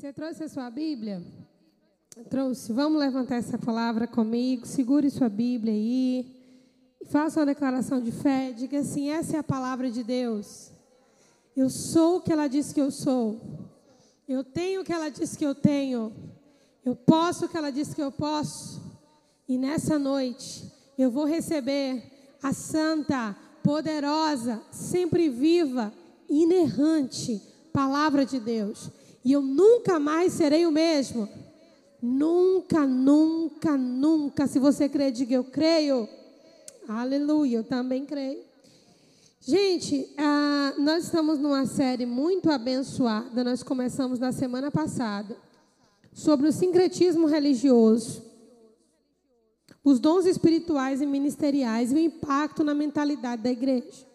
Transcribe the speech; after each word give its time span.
Você 0.00 0.14
trouxe 0.14 0.44
a 0.44 0.48
sua 0.48 0.70
Bíblia? 0.70 1.22
Trouxe. 2.30 2.72
Vamos 2.72 2.98
levantar 2.98 3.36
essa 3.36 3.58
palavra 3.58 4.06
comigo. 4.06 4.66
Segure 4.66 5.10
sua 5.10 5.28
Bíblia 5.28 5.74
aí. 5.74 6.24
Faça 7.10 7.38
uma 7.38 7.44
declaração 7.44 8.00
de 8.00 8.10
fé. 8.10 8.50
Diga 8.50 8.78
assim: 8.78 9.10
essa 9.10 9.36
é 9.36 9.40
a 9.40 9.42
palavra 9.42 9.90
de 9.90 10.02
Deus. 10.02 10.72
Eu 11.54 11.68
sou 11.68 12.16
o 12.16 12.20
que 12.22 12.32
ela 12.32 12.48
disse 12.48 12.72
que 12.72 12.80
eu 12.80 12.90
sou. 12.90 13.38
Eu 14.26 14.42
tenho 14.42 14.80
o 14.80 14.84
que 14.84 14.92
ela 14.94 15.10
disse 15.10 15.36
que 15.36 15.44
eu 15.44 15.54
tenho. 15.54 16.14
Eu 16.82 16.96
posso 16.96 17.44
o 17.44 17.48
que 17.50 17.58
ela 17.58 17.70
disse 17.70 17.94
que 17.94 18.02
eu 18.02 18.10
posso. 18.10 18.80
E 19.46 19.58
nessa 19.58 19.98
noite 19.98 20.64
eu 20.96 21.10
vou 21.10 21.26
receber 21.26 22.02
a 22.42 22.54
santa, 22.54 23.36
poderosa, 23.62 24.62
sempre 24.72 25.28
viva, 25.28 25.92
inerrante 26.26 27.42
palavra 27.70 28.24
de 28.24 28.40
Deus. 28.40 28.90
E 29.24 29.32
eu 29.32 29.42
nunca 29.42 29.98
mais 29.98 30.32
serei 30.32 30.66
o 30.66 30.72
mesmo. 30.72 31.28
Nunca, 32.02 32.86
nunca, 32.86 33.76
nunca. 33.76 34.46
Se 34.46 34.58
você 34.58 34.88
crê, 34.88 35.10
diga 35.10 35.34
eu 35.34 35.44
creio. 35.44 36.08
Aleluia, 36.88 37.58
eu 37.58 37.64
também 37.64 38.06
creio. 38.06 38.42
Gente, 39.40 40.12
ah, 40.18 40.74
nós 40.78 41.04
estamos 41.04 41.38
numa 41.38 41.66
série 41.66 42.06
muito 42.06 42.50
abençoada. 42.50 43.44
Nós 43.44 43.62
começamos 43.62 44.18
na 44.18 44.32
semana 44.32 44.70
passada 44.70 45.36
sobre 46.12 46.48
o 46.48 46.52
sincretismo 46.52 47.26
religioso, 47.26 48.22
os 49.82 49.98
dons 49.98 50.26
espirituais 50.26 51.00
e 51.00 51.06
ministeriais 51.06 51.92
e 51.92 51.94
o 51.94 51.98
impacto 51.98 52.62
na 52.62 52.74
mentalidade 52.74 53.42
da 53.42 53.50
igreja. 53.50 54.09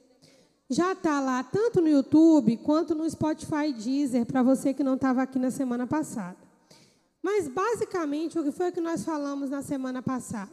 Já 0.70 0.94
está 0.94 1.20
lá 1.20 1.44
tanto 1.44 1.80
no 1.80 1.88
YouTube 1.88 2.58
quanto 2.58 2.96
no 2.96 3.10
Spotify 3.10 3.72
Deezer, 3.72 4.26
para 4.26 4.42
você 4.42 4.74
que 4.74 4.84
não 4.84 4.96
estava 4.96 5.22
aqui 5.22 5.38
na 5.38 5.52
semana 5.52 5.86
passada. 5.86 6.38
Mas, 7.22 7.48
basicamente, 7.48 8.38
o 8.38 8.44
que 8.44 8.52
foi 8.52 8.72
que 8.72 8.82
nós 8.82 9.04
falamos 9.04 9.50
na 9.50 9.62
semana 9.62 10.02
passada? 10.02 10.52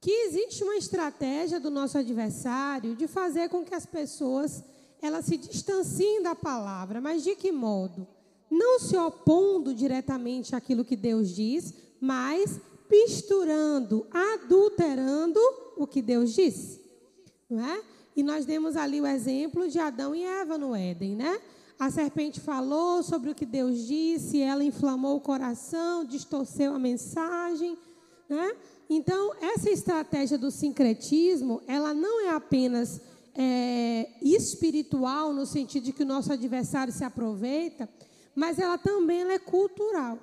Que 0.00 0.10
existe 0.10 0.62
uma 0.62 0.76
estratégia 0.76 1.58
do 1.58 1.70
nosso 1.70 1.96
adversário 1.96 2.94
de 2.94 3.06
fazer 3.06 3.48
com 3.48 3.64
que 3.64 3.74
as 3.74 3.86
pessoas 3.86 4.62
elas 5.00 5.26
se 5.26 5.36
distanciem 5.36 6.22
da 6.22 6.34
palavra. 6.34 7.00
Mas 7.00 7.22
de 7.22 7.34
que 7.34 7.52
modo? 7.52 8.06
Não 8.50 8.78
se 8.78 8.96
opondo 8.96 9.74
diretamente 9.74 10.54
àquilo 10.54 10.84
que 10.84 10.96
Deus 10.96 11.34
diz, 11.34 11.74
mas 12.00 12.60
misturando, 12.90 14.06
adulterando 14.10 15.40
o 15.76 15.86
que 15.86 16.00
Deus 16.00 16.32
disse. 16.34 16.80
Não 17.48 17.64
é? 17.64 17.82
E 18.16 18.22
nós 18.22 18.46
demos 18.46 18.76
ali 18.76 19.00
o 19.00 19.06
exemplo 19.06 19.68
de 19.68 19.78
Adão 19.78 20.14
e 20.14 20.22
Eva 20.22 20.56
no 20.56 20.74
Éden, 20.74 21.16
né? 21.16 21.40
A 21.78 21.90
serpente 21.90 22.38
falou 22.38 23.02
sobre 23.02 23.30
o 23.30 23.34
que 23.34 23.44
Deus 23.44 23.86
disse, 23.86 24.40
ela 24.40 24.62
inflamou 24.62 25.16
o 25.16 25.20
coração, 25.20 26.04
distorceu 26.04 26.74
a 26.74 26.78
mensagem, 26.78 27.76
né? 28.28 28.54
Então, 28.88 29.34
essa 29.40 29.70
estratégia 29.70 30.38
do 30.38 30.50
sincretismo, 30.50 31.60
ela 31.66 31.92
não 31.92 32.26
é 32.26 32.30
apenas 32.30 33.00
é, 33.34 34.08
espiritual, 34.22 35.32
no 35.32 35.46
sentido 35.46 35.84
de 35.84 35.92
que 35.92 36.02
o 36.02 36.06
nosso 36.06 36.32
adversário 36.32 36.92
se 36.92 37.02
aproveita, 37.02 37.88
mas 38.34 38.58
ela 38.58 38.78
também 38.78 39.22
ela 39.22 39.32
é 39.32 39.38
cultural. 39.38 40.18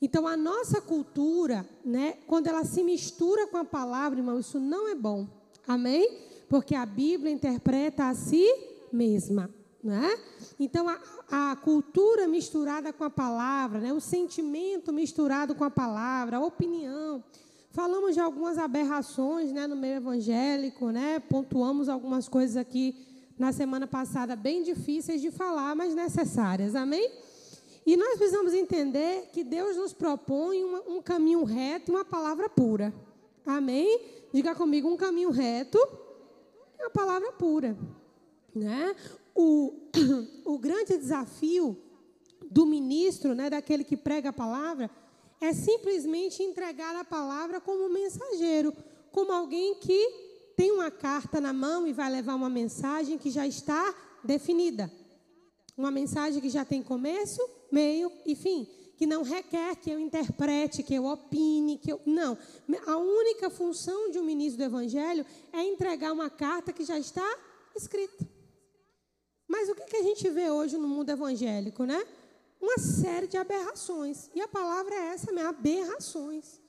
Então, 0.00 0.26
a 0.26 0.36
nossa 0.36 0.80
cultura, 0.80 1.68
né, 1.84 2.14
quando 2.26 2.46
ela 2.46 2.64
se 2.64 2.82
mistura 2.82 3.46
com 3.48 3.56
a 3.58 3.64
palavra, 3.64 4.18
irmão, 4.18 4.38
isso 4.38 4.58
não 4.58 4.88
é 4.88 4.94
bom. 4.94 5.26
Amém? 5.66 6.29
Porque 6.50 6.74
a 6.74 6.84
Bíblia 6.84 7.32
interpreta 7.32 8.08
a 8.08 8.14
si 8.14 8.44
mesma. 8.92 9.48
Né? 9.82 10.18
Então, 10.58 10.86
a, 10.88 10.98
a, 11.30 11.56
cultura 11.56 12.26
misturada 12.26 12.92
com 12.92 13.04
a 13.04 13.08
palavra, 13.08 13.78
né? 13.78 13.92
o 13.92 14.00
sentimento 14.00 14.92
misturado 14.92 15.54
com 15.54 15.64
a 15.64 15.70
palavra, 15.70 16.36
a 16.36 16.44
opinião. 16.44 17.24
Falamos 17.70 18.14
de 18.14 18.20
algumas 18.20 18.58
aberrações 18.58 19.52
né, 19.52 19.66
no 19.68 19.76
meio 19.76 19.94
evangélico, 19.94 20.90
né? 20.90 21.20
pontuamos 21.20 21.88
algumas 21.88 22.28
coisas 22.28 22.56
aqui 22.56 23.06
na 23.38 23.52
semana 23.52 23.86
passada, 23.86 24.34
bem 24.36 24.62
difíceis 24.62 25.22
de 25.22 25.30
falar, 25.30 25.74
mas 25.76 25.94
necessárias. 25.94 26.74
Amém? 26.74 27.10
E 27.86 27.96
nós 27.96 28.18
precisamos 28.18 28.52
entender 28.52 29.30
que 29.32 29.44
Deus 29.44 29.76
nos 29.76 29.94
propõe 29.94 30.62
uma, 30.64 30.80
um 30.80 31.00
caminho 31.00 31.44
reto 31.44 31.90
e 31.90 31.94
uma 31.94 32.04
palavra 32.04 32.50
pura. 32.50 32.92
Amém? 33.46 34.00
Diga 34.34 34.54
comigo, 34.54 34.88
um 34.88 34.96
caminho 34.96 35.30
reto 35.30 35.78
é 36.80 36.86
a 36.86 36.90
palavra 36.90 37.32
pura. 37.32 37.76
Né? 38.54 38.94
O, 39.34 39.72
o 40.44 40.58
grande 40.58 40.96
desafio 40.96 41.76
do 42.50 42.66
ministro, 42.66 43.34
né, 43.34 43.48
daquele 43.50 43.84
que 43.84 43.96
prega 43.96 44.30
a 44.30 44.32
palavra, 44.32 44.90
é 45.40 45.52
simplesmente 45.52 46.42
entregar 46.42 46.96
a 46.96 47.04
palavra 47.04 47.60
como 47.60 47.88
mensageiro, 47.88 48.74
como 49.12 49.32
alguém 49.32 49.76
que 49.76 50.52
tem 50.56 50.72
uma 50.72 50.90
carta 50.90 51.40
na 51.40 51.52
mão 51.52 51.86
e 51.86 51.92
vai 51.92 52.10
levar 52.10 52.34
uma 52.34 52.50
mensagem 52.50 53.16
que 53.16 53.30
já 53.30 53.46
está 53.46 53.94
definida. 54.22 54.90
Uma 55.76 55.90
mensagem 55.90 56.40
que 56.40 56.50
já 56.50 56.64
tem 56.64 56.82
começo, 56.82 57.40
meio 57.70 58.12
e 58.26 58.34
fim 58.34 58.68
que 59.00 59.06
não 59.06 59.22
requer 59.22 59.76
que 59.76 59.90
eu 59.90 59.98
interprete, 59.98 60.82
que 60.82 60.94
eu 60.94 61.06
opine, 61.06 61.78
que 61.78 61.90
eu. 61.90 62.02
Não. 62.04 62.36
A 62.86 62.98
única 62.98 63.48
função 63.48 64.10
de 64.10 64.18
um 64.18 64.22
ministro 64.22 64.58
do 64.58 64.64
Evangelho 64.64 65.24
é 65.54 65.62
entregar 65.62 66.12
uma 66.12 66.28
carta 66.28 66.70
que 66.70 66.84
já 66.84 66.98
está 66.98 67.26
escrita. 67.74 68.28
Mas 69.48 69.70
o 69.70 69.74
que, 69.74 69.96
a 69.96 70.02
gente 70.02 70.28
vê 70.28 70.50
hoje 70.50 70.76
no 70.76 70.86
mundo 70.86 71.08
evangélico, 71.08 71.84
né? 71.84 72.06
Uma 72.60 72.76
série 72.76 73.26
de 73.26 73.38
aberrações. 73.38 74.28
E 74.34 74.40
a 74.42 74.46
palavra 74.46 74.94
é 74.94 75.14
essa 75.14 75.32
mesmo, 75.32 75.48
aberrações. 75.48 76.60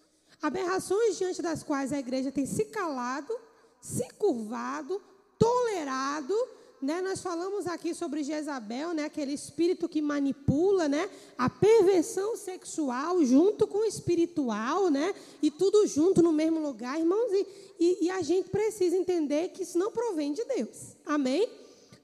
Aberrações 0.41 1.17
diante 1.17 1.41
das 1.41 1.63
quais 1.63 1.91
a 1.91 1.99
igreja 1.99 2.31
tem 2.31 2.45
se 2.45 2.63
calado, 2.63 3.37
se 3.81 4.07
curvado, 4.13 5.01
tolerado 5.37 6.33
né, 6.81 7.01
nós 7.01 7.21
falamos 7.21 7.67
aqui 7.67 7.93
sobre 7.93 8.23
Jezabel, 8.23 8.93
né, 8.93 9.05
aquele 9.05 9.33
espírito 9.33 9.87
que 9.87 10.01
manipula, 10.01 10.87
né, 10.87 11.09
a 11.37 11.49
perversão 11.49 12.35
sexual 12.35 13.23
junto 13.23 13.67
com 13.67 13.79
o 13.79 13.85
espiritual, 13.85 14.89
né, 14.89 15.13
e 15.41 15.51
tudo 15.51 15.85
junto 15.85 16.23
no 16.23 16.31
mesmo 16.31 16.59
lugar, 16.59 16.99
irmãos. 16.99 17.31
E, 17.31 17.47
e, 17.79 18.05
e 18.05 18.09
a 18.09 18.21
gente 18.21 18.49
precisa 18.49 18.95
entender 18.95 19.49
que 19.49 19.63
isso 19.63 19.77
não 19.77 19.91
provém 19.91 20.33
de 20.33 20.43
Deus. 20.45 20.95
Amém? 21.05 21.47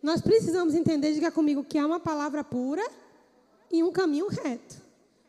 Nós 0.02 0.22
precisamos 0.22 0.76
entender, 0.76 1.14
diga 1.14 1.32
comigo, 1.32 1.64
que 1.64 1.78
há 1.78 1.86
uma 1.86 2.00
palavra 2.00 2.44
pura 2.44 2.88
e 3.72 3.84
um 3.84 3.92
caminho 3.92 4.28
reto. 4.28 4.88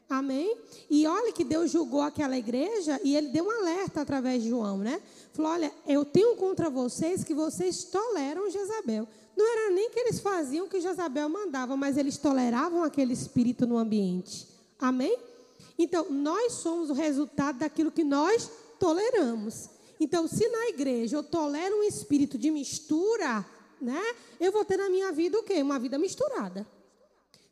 Amém? 0.09 0.57
E 0.89 1.07
olha 1.07 1.33
que 1.33 1.45
Deus 1.45 1.71
julgou 1.71 2.01
aquela 2.01 2.37
igreja 2.37 2.99
e 3.05 3.15
ele 3.15 3.29
deu 3.29 3.45
um 3.45 3.51
alerta 3.51 4.01
através 4.01 4.43
de 4.43 4.49
João, 4.49 4.79
né? 4.79 5.03
Falou: 5.35 5.53
olha, 5.53 5.71
eu 5.87 6.03
tenho 6.03 6.35
contra 6.37 6.71
vocês 6.71 7.23
que 7.23 7.35
vocês 7.35 7.85
toleram 7.85 8.51
Jezabel. 8.51 9.07
Não 9.39 9.47
era 9.47 9.71
nem 9.73 9.89
que 9.89 10.01
eles 10.01 10.19
faziam 10.19 10.67
o 10.67 10.69
que 10.69 10.81
Jezabel 10.81 11.29
mandava, 11.29 11.77
mas 11.77 11.97
eles 11.97 12.19
toleravam 12.19 12.83
aquele 12.83 13.13
espírito 13.13 13.69
no 13.69 13.79
ambiente. 13.79 14.49
Amém? 14.81 15.17
Então, 15.79 16.11
nós 16.11 16.55
somos 16.55 16.91
o 16.91 16.93
resultado 16.93 17.61
daquilo 17.61 17.93
que 17.93 18.03
nós 18.03 18.51
toleramos. 18.81 19.71
Então, 20.01 20.27
se 20.27 20.49
na 20.49 20.71
igreja 20.71 21.19
eu 21.19 21.23
tolero 21.23 21.77
um 21.77 21.85
espírito 21.85 22.37
de 22.37 22.51
mistura, 22.51 23.47
né? 23.81 24.03
Eu 24.41 24.51
vou 24.51 24.65
ter 24.65 24.77
na 24.77 24.91
minha 24.91 25.13
vida 25.13 25.39
o 25.39 25.45
quê? 25.45 25.63
Uma 25.63 25.79
vida 25.79 25.99
misturada. 25.99 26.67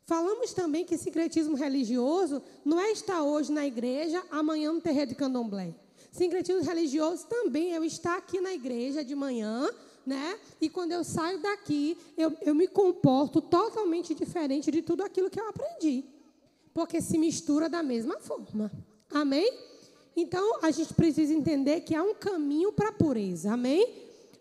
Falamos 0.03 0.51
também 0.51 0.83
que 0.83 0.97
sincretismo 0.97 1.55
religioso 1.55 2.43
não 2.65 2.81
é 2.81 2.91
estar 2.91 3.23
hoje 3.23 3.49
na 3.49 3.65
igreja, 3.65 4.21
amanhã 4.29 4.73
no 4.73 4.81
terreiro 4.81 5.11
de 5.11 5.15
candomblé. 5.15 5.73
Sincretismo 6.11 6.63
religioso 6.63 7.27
também 7.27 7.71
é 7.71 7.77
eu 7.77 7.83
estar 7.85 8.17
aqui 8.17 8.41
na 8.41 8.53
igreja 8.53 9.05
de 9.05 9.15
manhã, 9.15 9.69
né? 10.07 10.39
E 10.61 10.69
quando 10.69 10.93
eu 10.93 11.03
saio 11.03 11.41
daqui, 11.41 11.97
eu, 12.15 12.31
eu 12.41 12.55
me 12.55 12.65
comporto 12.65 13.41
totalmente 13.41 14.15
diferente 14.15 14.71
de 14.71 14.81
tudo 14.81 15.03
aquilo 15.03 15.29
que 15.29 15.39
eu 15.39 15.49
aprendi. 15.49 16.05
Porque 16.73 17.01
se 17.01 17.17
mistura 17.17 17.67
da 17.67 17.83
mesma 17.83 18.17
forma. 18.17 18.71
Amém? 19.11 19.51
Então, 20.15 20.59
a 20.61 20.71
gente 20.71 20.93
precisa 20.93 21.33
entender 21.33 21.81
que 21.81 21.93
há 21.93 22.01
um 22.01 22.15
caminho 22.15 22.71
para 22.71 22.87
a 22.89 22.93
pureza. 22.93 23.51
Amém? 23.51 23.85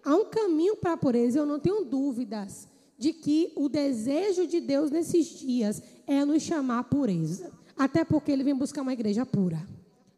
Há 0.05 0.15
um 0.15 0.27
caminho 0.27 0.77
para 0.77 0.93
a 0.93 0.97
pureza. 0.97 1.41
Eu 1.41 1.47
não 1.47 1.59
tenho 1.59 1.85
dúvidas 1.85 2.69
de 2.97 3.13
que 3.13 3.53
o 3.57 3.69
desejo 3.69 4.47
de 4.47 4.61
Deus 4.61 4.93
nesses 4.93 5.27
dias 5.27 5.83
é 6.07 6.25
nos 6.25 6.45
chamar 6.45 6.79
a 6.79 6.85
pureza. 6.85 7.51
Até 7.77 8.05
porque 8.05 8.31
Ele 8.31 8.45
vem 8.45 8.55
buscar 8.55 8.83
uma 8.83 8.93
igreja 8.93 9.27
pura. 9.27 9.67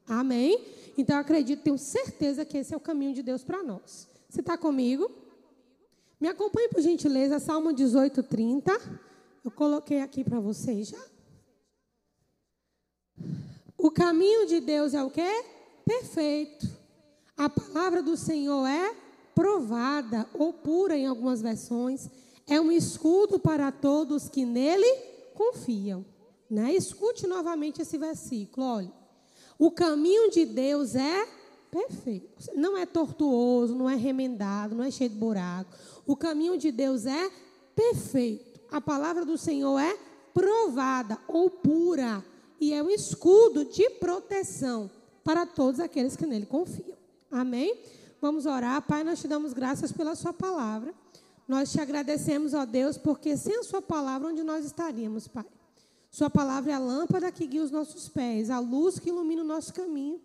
Amém? 0.07 0.63
Então, 0.99 1.17
eu 1.17 1.23
acredito, 1.23 1.63
tenho 1.63 1.79
certeza 1.79 2.45
que 2.45 2.59
esse 2.59 2.75
é 2.75 2.77
o 2.77 2.81
caminho 2.81 3.15
de 3.15 3.23
Deus 3.23 3.43
para 3.43 3.63
nós. 3.63 4.07
Você 4.29 4.41
está 4.41 4.59
comigo? 4.59 5.11
Me 6.21 6.27
acompanhe, 6.27 6.69
por 6.69 6.81
gentileza, 6.81 7.39
Salmo 7.39 7.73
18, 7.73 8.25
30. 8.25 8.73
Eu 9.45 9.53
coloquei 9.53 10.01
aqui 10.01 10.25
para 10.25 10.41
vocês 10.41 10.89
já. 10.89 10.99
O 13.77 13.89
caminho 13.91 14.45
de 14.47 14.59
Deus 14.59 14.95
é 14.95 15.03
o 15.03 15.11
quê? 15.11 15.45
Perfeito. 15.85 16.69
A 17.37 17.49
palavra 17.49 18.03
do 18.03 18.17
Senhor 18.17 18.67
é 18.67 18.97
provada 19.33 20.29
ou 20.35 20.53
pura 20.53 20.97
em 20.99 21.07
algumas 21.07 21.41
versões. 21.41 22.11
É 22.49 22.61
um 22.61 22.73
escudo 22.73 23.39
para 23.39 23.71
todos 23.71 24.29
que 24.29 24.45
nele 24.45 24.91
confiam. 25.35 26.05
Né? 26.51 26.73
Escute 26.73 27.29
novamente 27.29 27.81
esse 27.81 27.97
versículo. 27.97 28.67
Olha, 28.67 28.93
o 29.57 29.71
caminho 29.71 30.33
de 30.33 30.45
Deus 30.45 30.97
é 30.97 31.29
perfeito. 31.71 32.51
Não 32.57 32.77
é 32.77 32.85
tortuoso, 32.85 33.75
não 33.75 33.89
é 33.89 33.95
remendado, 33.95 34.75
não 34.75 34.85
é 34.85 34.91
cheio 34.91 35.11
de 35.11 35.17
buraco. 35.17 35.71
O 36.09 36.17
caminho 36.17 36.57
de 36.57 36.73
Deus 36.73 37.05
é 37.05 37.31
perfeito. 37.77 38.59
A 38.73 38.81
palavra 38.81 39.27
do 39.27 39.37
Senhor 39.37 39.79
é 39.79 39.95
provada 40.33 41.19
ou 41.29 41.51
pura 41.51 42.25
e 42.59 42.73
é 42.73 42.83
um 42.83 42.89
escudo 42.89 43.67
de 43.67 43.91
proteção 43.91 44.91
para 45.23 45.45
todos 45.45 45.79
aqueles 45.79 46.17
que 46.17 46.25
nele 46.25 46.47
confiam. 46.47 46.97
Amém? 47.31 47.79
Vamos 48.23 48.47
orar. 48.47 48.81
Pai, 48.81 49.05
nós 49.05 49.21
te 49.21 49.29
damos 49.29 49.53
graças 49.53 49.93
pela 49.93 50.15
Sua 50.15 50.33
palavra. 50.33 50.95
Nós 51.47 51.71
te 51.71 51.79
agradecemos, 51.79 52.55
ó 52.55 52.65
Deus, 52.65 52.97
porque 52.97 53.37
sem 53.37 53.59
a 53.59 53.63
Sua 53.63 53.83
palavra, 53.83 54.29
onde 54.29 54.43
nós 54.43 54.65
estaríamos, 54.65 55.29
Pai? 55.29 55.45
Sua 56.11 56.31
palavra 56.31 56.73
é 56.73 56.75
a 56.75 56.79
lâmpada 56.79 57.31
que 57.31 57.47
guia 57.47 57.63
os 57.63 57.71
nossos 57.71 58.09
pés, 58.09 58.49
a 58.49 58.59
luz 58.59 58.99
que 58.99 59.11
ilumina 59.11 59.43
o 59.43 59.47
nosso 59.47 59.75
caminho. 59.75 60.19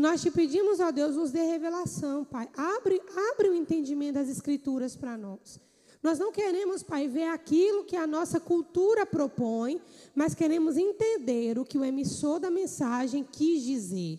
E 0.00 0.02
nós 0.02 0.22
te 0.22 0.30
pedimos, 0.30 0.80
ó 0.80 0.90
Deus, 0.90 1.14
nos 1.14 1.30
dê 1.30 1.42
revelação, 1.42 2.24
Pai. 2.24 2.48
Abre, 2.56 3.02
abre 3.34 3.50
o 3.50 3.54
entendimento 3.54 4.14
das 4.14 4.30
Escrituras 4.30 4.96
para 4.96 5.14
nós. 5.14 5.60
Nós 6.02 6.18
não 6.18 6.32
queremos, 6.32 6.82
Pai, 6.82 7.06
ver 7.06 7.24
aquilo 7.24 7.84
que 7.84 7.96
a 7.96 8.06
nossa 8.06 8.40
cultura 8.40 9.04
propõe, 9.04 9.78
mas 10.14 10.34
queremos 10.34 10.78
entender 10.78 11.58
o 11.58 11.66
que 11.66 11.76
o 11.76 11.84
emissor 11.84 12.40
da 12.40 12.50
mensagem 12.50 13.22
quis 13.30 13.62
dizer. 13.62 14.18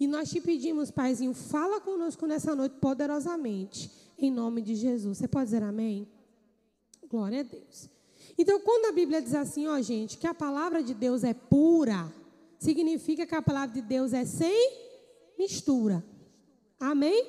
E 0.00 0.06
nós 0.06 0.30
te 0.30 0.40
pedimos, 0.40 0.90
Paizinho, 0.90 1.34
fala 1.34 1.78
conosco 1.78 2.26
nessa 2.26 2.56
noite 2.56 2.76
poderosamente, 2.80 3.90
em 4.18 4.30
nome 4.30 4.62
de 4.62 4.74
Jesus. 4.76 5.18
Você 5.18 5.28
pode 5.28 5.50
dizer 5.50 5.62
amém? 5.62 6.08
Glória 7.06 7.40
a 7.40 7.42
Deus. 7.42 7.90
Então, 8.38 8.58
quando 8.60 8.86
a 8.86 8.92
Bíblia 8.92 9.20
diz 9.20 9.34
assim, 9.34 9.66
ó, 9.66 9.78
gente, 9.82 10.16
que 10.16 10.26
a 10.26 10.32
palavra 10.32 10.82
de 10.82 10.94
Deus 10.94 11.22
é 11.22 11.34
pura, 11.34 12.10
significa 12.58 13.26
que 13.26 13.34
a 13.34 13.42
palavra 13.42 13.74
de 13.74 13.82
Deus 13.82 14.14
é 14.14 14.24
sem 14.24 14.87
mistura. 15.38 16.04
Amém? 16.80 17.26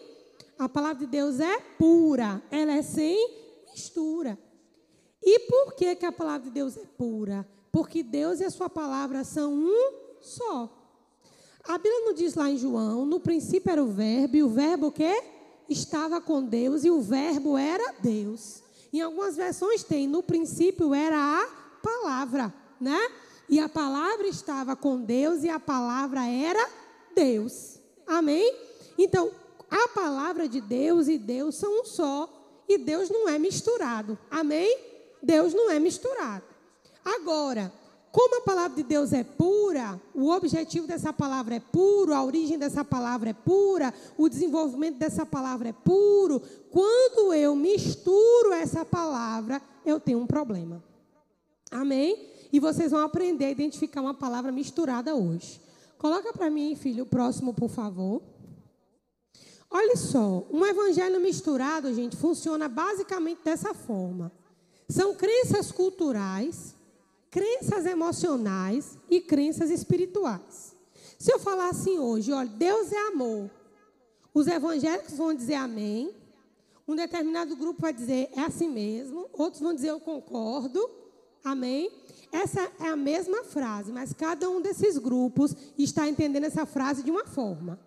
A 0.58 0.68
palavra 0.68 1.06
de 1.06 1.08
Deus 1.08 1.40
é 1.40 1.60
pura, 1.78 2.42
ela 2.52 2.74
é 2.74 2.82
sem 2.82 3.16
mistura. 3.72 4.38
E 5.22 5.40
por 5.42 5.74
que, 5.74 5.96
que 5.96 6.06
a 6.06 6.12
palavra 6.12 6.48
de 6.48 6.52
Deus 6.52 6.76
é 6.76 6.86
pura? 6.98 7.48
Porque 7.72 8.04
Deus 8.04 8.40
e 8.40 8.44
a 8.44 8.50
sua 8.50 8.70
palavra 8.70 9.24
são 9.24 9.54
um 9.54 9.94
só. 10.22 10.76
A 11.64 11.78
Bíblia 11.78 12.06
não 12.06 12.14
diz 12.14 12.36
lá 12.36 12.50
em 12.50 12.58
João, 12.58 13.06
no 13.06 13.20
princípio 13.20 13.72
era 13.72 13.84
o 13.84 13.88
verbo, 13.88 14.36
e 14.36 14.44
o 14.44 14.50
verbo 14.50 14.88
o 14.88 14.92
quê? 14.92 15.24
Estava 15.70 16.20
com 16.20 16.44
Deus, 16.44 16.84
e 16.84 16.90
o 16.90 17.02
verbo 17.02 17.58
era 17.58 17.94
Deus. 18.02 18.64
Em 18.92 19.02
algumas 19.02 19.36
versões 19.36 19.84
tem, 19.84 20.08
no 20.08 20.24
princípio 20.24 20.94
era 20.94 21.16
a 21.16 21.48
palavra, 21.82 22.54
né? 22.82 23.00
E 23.48 23.60
a 23.60 23.70
palavra 23.70 24.28
estava 24.28 24.76
com 24.76 25.00
Deus 25.02 25.44
e 25.44 25.50
a 25.50 25.60
palavra 25.60 26.26
era 26.26 26.70
Deus. 27.16 27.79
Amém? 28.10 28.56
Então, 28.98 29.32
a 29.70 29.88
palavra 29.90 30.50
de 30.50 30.60
Deus 30.60 31.08
e 31.08 31.18
Deus 31.18 31.56
são 31.56 31.82
um 31.82 31.86
só. 31.86 32.28
E 32.68 32.78
Deus 32.78 33.10
não 33.10 33.30
é 33.30 33.38
misturado. 33.38 34.18
Amém? 34.30 34.78
Deus 35.22 35.54
não 35.54 35.70
é 35.70 35.80
misturado. 35.80 36.44
Agora, 37.06 37.72
como 38.12 38.38
a 38.38 38.42
palavra 38.42 38.76
de 38.76 38.84
Deus 38.84 39.14
é 39.14 39.24
pura, 39.24 40.02
o 40.14 40.30
objetivo 40.30 40.88
dessa 40.88 41.14
palavra 41.14 41.56
é 41.56 41.60
puro, 41.60 42.14
a 42.14 42.24
origem 42.24 42.58
dessa 42.58 42.84
palavra 42.84 43.30
é 43.30 43.34
pura, 43.34 43.94
o 44.18 44.28
desenvolvimento 44.28 44.98
dessa 44.98 45.26
palavra 45.26 45.70
é 45.70 45.74
puro. 45.74 46.42
Quando 46.72 47.34
eu 47.34 47.56
misturo 47.56 48.54
essa 48.54 48.84
palavra, 48.84 49.62
eu 49.86 50.00
tenho 50.00 50.20
um 50.20 50.28
problema. 50.28 50.84
Amém? 51.70 52.28
E 52.52 52.60
vocês 52.60 52.90
vão 52.90 53.02
aprender 53.02 53.46
a 53.46 53.52
identificar 53.52 54.02
uma 54.02 54.14
palavra 54.16 54.52
misturada 54.52 55.16
hoje. 55.16 55.62
Coloca 56.00 56.32
para 56.32 56.50
mim, 56.50 56.76
filho, 56.78 57.04
o 57.04 57.06
próximo, 57.06 57.54
por 57.54 57.70
favor. 57.70 58.22
Olha 59.70 59.98
só, 59.98 60.48
um 60.50 60.66
evangelho 60.66 61.20
misturado, 61.20 61.94
gente, 61.94 62.16
funciona 62.16 62.70
basicamente 62.70 63.42
dessa 63.44 63.74
forma. 63.74 64.32
São 64.88 65.14
crenças 65.14 65.74
culturais, 65.74 66.74
crenças 67.30 67.86
emocionais 67.86 68.98
e 69.10 69.20
crenças 69.20 69.70
espirituais. 69.70 70.74
Se 71.20 71.34
eu 71.34 71.38
falar 71.38 71.68
assim 71.68 72.00
hoje, 72.00 72.32
olha, 72.32 72.50
Deus 72.50 72.94
é 72.94 73.08
amor. 73.10 73.52
Os 74.34 74.48
evangélicos 74.48 75.18
vão 75.18 75.34
dizer 75.34 75.56
amém. 75.56 76.16
Um 76.88 76.96
determinado 76.96 77.58
grupo 77.58 77.82
vai 77.82 77.92
dizer 77.92 78.30
é 78.38 78.40
assim 78.40 78.70
mesmo. 78.70 79.30
Outros 79.34 79.62
vão 79.62 79.74
dizer 79.74 79.90
eu 79.90 80.00
concordo. 80.00 80.90
Amém. 81.44 81.92
Essa 82.32 82.72
é 82.80 82.88
a 82.88 82.96
mesma 82.96 83.44
frase, 83.44 83.92
mas 83.92 84.14
cada 84.14 84.50
um 84.50 84.62
desses 84.62 84.98
grupos 84.98 85.56
está 85.78 86.08
entendendo 86.08 86.44
essa 86.44 86.66
frase 86.66 87.02
de 87.02 87.10
uma 87.10 87.26
forma. 87.26 87.80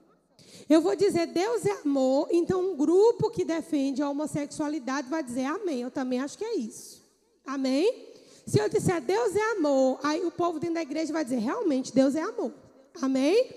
Eu 0.69 0.81
vou 0.81 0.97
dizer 0.97 1.27
Deus 1.27 1.65
é 1.67 1.81
amor, 1.85 2.29
então 2.31 2.73
um 2.73 2.77
grupo 2.77 3.31
que 3.31 3.44
defende 3.44 4.03
a 4.03 4.11
homossexualidade 4.11 5.09
vai 5.09 5.23
dizer 5.23 5.44
amém. 5.44 5.83
Eu 5.83 5.91
também 5.91 6.21
acho 6.21 6.37
que 6.39 6.44
é 6.44 6.56
isso. 6.56 7.03
Amém? 7.44 8.11
Se 8.47 8.59
eu 8.59 8.69
disser 8.69 9.00
Deus 9.00 9.37
é 9.37 9.53
amor, 9.53 10.00
aí 10.03 10.25
o 10.25 10.31
povo 10.31 10.59
dentro 10.59 10.75
da 10.75 10.83
igreja 10.83 11.12
vai 11.12 11.25
dizer 11.25 11.38
realmente 11.38 11.95
Deus 11.95 12.15
é 12.15 12.23
amor. 12.23 12.53
Amém? 13.00 13.50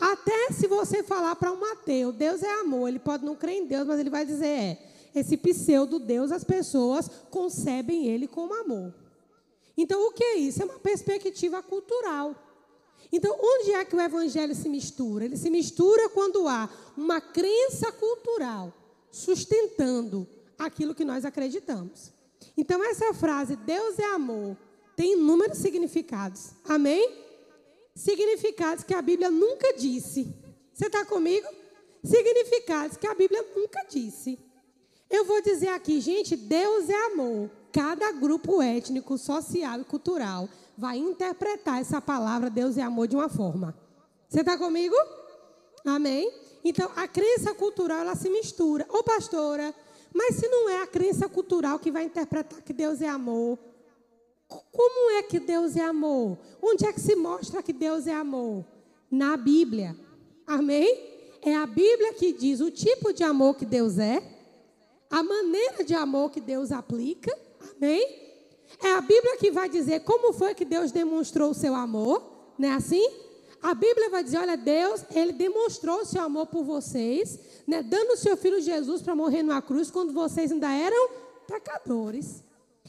Até 0.00 0.52
se 0.52 0.66
você 0.66 1.02
falar 1.02 1.36
para 1.36 1.52
um 1.52 1.64
ateu, 1.64 2.12
Deus 2.12 2.42
é 2.42 2.60
amor, 2.60 2.88
ele 2.88 2.98
pode 2.98 3.24
não 3.24 3.36
crer 3.36 3.58
em 3.58 3.66
Deus, 3.66 3.86
mas 3.86 4.00
ele 4.00 4.10
vai 4.10 4.24
dizer 4.24 4.46
é. 4.46 4.78
Esse 5.14 5.36
pseudo 5.36 5.98
Deus, 5.98 6.32
as 6.32 6.42
pessoas 6.42 7.08
concebem 7.30 8.08
ele 8.08 8.26
como 8.26 8.54
amor. 8.54 8.92
Então, 9.76 10.08
o 10.08 10.12
que 10.12 10.22
é 10.22 10.36
isso? 10.36 10.62
É 10.62 10.64
uma 10.64 10.78
perspectiva 10.78 11.62
cultural. 11.62 12.34
Então, 13.10 13.36
onde 13.40 13.72
é 13.72 13.84
que 13.84 13.96
o 13.96 14.00
evangelho 14.00 14.54
se 14.54 14.68
mistura? 14.68 15.24
Ele 15.24 15.36
se 15.36 15.50
mistura 15.50 16.08
quando 16.08 16.46
há 16.46 16.68
uma 16.96 17.20
crença 17.20 17.90
cultural 17.92 18.72
sustentando 19.10 20.26
aquilo 20.58 20.94
que 20.94 21.04
nós 21.04 21.24
acreditamos. 21.24 22.12
Então, 22.56 22.82
essa 22.84 23.12
frase, 23.14 23.56
Deus 23.56 23.98
é 23.98 24.04
amor, 24.04 24.56
tem 24.96 25.12
inúmeros 25.12 25.58
significados. 25.58 26.50
Amém? 26.64 27.18
Significados 27.94 28.84
que 28.84 28.94
a 28.94 29.02
Bíblia 29.02 29.30
nunca 29.30 29.72
disse. 29.74 30.34
Você 30.72 30.86
está 30.86 31.04
comigo? 31.04 31.46
Significados 32.02 32.96
que 32.96 33.06
a 33.06 33.14
Bíblia 33.14 33.44
nunca 33.54 33.84
disse. 33.88 34.38
Eu 35.10 35.24
vou 35.24 35.42
dizer 35.42 35.68
aqui, 35.68 36.00
gente, 36.00 36.34
Deus 36.34 36.88
é 36.88 37.06
amor. 37.12 37.50
Cada 37.72 38.12
grupo 38.12 38.60
étnico, 38.60 39.16
social 39.16 39.80
e 39.80 39.84
cultural 39.84 40.48
vai 40.76 40.98
interpretar 40.98 41.80
essa 41.80 42.00
palavra 42.00 42.50
Deus 42.50 42.76
é 42.76 42.82
amor 42.82 43.08
de 43.08 43.16
uma 43.16 43.28
forma. 43.28 43.74
Você 44.28 44.40
está 44.40 44.58
comigo? 44.58 44.94
Amém? 45.84 46.30
Então, 46.64 46.90
a 46.94 47.08
crença 47.08 47.54
cultural, 47.54 47.98
ela 47.98 48.14
se 48.14 48.30
mistura. 48.30 48.86
Ô, 48.88 49.02
pastora, 49.02 49.74
mas 50.14 50.36
se 50.36 50.48
não 50.48 50.68
é 50.68 50.82
a 50.82 50.86
crença 50.86 51.28
cultural 51.28 51.78
que 51.78 51.90
vai 51.90 52.04
interpretar 52.04 52.60
que 52.62 52.72
Deus 52.72 53.00
é 53.00 53.08
amor, 53.08 53.58
como 54.70 55.10
é 55.12 55.22
que 55.22 55.40
Deus 55.40 55.76
é 55.76 55.82
amor? 55.82 56.38
Onde 56.60 56.86
é 56.86 56.92
que 56.92 57.00
se 57.00 57.16
mostra 57.16 57.62
que 57.62 57.72
Deus 57.72 58.06
é 58.06 58.14
amor? 58.14 58.64
Na 59.10 59.36
Bíblia. 59.36 59.96
Amém? 60.46 61.10
É 61.40 61.56
a 61.56 61.66
Bíblia 61.66 62.12
que 62.12 62.32
diz 62.32 62.60
o 62.60 62.70
tipo 62.70 63.12
de 63.12 63.24
amor 63.24 63.56
que 63.56 63.64
Deus 63.64 63.98
é, 63.98 64.22
a 65.10 65.22
maneira 65.22 65.84
de 65.84 65.94
amor 65.94 66.30
que 66.30 66.40
Deus 66.40 66.70
aplica. 66.70 67.36
Amém? 67.76 68.22
É 68.82 68.92
a 68.92 69.00
Bíblia 69.00 69.36
que 69.36 69.50
vai 69.50 69.68
dizer 69.68 70.00
como 70.00 70.32
foi 70.32 70.54
que 70.54 70.64
Deus 70.64 70.90
demonstrou 70.90 71.50
o 71.50 71.54
seu 71.54 71.74
amor, 71.74 72.22
não 72.58 72.68
é 72.68 72.72
assim? 72.72 73.06
A 73.62 73.74
Bíblia 73.74 74.10
vai 74.10 74.24
dizer, 74.24 74.38
olha, 74.38 74.56
Deus, 74.56 75.04
ele 75.14 75.32
demonstrou 75.32 76.00
o 76.00 76.04
seu 76.04 76.22
amor 76.22 76.46
por 76.46 76.64
vocês, 76.64 77.38
né, 77.66 77.82
dando 77.82 78.14
o 78.14 78.16
seu 78.16 78.36
filho 78.36 78.60
Jesus 78.60 79.02
para 79.02 79.14
morrer 79.14 79.42
numa 79.42 79.62
cruz 79.62 79.90
quando 79.90 80.12
vocês 80.12 80.50
ainda 80.50 80.72
eram 80.72 81.10
pecadores. 81.46 82.42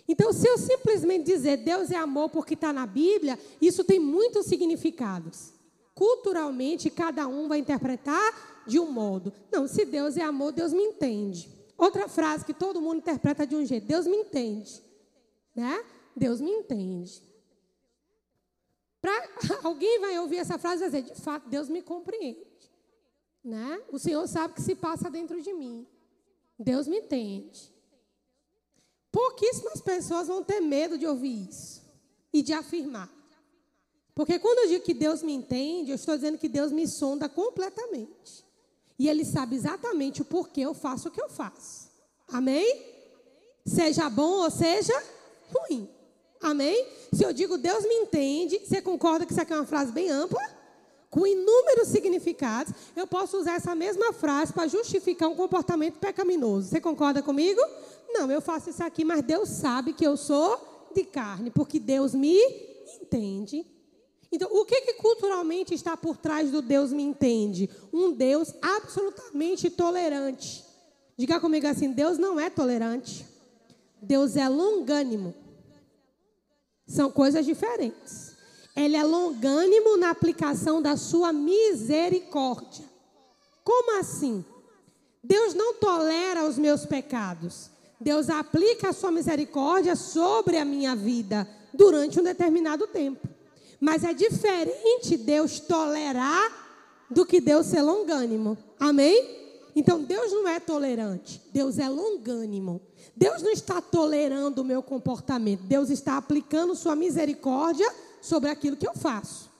Então, 0.08 0.34
se 0.34 0.48
eu 0.48 0.58
simplesmente 0.58 1.26
dizer 1.26 1.58
Deus 1.58 1.92
é 1.92 1.96
amor 1.96 2.30
porque 2.30 2.56
está 2.56 2.74
na 2.74 2.86
Bíblia, 2.86 3.38
isso 3.62 3.84
tem 3.84 4.00
muitos 4.00 4.48
significados. 4.48 5.54
Culturalmente, 5.94 6.90
cada 6.90 7.28
um 7.28 7.48
vai 7.48 7.60
interpretar 7.60 8.64
de 8.66 8.80
um 8.80 8.92
modo. 8.92 9.32
Não, 9.52 9.68
se 9.68 9.86
Deus 9.86 10.18
é 10.18 10.24
amor, 10.24 10.52
Deus 10.52 10.74
me 10.74 10.82
entende. 10.82 11.50
Outra 11.84 12.08
frase 12.08 12.46
que 12.46 12.54
todo 12.54 12.82
mundo 12.82 12.98
interpreta 12.98 13.46
de 13.46 13.56
um 13.56 13.66
jeito: 13.66 13.88
Deus 13.88 14.06
me 14.08 14.18
entende 14.18 14.84
né? 15.56 15.84
Deus 16.16 16.42
me 16.42 16.52
entende. 16.52 17.22
Pra, 19.02 19.30
alguém 19.64 20.00
vai 20.00 20.18
ouvir 20.20 20.38
essa 20.38 20.58
frase 20.58 20.84
e 20.84 20.86
dizer, 20.86 21.02
de 21.04 21.22
fato, 21.22 21.50
Deus 21.50 21.70
me 21.70 21.82
compreende. 21.82 22.42
Né? 23.44 23.82
O 23.92 24.00
Senhor 24.00 24.26
sabe 24.28 24.54
o 24.54 24.56
que 24.56 24.62
se 24.62 24.76
passa 24.76 25.10
dentro 25.10 25.42
de 25.42 25.54
mim. 25.54 25.86
Deus 26.58 26.88
me 26.88 27.00
entende. 27.00 27.72
Pouquíssimas 29.12 29.82
pessoas 29.82 30.28
vão 30.28 30.44
ter 30.44 30.60
medo 30.60 30.98
de 30.98 31.06
ouvir 31.06 31.50
isso 31.50 31.84
e 32.32 32.42
de 32.42 32.54
afirmar. 32.54 33.12
Porque 34.16 34.40
quando 34.40 34.60
eu 34.60 34.68
digo 34.70 34.86
que 34.86 34.94
Deus 34.94 35.22
me 35.22 35.34
entende, 35.34 35.92
eu 35.92 35.96
estou 35.96 36.16
dizendo 36.16 36.38
que 36.38 36.48
Deus 36.48 36.72
me 36.72 36.88
sonda 36.88 37.28
completamente. 37.28 38.46
E 38.98 39.10
Ele 39.10 39.26
sabe 39.26 39.56
exatamente 39.56 40.22
o 40.22 40.26
porquê 40.26 40.62
eu 40.62 40.74
faço 40.74 41.10
o 41.10 41.12
que 41.12 41.22
eu 41.22 41.30
faço. 41.30 41.90
Amém? 42.28 42.82
Seja 43.66 44.10
bom 44.10 44.44
ou 44.44 44.52
seja 44.52 44.94
ruim. 45.52 45.90
Amém? 46.42 46.86
Se 47.14 47.24
eu 47.24 47.32
digo 47.32 47.58
Deus 47.58 47.84
me 47.84 47.94
entende, 47.96 48.60
você 48.60 48.82
concorda 48.82 49.26
que 49.26 49.32
isso 49.32 49.42
aqui 49.42 49.54
é 49.54 49.56
uma 49.56 49.66
frase 49.66 49.92
bem 49.92 50.10
ampla? 50.10 50.42
Com 51.10 51.28
inúmeros 51.28 51.90
significados, 51.90 52.74
eu 52.96 53.06
posso 53.06 53.38
usar 53.38 53.56
essa 53.56 53.76
mesma 53.76 54.12
frase 54.12 54.52
para 54.52 54.68
justificar 54.68 55.30
um 55.30 55.36
comportamento 55.36 56.00
pecaminoso. 56.00 56.70
Você 56.70 56.82
concorda 56.82 57.22
comigo? 57.22 57.62
Não, 58.10 58.30
eu 58.32 58.42
faço 58.42 58.72
isso 58.72 58.84
aqui, 58.84 59.06
mas 59.06 59.24
Deus 59.24 59.48
sabe 59.48 59.94
que 59.94 60.06
eu 60.06 60.18
sou 60.18 60.90
de 60.94 61.04
carne, 61.04 61.52
porque 61.52 61.80
Deus 61.80 62.14
me 62.14 62.40
entende. 63.02 63.66
Então, 64.34 64.50
o 64.52 64.66
que, 64.66 64.82
que 64.82 64.94
culturalmente 64.94 65.76
está 65.76 65.96
por 65.96 66.18
trás 66.18 66.50
do 66.50 66.60
Deus 66.60 66.92
me 66.92 67.04
entende? 67.04 67.70
Um 67.94 68.12
Deus 68.12 68.52
absolutamente 68.64 69.70
tolerante. 69.70 70.66
Diga 71.16 71.40
comigo 71.40 71.68
assim: 71.68 71.92
Deus 71.92 72.18
não 72.18 72.40
é 72.40 72.50
tolerante. 72.50 73.28
Deus 74.02 74.36
é 74.36 74.50
longânimo. 74.50 75.36
São 76.88 77.12
coisas 77.12 77.46
diferentes. 77.46 78.34
Ele 78.76 78.96
é 78.96 79.04
longânimo 79.04 79.98
na 79.98 80.10
aplicação 80.10 80.82
da 80.82 80.98
sua 80.98 81.32
misericórdia. 81.32 82.86
Como 83.64 84.00
assim? 84.00 84.44
Deus 85.24 85.54
não 85.54 85.76
tolera 85.76 86.44
os 86.44 86.58
meus 86.58 86.88
pecados. 86.88 87.70
Deus 88.02 88.32
aplica 88.32 88.90
a 88.90 88.94
sua 88.94 89.12
misericórdia 89.12 89.96
sobre 89.96 90.58
a 90.58 90.66
minha 90.66 90.96
vida 90.96 91.48
durante 91.72 92.20
um 92.20 92.24
determinado 92.24 92.88
tempo. 92.88 93.30
Mas 93.84 94.06
é 94.06 94.14
diferente 94.14 95.18
Deus 95.18 95.60
tolerar 95.60 97.06
do 97.10 97.26
que 97.26 97.42
Deus 97.42 97.66
ser 97.66 97.82
longânimo. 97.82 98.58
Amém? 98.80 99.42
Então 99.76 100.02
Deus 100.02 100.32
não 100.32 100.48
é 100.48 100.58
tolerante, 100.58 101.42
Deus 101.52 101.78
é 101.78 101.90
longânimo. 101.90 102.82
Deus 103.14 103.42
não 103.42 103.52
está 103.52 103.82
tolerando 103.82 104.62
o 104.62 104.64
meu 104.64 104.82
comportamento, 104.82 105.64
Deus 105.64 105.90
está 105.90 106.16
aplicando 106.16 106.76
sua 106.76 106.96
misericórdia 106.96 107.94
sobre 108.22 108.50
aquilo 108.50 108.78
que 108.78 108.88
eu 108.88 108.94
faço. 108.94 109.52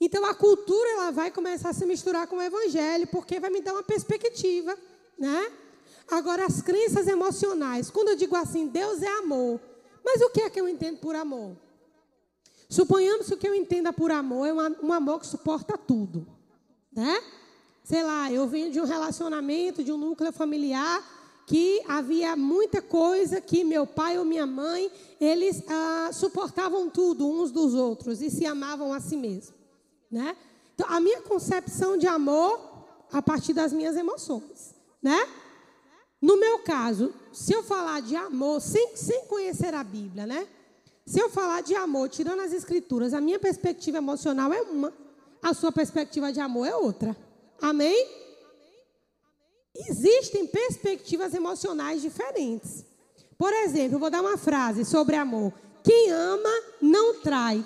Então 0.00 0.24
a 0.24 0.34
cultura 0.34 0.88
ela 0.90 1.12
vai 1.12 1.30
começar 1.30 1.68
a 1.68 1.72
se 1.72 1.86
misturar 1.86 2.26
com 2.26 2.38
o 2.38 2.42
evangelho, 2.42 3.06
porque 3.06 3.38
vai 3.38 3.50
me 3.50 3.60
dar 3.60 3.74
uma 3.74 3.84
perspectiva, 3.84 4.76
né? 5.16 5.52
Agora 6.10 6.44
as 6.44 6.60
crenças 6.60 7.06
emocionais, 7.06 7.88
quando 7.88 8.08
eu 8.08 8.16
digo 8.16 8.34
assim, 8.34 8.66
Deus 8.66 9.00
é 9.00 9.18
amor. 9.18 9.60
Mas 10.04 10.20
o 10.22 10.30
que 10.30 10.40
é 10.40 10.50
que 10.50 10.60
eu 10.60 10.68
entendo 10.68 10.98
por 10.98 11.14
amor? 11.14 11.62
Suponhamos 12.74 13.28
que 13.28 13.34
o 13.34 13.36
que 13.36 13.46
eu 13.46 13.54
entenda 13.54 13.92
por 13.92 14.10
amor 14.10 14.48
é 14.48 14.52
um 14.52 14.92
amor 14.92 15.20
que 15.20 15.26
suporta 15.28 15.78
tudo, 15.78 16.26
né? 16.90 17.22
sei 17.84 18.02
lá, 18.02 18.32
eu 18.32 18.48
venho 18.48 18.72
de 18.72 18.80
um 18.80 18.84
relacionamento, 18.84 19.84
de 19.84 19.92
um 19.92 19.96
núcleo 19.96 20.32
familiar 20.32 21.00
que 21.46 21.80
havia 21.86 22.34
muita 22.34 22.82
coisa 22.82 23.40
que 23.40 23.62
meu 23.62 23.86
pai 23.86 24.18
ou 24.18 24.24
minha 24.24 24.44
mãe, 24.44 24.90
eles 25.20 25.62
ah, 25.68 26.10
suportavam 26.12 26.90
tudo 26.90 27.28
uns 27.28 27.52
dos 27.52 27.74
outros 27.74 28.20
e 28.20 28.28
se 28.28 28.44
amavam 28.44 28.92
a 28.92 28.98
si 28.98 29.16
mesmos, 29.16 29.54
né? 30.10 30.36
Então, 30.74 30.90
a 30.90 30.98
minha 30.98 31.20
concepção 31.20 31.96
de 31.96 32.08
amor 32.08 32.58
a 33.12 33.22
partir 33.22 33.52
das 33.52 33.72
minhas 33.72 33.94
emoções, 33.94 34.74
né? 35.00 35.28
No 36.20 36.40
meu 36.40 36.58
caso, 36.58 37.14
se 37.32 37.52
eu 37.52 37.62
falar 37.62 38.02
de 38.02 38.16
amor 38.16 38.60
sem, 38.60 38.96
sem 38.96 39.26
conhecer 39.26 39.74
a 39.74 39.84
Bíblia, 39.84 40.26
né? 40.26 40.48
Se 41.06 41.20
eu 41.20 41.28
falar 41.28 41.60
de 41.60 41.74
amor, 41.74 42.08
tirando 42.08 42.40
as 42.40 42.52
escrituras, 42.52 43.12
a 43.12 43.20
minha 43.20 43.38
perspectiva 43.38 43.98
emocional 43.98 44.52
é 44.52 44.62
uma, 44.62 44.92
a 45.42 45.52
sua 45.52 45.70
perspectiva 45.70 46.32
de 46.32 46.40
amor 46.40 46.66
é 46.66 46.74
outra. 46.74 47.14
Amém? 47.60 48.08
Existem 49.74 50.46
perspectivas 50.46 51.34
emocionais 51.34 52.00
diferentes. 52.00 52.84
Por 53.36 53.52
exemplo, 53.52 53.96
eu 53.96 53.98
vou 53.98 54.10
dar 54.10 54.22
uma 54.22 54.38
frase 54.38 54.84
sobre 54.84 55.16
amor. 55.16 55.52
Quem 55.82 56.10
ama 56.10 56.50
não 56.80 57.20
trai. 57.20 57.64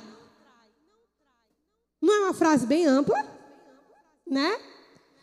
Não 2.00 2.14
é 2.14 2.20
uma 2.24 2.34
frase 2.34 2.66
bem 2.66 2.86
ampla, 2.86 3.24
né? 4.26 4.60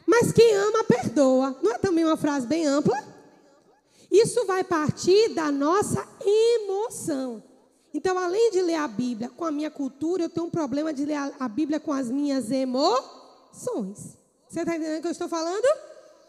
Mas 0.05 0.31
quem 0.31 0.55
ama 0.55 0.84
perdoa. 0.84 1.57
Não 1.62 1.74
é 1.74 1.77
também 1.77 2.05
uma 2.05 2.15
frase 2.15 2.48
bem 2.48 2.65
ampla? 2.65 2.95
Isso 4.10 4.45
vai 4.45 4.63
partir 4.63 5.29
da 5.29 5.51
nossa 5.51 6.07
emoção. 6.24 7.43
Então, 7.95 8.19
além 8.19 8.51
de 8.51 8.61
ler 8.61 8.75
a 8.75 8.89
Bíblia 8.89 9.29
com 9.29 9.45
a 9.45 9.51
minha 9.51 9.71
cultura, 9.71 10.23
eu 10.23 10.29
tenho 10.29 10.47
um 10.47 10.49
problema 10.49 10.93
de 10.93 11.05
ler 11.05 11.15
a 11.39 11.47
Bíblia 11.47 11.79
com 11.79 11.93
as 11.93 12.11
minhas 12.11 12.51
emoções. 12.51 14.17
Você 14.49 14.59
está 14.59 14.75
entendendo 14.75 14.97
o 14.97 15.01
que 15.01 15.07
eu 15.07 15.11
estou 15.11 15.29
falando? 15.29 15.65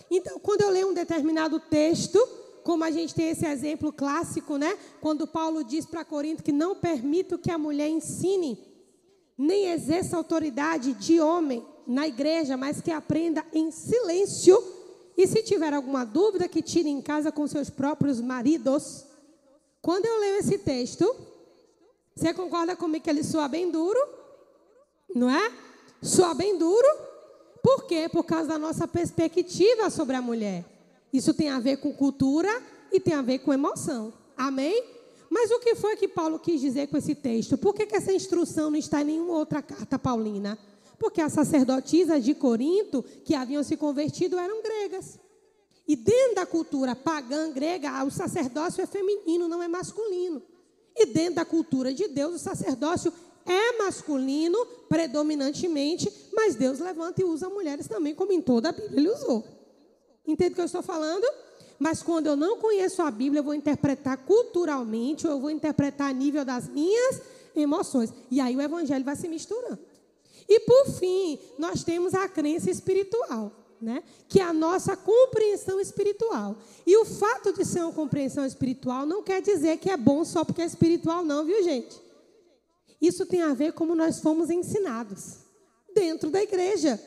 Então, 0.08 0.38
quando 0.38 0.60
eu 0.60 0.70
leio 0.70 0.90
um 0.90 0.94
determinado 0.94 1.58
texto, 1.58 2.24
como 2.62 2.84
a 2.84 2.90
gente 2.92 3.12
tem 3.12 3.30
esse 3.30 3.44
exemplo 3.44 3.92
clássico, 3.92 4.56
né? 4.56 4.78
Quando 5.00 5.26
Paulo 5.26 5.64
diz 5.64 5.84
para 5.84 6.04
Corinto 6.04 6.40
que 6.40 6.52
não 6.52 6.76
permito 6.76 7.36
que 7.36 7.50
a 7.50 7.58
mulher 7.58 7.88
ensine, 7.88 8.64
nem 9.36 9.72
exerça 9.72 10.16
autoridade 10.16 10.92
de 10.92 11.18
homem 11.18 11.66
na 11.84 12.06
igreja, 12.06 12.56
mas 12.56 12.80
que 12.80 12.92
aprenda 12.92 13.44
em 13.52 13.72
silêncio. 13.72 14.56
E 15.16 15.26
se 15.26 15.42
tiver 15.42 15.74
alguma 15.74 16.04
dúvida, 16.04 16.46
que 16.46 16.62
tire 16.62 16.88
em 16.88 17.02
casa 17.02 17.32
com 17.32 17.44
seus 17.48 17.68
próprios 17.68 18.20
maridos. 18.20 19.04
Quando 19.82 20.06
eu 20.06 20.20
leio 20.20 20.36
esse 20.36 20.58
texto, 20.58 21.34
você 22.16 22.32
concorda 22.32 22.74
comigo 22.74 23.04
que 23.04 23.10
ele 23.10 23.22
soa 23.22 23.46
bem 23.46 23.70
duro? 23.70 24.00
Não 25.14 25.28
é? 25.28 25.52
Soa 26.02 26.32
bem 26.32 26.56
duro. 26.56 26.88
Por 27.62 27.84
quê? 27.84 28.08
Por 28.08 28.24
causa 28.24 28.48
da 28.48 28.58
nossa 28.58 28.88
perspectiva 28.88 29.90
sobre 29.90 30.16
a 30.16 30.22
mulher. 30.22 30.64
Isso 31.12 31.34
tem 31.34 31.50
a 31.50 31.60
ver 31.60 31.76
com 31.76 31.92
cultura 31.92 32.48
e 32.90 32.98
tem 32.98 33.12
a 33.12 33.20
ver 33.20 33.40
com 33.40 33.52
emoção. 33.52 34.14
Amém? 34.34 34.82
Mas 35.28 35.50
o 35.50 35.60
que 35.60 35.74
foi 35.74 35.94
que 35.96 36.08
Paulo 36.08 36.38
quis 36.38 36.58
dizer 36.58 36.86
com 36.86 36.96
esse 36.96 37.14
texto? 37.14 37.58
Por 37.58 37.74
que, 37.74 37.84
que 37.84 37.96
essa 37.96 38.12
instrução 38.12 38.70
não 38.70 38.78
está 38.78 39.02
em 39.02 39.06
nenhuma 39.06 39.34
outra 39.34 39.60
carta 39.60 39.98
paulina? 39.98 40.58
Porque 40.98 41.20
as 41.20 41.34
sacerdotisas 41.34 42.24
de 42.24 42.34
Corinto, 42.34 43.04
que 43.26 43.34
haviam 43.34 43.62
se 43.62 43.76
convertido, 43.76 44.38
eram 44.38 44.62
gregas. 44.62 45.18
E 45.86 45.94
dentro 45.94 46.36
da 46.36 46.46
cultura 46.46 46.96
pagã 46.96 47.52
grega, 47.52 48.02
o 48.04 48.10
sacerdócio 48.10 48.82
é 48.82 48.86
feminino, 48.86 49.48
não 49.48 49.62
é 49.62 49.68
masculino. 49.68 50.42
E 50.96 51.06
dentro 51.06 51.34
da 51.34 51.44
cultura 51.44 51.92
de 51.92 52.08
Deus, 52.08 52.36
o 52.36 52.38
sacerdócio 52.38 53.12
é 53.44 53.78
masculino 53.78 54.58
predominantemente, 54.88 56.10
mas 56.32 56.54
Deus 56.54 56.78
levanta 56.80 57.20
e 57.20 57.24
usa 57.24 57.48
mulheres 57.48 57.86
também, 57.86 58.14
como 58.14 58.32
em 58.32 58.40
toda 58.40 58.70
a 58.70 58.72
Bíblia 58.72 58.98
ele 58.98 59.10
usou. 59.10 59.44
Entende 60.26 60.52
o 60.52 60.54
que 60.54 60.60
eu 60.60 60.66
estou 60.66 60.82
falando? 60.82 61.24
Mas 61.78 62.02
quando 62.02 62.26
eu 62.26 62.36
não 62.36 62.58
conheço 62.58 63.02
a 63.02 63.10
Bíblia, 63.10 63.40
eu 63.40 63.44
vou 63.44 63.54
interpretar 63.54 64.16
culturalmente, 64.18 65.26
ou 65.26 65.34
eu 65.34 65.40
vou 65.40 65.50
interpretar 65.50 66.10
a 66.10 66.12
nível 66.12 66.44
das 66.44 66.68
minhas 66.68 67.20
emoções. 67.54 68.12
E 68.30 68.40
aí 68.40 68.56
o 68.56 68.60
evangelho 68.60 69.04
vai 69.04 69.14
se 69.14 69.28
misturando. 69.28 69.78
E 70.48 70.60
por 70.60 70.86
fim, 70.92 71.38
nós 71.58 71.84
temos 71.84 72.14
a 72.14 72.28
crença 72.28 72.70
espiritual, 72.70 73.52
né? 73.80 74.02
Que 74.28 74.40
é 74.40 74.44
a 74.44 74.52
nossa 74.52 74.96
compreensão 74.96 75.80
espiritual. 75.80 76.56
E 76.86 76.96
o 76.96 77.04
fato 77.04 77.52
de 77.52 77.64
ser 77.64 77.80
uma 77.80 77.92
compreensão 77.92 78.44
espiritual 78.44 79.06
não 79.06 79.22
quer 79.22 79.40
dizer 79.42 79.78
que 79.78 79.90
é 79.90 79.96
bom 79.96 80.24
só 80.24 80.44
porque 80.44 80.62
é 80.62 80.66
espiritual, 80.66 81.24
não, 81.24 81.44
viu, 81.44 81.62
gente? 81.62 82.00
Isso 83.00 83.26
tem 83.26 83.42
a 83.42 83.52
ver 83.52 83.72
como 83.72 83.94
nós 83.94 84.20
fomos 84.20 84.50
ensinados 84.50 85.38
dentro 85.94 86.30
da 86.30 86.42
igreja. 86.42 87.00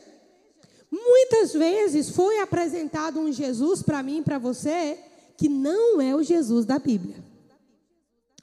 Muitas 0.91 1.53
vezes 1.53 2.09
foi 2.09 2.39
apresentado 2.39 3.19
um 3.19 3.31
Jesus 3.31 3.83
para 3.83 4.01
mim 4.01 4.19
e 4.19 4.23
para 4.23 4.39
você 4.39 4.97
que 5.37 5.47
não 5.47 6.01
é 6.01 6.15
o 6.15 6.23
Jesus 6.23 6.65
da 6.65 6.79
Bíblia. 6.79 7.28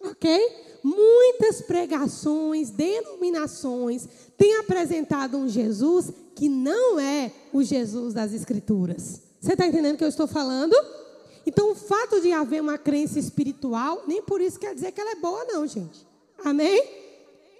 Ok? 0.00 0.78
Muitas 0.82 1.62
pregações, 1.62 2.70
denominações 2.70 4.08
têm 4.36 4.56
apresentado 4.56 5.36
um 5.36 5.48
Jesus 5.48 6.12
que 6.34 6.48
não 6.48 7.00
é 7.00 7.32
o 7.52 7.62
Jesus 7.62 8.14
das 8.14 8.32
Escrituras. 8.32 9.22
Você 9.40 9.52
está 9.52 9.66
entendendo 9.66 9.94
o 9.94 9.98
que 9.98 10.04
eu 10.04 10.08
estou 10.08 10.26
falando? 10.26 10.74
Então, 11.46 11.70
o 11.70 11.74
fato 11.74 12.20
de 12.20 12.32
haver 12.32 12.60
uma 12.60 12.76
crença 12.76 13.18
espiritual, 13.18 14.02
nem 14.06 14.20
por 14.20 14.40
isso 14.40 14.58
quer 14.58 14.74
dizer 14.74 14.92
que 14.92 15.00
ela 15.00 15.12
é 15.12 15.16
boa, 15.16 15.44
não, 15.44 15.66
gente. 15.66 16.06
Amém? 16.44 16.84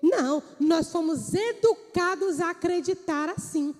Não, 0.02 0.42
nós 0.60 0.90
fomos 0.90 1.32
educados 1.32 2.40
a 2.40 2.50
acreditar 2.50 3.28
assim. 3.30 3.74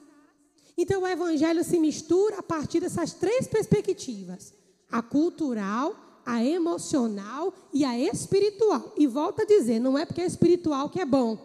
Então 0.77 1.03
o 1.03 1.07
evangelho 1.07 1.65
se 1.65 1.79
mistura 1.79 2.39
a 2.39 2.43
partir 2.43 2.81
dessas 2.81 3.15
três 3.15 3.47
perspectivas: 3.47 4.53
a 4.91 5.01
cultural, 5.01 5.95
a 6.27 6.45
emocional 6.45 7.55
e 7.73 7.85
a 7.85 7.97
espiritual. 7.99 8.93
E 8.97 9.07
volta 9.07 9.45
a 9.45 9.47
dizer, 9.47 9.79
não 9.79 9.97
é 9.97 10.05
porque 10.05 10.21
é 10.21 10.27
espiritual 10.27 10.91
que 10.91 11.01
é 11.01 11.07
bom. 11.07 11.39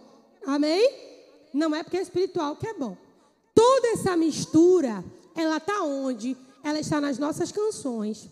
Amém? 0.45 0.91
Não 1.53 1.73
é 1.75 1.83
porque 1.83 1.97
é 1.97 2.01
espiritual 2.01 2.55
que 2.55 2.67
é 2.67 2.73
bom. 2.73 2.97
Toda 3.53 3.89
essa 3.89 4.17
mistura, 4.17 5.05
ela 5.35 5.57
está 5.57 5.83
onde? 5.83 6.35
Ela 6.63 6.79
está 6.79 6.99
nas 6.99 7.19
nossas 7.19 7.51
canções. 7.51 8.27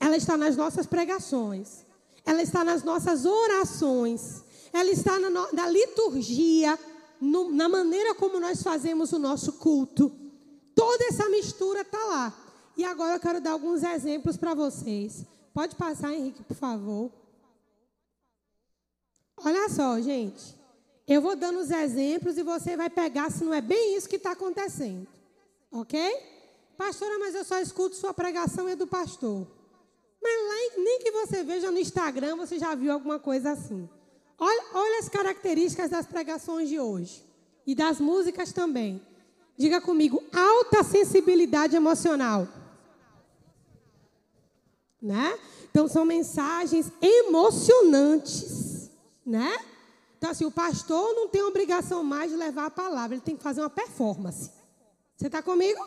Ela 0.00 0.16
está 0.16 0.36
nas 0.36 0.56
nossas 0.56 0.86
pregações. 0.86 1.86
Ela 2.24 2.42
está 2.42 2.64
nas 2.64 2.82
nossas 2.82 3.24
orações 3.24 4.44
ela 4.76 4.90
está 4.90 5.18
na, 5.18 5.30
na 5.52 5.68
liturgia, 5.68 6.78
no, 7.20 7.50
na 7.50 7.68
maneira 7.68 8.14
como 8.14 8.38
nós 8.38 8.62
fazemos 8.62 9.12
o 9.12 9.18
nosso 9.18 9.54
culto. 9.54 10.12
Toda 10.74 11.04
essa 11.06 11.28
mistura 11.30 11.80
está 11.80 11.98
lá. 12.04 12.34
E 12.76 12.84
agora 12.84 13.16
eu 13.16 13.20
quero 13.20 13.40
dar 13.40 13.52
alguns 13.52 13.82
exemplos 13.82 14.36
para 14.36 14.54
vocês. 14.54 15.24
Pode 15.56 15.74
passar, 15.74 16.12
Henrique, 16.12 16.42
por 16.42 16.54
favor. 16.54 17.10
Olha 19.38 19.70
só, 19.70 19.98
gente. 20.02 20.54
Eu 21.08 21.22
vou 21.22 21.34
dando 21.34 21.60
os 21.60 21.70
exemplos 21.70 22.36
e 22.36 22.42
você 22.42 22.76
vai 22.76 22.90
pegar 22.90 23.30
se 23.30 23.42
não 23.42 23.54
é 23.54 23.62
bem 23.62 23.96
isso 23.96 24.06
que 24.06 24.16
está 24.16 24.32
acontecendo. 24.32 25.08
Ok? 25.72 25.98
Pastora, 26.76 27.18
mas 27.18 27.34
eu 27.34 27.42
só 27.42 27.58
escuto 27.58 27.96
sua 27.96 28.12
pregação 28.12 28.68
e 28.68 28.72
é 28.72 28.76
do 28.76 28.86
pastor. 28.86 29.46
Mas 30.22 30.46
lá, 30.46 30.82
nem 30.82 30.98
que 30.98 31.10
você 31.10 31.42
veja 31.42 31.70
no 31.70 31.78
Instagram, 31.78 32.36
você 32.36 32.58
já 32.58 32.74
viu 32.74 32.92
alguma 32.92 33.18
coisa 33.18 33.52
assim. 33.52 33.88
Olha, 34.38 34.64
olha 34.74 34.98
as 34.98 35.08
características 35.08 35.88
das 35.88 36.04
pregações 36.04 36.68
de 36.68 36.78
hoje. 36.78 37.24
E 37.66 37.74
das 37.74 37.98
músicas 37.98 38.52
também. 38.52 39.00
Diga 39.56 39.80
comigo, 39.80 40.22
alta 40.34 40.82
sensibilidade 40.82 41.74
emocional. 41.74 42.46
Né? 45.00 45.38
Então 45.70 45.86
são 45.86 46.04
mensagens 46.04 46.90
emocionantes, 47.00 48.90
né? 49.24 49.56
Então 50.16 50.30
assim, 50.30 50.44
o 50.46 50.50
pastor 50.50 51.14
não 51.14 51.28
tem 51.28 51.42
obrigação 51.42 52.02
mais 52.02 52.30
de 52.30 52.36
levar 52.36 52.66
a 52.66 52.70
palavra, 52.70 53.14
ele 53.14 53.22
tem 53.22 53.36
que 53.36 53.42
fazer 53.42 53.60
uma 53.60 53.70
performance. 53.70 54.50
Você 55.16 55.26
está 55.26 55.42
comigo? 55.42 55.86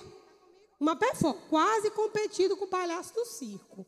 Uma 0.80 0.96
performance, 0.96 1.44
quase 1.50 1.90
competido 1.92 2.56
com 2.56 2.66
o 2.66 2.70
palhaço 2.70 3.14
do 3.14 3.26
circo, 3.26 3.86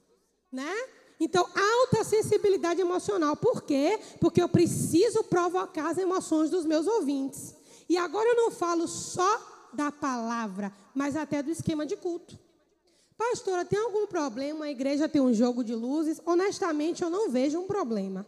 né? 0.51 0.73
Então, 1.19 1.47
alta 1.55 2.03
sensibilidade 2.03 2.81
emocional. 2.81 3.37
Por 3.37 3.61
quê? 3.61 3.99
Porque 4.19 4.41
eu 4.41 4.49
preciso 4.49 5.23
provocar 5.23 5.91
as 5.91 5.99
emoções 5.99 6.49
dos 6.49 6.65
meus 6.65 6.87
ouvintes. 6.87 7.53
E 7.87 7.95
agora 7.95 8.27
eu 8.27 8.35
não 8.35 8.49
falo 8.49 8.87
só 8.87 9.69
da 9.71 9.91
palavra, 9.91 10.73
mas 10.95 11.15
até 11.15 11.43
do 11.43 11.51
esquema 11.51 11.85
de 11.85 11.95
culto. 11.95 12.39
Pastora, 13.21 13.63
tem 13.63 13.77
algum 13.77 14.07
problema 14.07 14.65
a 14.65 14.71
igreja 14.71 15.07
ter 15.07 15.21
um 15.21 15.31
jogo 15.31 15.63
de 15.63 15.75
luzes? 15.75 16.19
Honestamente, 16.25 17.03
eu 17.03 17.09
não 17.09 17.29
vejo 17.29 17.59
um 17.59 17.67
problema. 17.67 18.25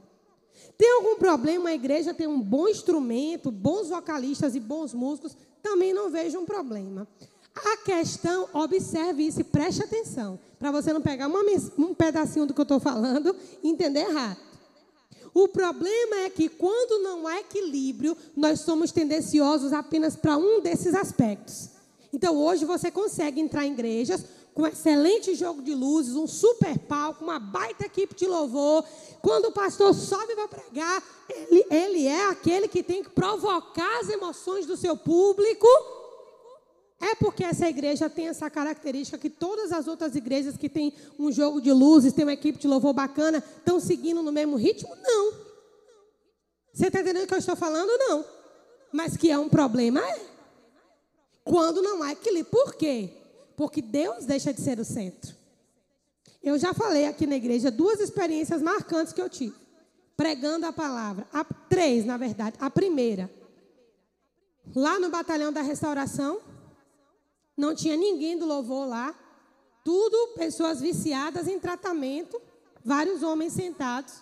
Tem 0.77 0.87
algum 0.93 1.15
problema 1.15 1.69
a 1.69 1.73
igreja 1.73 2.13
ter 2.13 2.27
um 2.27 2.39
bom 2.39 2.67
instrumento, 2.67 3.49
bons 3.49 3.89
vocalistas 3.89 4.53
e 4.53 4.59
bons 4.59 4.93
músicos? 4.93 5.35
Também 5.63 5.95
não 5.95 6.11
vejo 6.11 6.37
um 6.37 6.45
problema. 6.45 7.07
A 7.55 7.77
questão, 7.77 8.47
observe 8.53 9.25
isso 9.25 9.41
e 9.41 9.43
preste 9.43 9.83
atenção, 9.83 10.39
para 10.59 10.71
você 10.71 10.93
não 10.93 11.01
pegar 11.01 11.27
uma, 11.27 11.39
um 11.75 11.95
pedacinho 11.95 12.45
do 12.45 12.53
que 12.53 12.61
eu 12.61 12.63
estou 12.63 12.79
falando 12.79 13.35
e 13.63 13.69
entender 13.69 14.01
errado. 14.01 14.37
O 15.33 15.47
problema 15.47 16.17
é 16.17 16.29
que 16.29 16.47
quando 16.47 17.01
não 17.01 17.25
há 17.25 17.39
equilíbrio, 17.39 18.15
nós 18.35 18.59
somos 18.59 18.91
tendenciosos 18.91 19.73
apenas 19.73 20.15
para 20.15 20.37
um 20.37 20.61
desses 20.61 20.93
aspectos. 20.93 21.69
Então 22.13 22.37
hoje 22.37 22.63
você 22.63 22.91
consegue 22.91 23.41
entrar 23.41 23.65
em 23.65 23.73
igrejas 23.73 24.23
com 24.53 24.63
um 24.63 24.67
excelente 24.67 25.33
jogo 25.35 25.61
de 25.61 25.73
luzes, 25.73 26.15
um 26.15 26.27
super 26.27 26.77
palco, 26.77 27.23
uma 27.23 27.39
baita 27.39 27.85
equipe 27.85 28.13
de 28.15 28.27
louvor. 28.27 28.85
Quando 29.21 29.45
o 29.45 29.51
pastor 29.51 29.93
sobe 29.93 30.35
para 30.35 30.47
pregar, 30.47 31.03
ele, 31.29 31.65
ele 31.71 32.07
é 32.07 32.27
aquele 32.27 32.67
que 32.67 32.83
tem 32.83 33.03
que 33.03 33.09
provocar 33.09 33.99
as 33.99 34.09
emoções 34.09 34.65
do 34.65 34.77
seu 34.77 34.95
público. 34.95 35.67
É 37.01 37.15
porque 37.15 37.43
essa 37.43 37.67
igreja 37.67 38.09
tem 38.09 38.27
essa 38.27 38.49
característica 38.49 39.17
que 39.17 39.29
todas 39.29 39.71
as 39.71 39.87
outras 39.87 40.15
igrejas 40.15 40.55
que 40.55 40.69
têm 40.69 40.93
um 41.17 41.31
jogo 41.31 41.59
de 41.59 41.71
luzes, 41.71 42.13
tem 42.13 42.23
uma 42.23 42.33
equipe 42.33 42.59
de 42.59 42.67
louvor 42.67 42.93
bacana, 42.93 43.43
estão 43.57 43.79
seguindo 43.79 44.21
no 44.21 44.31
mesmo 44.31 44.55
ritmo? 44.55 44.95
Não. 45.01 45.33
Você 46.73 46.87
está 46.87 47.01
entendendo 47.01 47.23
o 47.23 47.27
que 47.27 47.33
eu 47.33 47.39
estou 47.39 47.55
falando? 47.55 47.89
Não. 47.97 48.23
Mas 48.91 49.17
que 49.17 49.31
é 49.31 49.37
um 49.37 49.49
problema, 49.49 49.99
é. 49.99 50.21
Quando 51.43 51.81
não 51.81 52.03
há 52.03 52.11
equilíbrio. 52.11 52.51
Por 52.51 52.75
quê? 52.75 53.22
Porque 53.55 53.81
Deus 53.81 54.25
deixa 54.25 54.53
de 54.53 54.61
ser 54.61 54.79
o 54.79 54.85
centro. 54.85 55.35
Eu 56.41 56.57
já 56.59 56.73
falei 56.73 57.05
aqui 57.05 57.25
na 57.25 57.35
igreja 57.35 57.71
duas 57.71 57.99
experiências 57.99 58.61
marcantes 58.61 59.13
que 59.13 59.21
eu 59.21 59.29
tive. 59.29 59.55
Pregando 60.17 60.65
a 60.65 60.73
palavra. 60.73 61.27
A, 61.31 61.43
três, 61.43 62.05
na 62.05 62.17
verdade. 62.17 62.57
A 62.59 62.69
primeira. 62.69 63.31
Lá 64.75 64.99
no 64.99 65.09
batalhão 65.09 65.53
da 65.53 65.61
restauração. 65.61 66.41
Não 67.55 67.73
tinha 67.73 67.95
ninguém 67.95 68.37
do 68.37 68.45
louvor 68.45 68.87
lá. 68.87 69.15
Tudo 69.85 70.33
pessoas 70.35 70.81
viciadas 70.81 71.47
em 71.47 71.59
tratamento. 71.59 72.41
Vários 72.83 73.23
homens 73.23 73.53
sentados. 73.53 74.15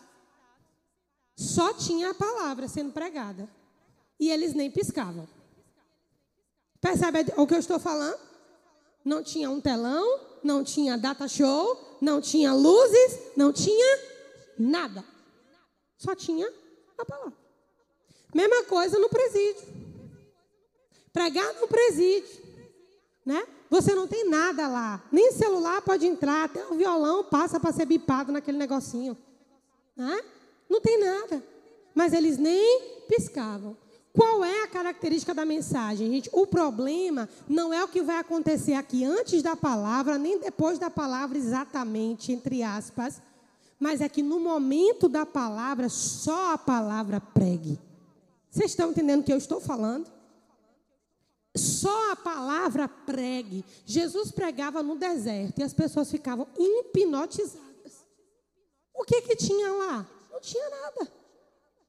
Só 1.36 1.74
tinha 1.74 2.12
a 2.12 2.14
palavra 2.14 2.68
sendo 2.68 2.92
pregada. 2.92 3.50
E 4.20 4.30
eles 4.30 4.54
nem 4.54 4.70
piscavam. 4.70 5.28
Percebe 6.80 7.26
o 7.38 7.48
que 7.48 7.56
eu 7.56 7.60
estou 7.60 7.80
falando? 7.80 8.31
Não 9.04 9.24
tinha 9.24 9.50
um 9.50 9.60
telão, 9.60 10.20
não 10.44 10.64
tinha 10.64 10.98
data 10.98 11.28
show, 11.28 11.98
não 12.02 12.22
tinha 12.22 12.54
luzes, 12.54 13.20
não 13.36 13.52
tinha 13.52 14.00
nada. 14.58 15.04
Só 15.98 16.16
tinha 16.16 16.52
a 16.98 17.06
palavra. 17.06 17.34
Mesma 18.34 18.64
coisa 18.64 18.98
no 18.98 19.10
presídio. 19.10 19.68
Pregar 21.12 21.54
no 21.60 21.68
presídio. 21.68 22.42
Né? 23.26 23.46
Você 23.70 23.94
não 23.94 24.08
tem 24.08 24.28
nada 24.28 24.68
lá. 24.68 25.04
Nem 25.12 25.32
celular 25.32 25.82
pode 25.82 26.08
entrar, 26.08 26.46
até 26.46 26.66
o 26.68 26.76
violão 26.76 27.24
passa 27.24 27.60
para 27.60 27.72
ser 27.72 27.86
bipado 27.86 28.32
naquele 28.32 28.58
negocinho. 28.58 29.18
Né? 29.96 30.24
Não 30.70 30.82
tem 30.82 31.00
nada. 31.00 31.44
Mas 31.94 32.14
eles 32.14 32.38
nem 32.38 33.02
piscavam. 33.08 33.78
Qual 34.14 34.44
é 34.44 34.64
a 34.64 34.68
característica 34.68 35.34
da 35.34 35.46
mensagem, 35.46 36.12
gente? 36.12 36.30
O 36.34 36.46
problema 36.46 37.30
não 37.48 37.74
é 37.74 37.84
o 37.84 37.88
que 37.88 38.02
vai 38.02 38.18
acontecer 38.18 38.74
aqui 38.74 39.06
antes 39.06 39.42
da 39.42 39.56
palavra, 39.56 40.18
nem 40.18 40.38
depois 40.40 40.78
da 40.78 40.90
palavra, 40.90 41.38
exatamente, 41.38 42.32
entre 42.32 42.62
aspas, 42.62 43.22
mas 43.80 44.02
é 44.02 44.10
que 44.10 44.22
no 44.22 44.40
momento 44.40 45.08
da 45.08 45.26
palavra, 45.26 45.88
só 45.88 46.54
a 46.54 46.58
palavra 46.58 47.22
pregue. 47.22 47.80
Vocês 48.50 48.72
estão 48.72 48.92
entendendo 48.92 49.22
o 49.22 49.24
que 49.24 49.32
eu 49.32 49.38
estou 49.38 49.62
falando? 49.62 50.12
Só 51.56 52.12
a 52.12 52.16
palavra 52.16 52.88
pregue. 52.88 53.64
Jesus 53.86 54.32
pregava 54.32 54.84
no 54.84 54.96
deserto 54.96 55.60
e 55.60 55.64
as 55.64 55.74
pessoas 55.74 56.12
ficavam 56.12 56.48
hipnotizadas. 56.58 58.06
O 58.94 59.04
que 59.04 59.22
que 59.22 59.36
tinha 59.36 59.72
lá? 59.72 60.06
Não 60.32 60.42
tinha 60.42 60.70
nada. 60.70 61.21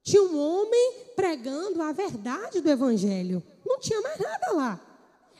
Tinha 0.02 0.22
um 0.22 0.38
homem 0.38 0.94
pregando 1.14 1.80
a 1.80 1.92
verdade 1.92 2.60
do 2.60 2.68
Evangelho. 2.68 3.42
Não 3.64 3.78
tinha 3.78 4.00
mais 4.00 4.18
nada 4.18 4.52
lá. 4.52 4.80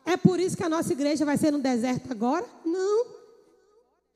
É 0.05 0.17
por 0.17 0.39
isso 0.39 0.57
que 0.57 0.63
a 0.63 0.69
nossa 0.69 0.93
igreja 0.93 1.25
vai 1.25 1.37
ser 1.37 1.51
no 1.51 1.59
deserto 1.59 2.11
agora? 2.11 2.47
Não. 2.65 3.07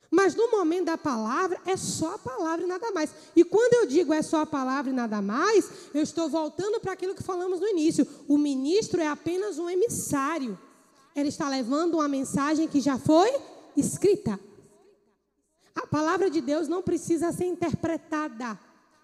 Mas 0.09 0.35
no 0.35 0.49
momento 0.49 0.85
da 0.85 0.97
palavra, 0.97 1.59
é 1.65 1.75
só 1.75 2.15
a 2.15 2.17
palavra 2.17 2.65
e 2.65 2.67
nada 2.67 2.91
mais. 2.91 3.13
E 3.35 3.43
quando 3.43 3.73
eu 3.73 3.85
digo 3.85 4.13
é 4.13 4.21
só 4.21 4.41
a 4.41 4.45
palavra 4.45 4.89
e 4.89 4.95
nada 4.95 5.21
mais, 5.21 5.69
eu 5.93 6.01
estou 6.01 6.29
voltando 6.29 6.79
para 6.79 6.93
aquilo 6.93 7.13
que 7.13 7.23
falamos 7.23 7.59
no 7.59 7.67
início. 7.67 8.07
O 8.27 8.37
ministro 8.37 9.01
é 9.01 9.07
apenas 9.07 9.59
um 9.59 9.69
emissário. 9.69 10.57
Ele 11.15 11.29
está 11.29 11.49
levando 11.49 11.95
uma 11.95 12.07
mensagem 12.07 12.67
que 12.67 12.79
já 12.79 12.97
foi 12.97 13.29
escrita. 13.75 14.39
A 15.75 15.85
palavra 15.85 16.29
de 16.29 16.41
Deus 16.41 16.67
não 16.67 16.81
precisa 16.81 17.31
ser 17.31 17.45
interpretada. 17.45 18.57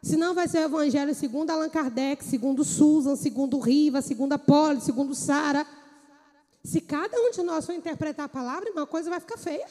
Senão 0.04 0.34
vai 0.34 0.50
ser 0.50 0.58
o 0.58 0.66
evangelho 0.66 1.16
segundo 1.16 1.50
Allan 1.50 1.70
Kardec, 1.70 2.26
segundo 2.26 2.66
Susan, 2.66 3.16
segundo 3.16 3.58
Riva, 3.58 4.02
segundo 4.02 4.34
Apolo, 4.34 4.82
segundo 4.82 5.16
Sara. 5.16 5.66
Se 6.62 6.82
cada 6.82 7.18
um 7.18 7.32
de 7.32 7.42
nós 7.42 7.66
for 7.66 7.72
interpretar 7.72 8.26
a 8.26 8.30
palavra, 8.30 8.70
uma 8.70 8.86
coisa 8.86 9.10
vai 9.10 9.22
ficar 9.22 9.38
feia. 9.38 9.66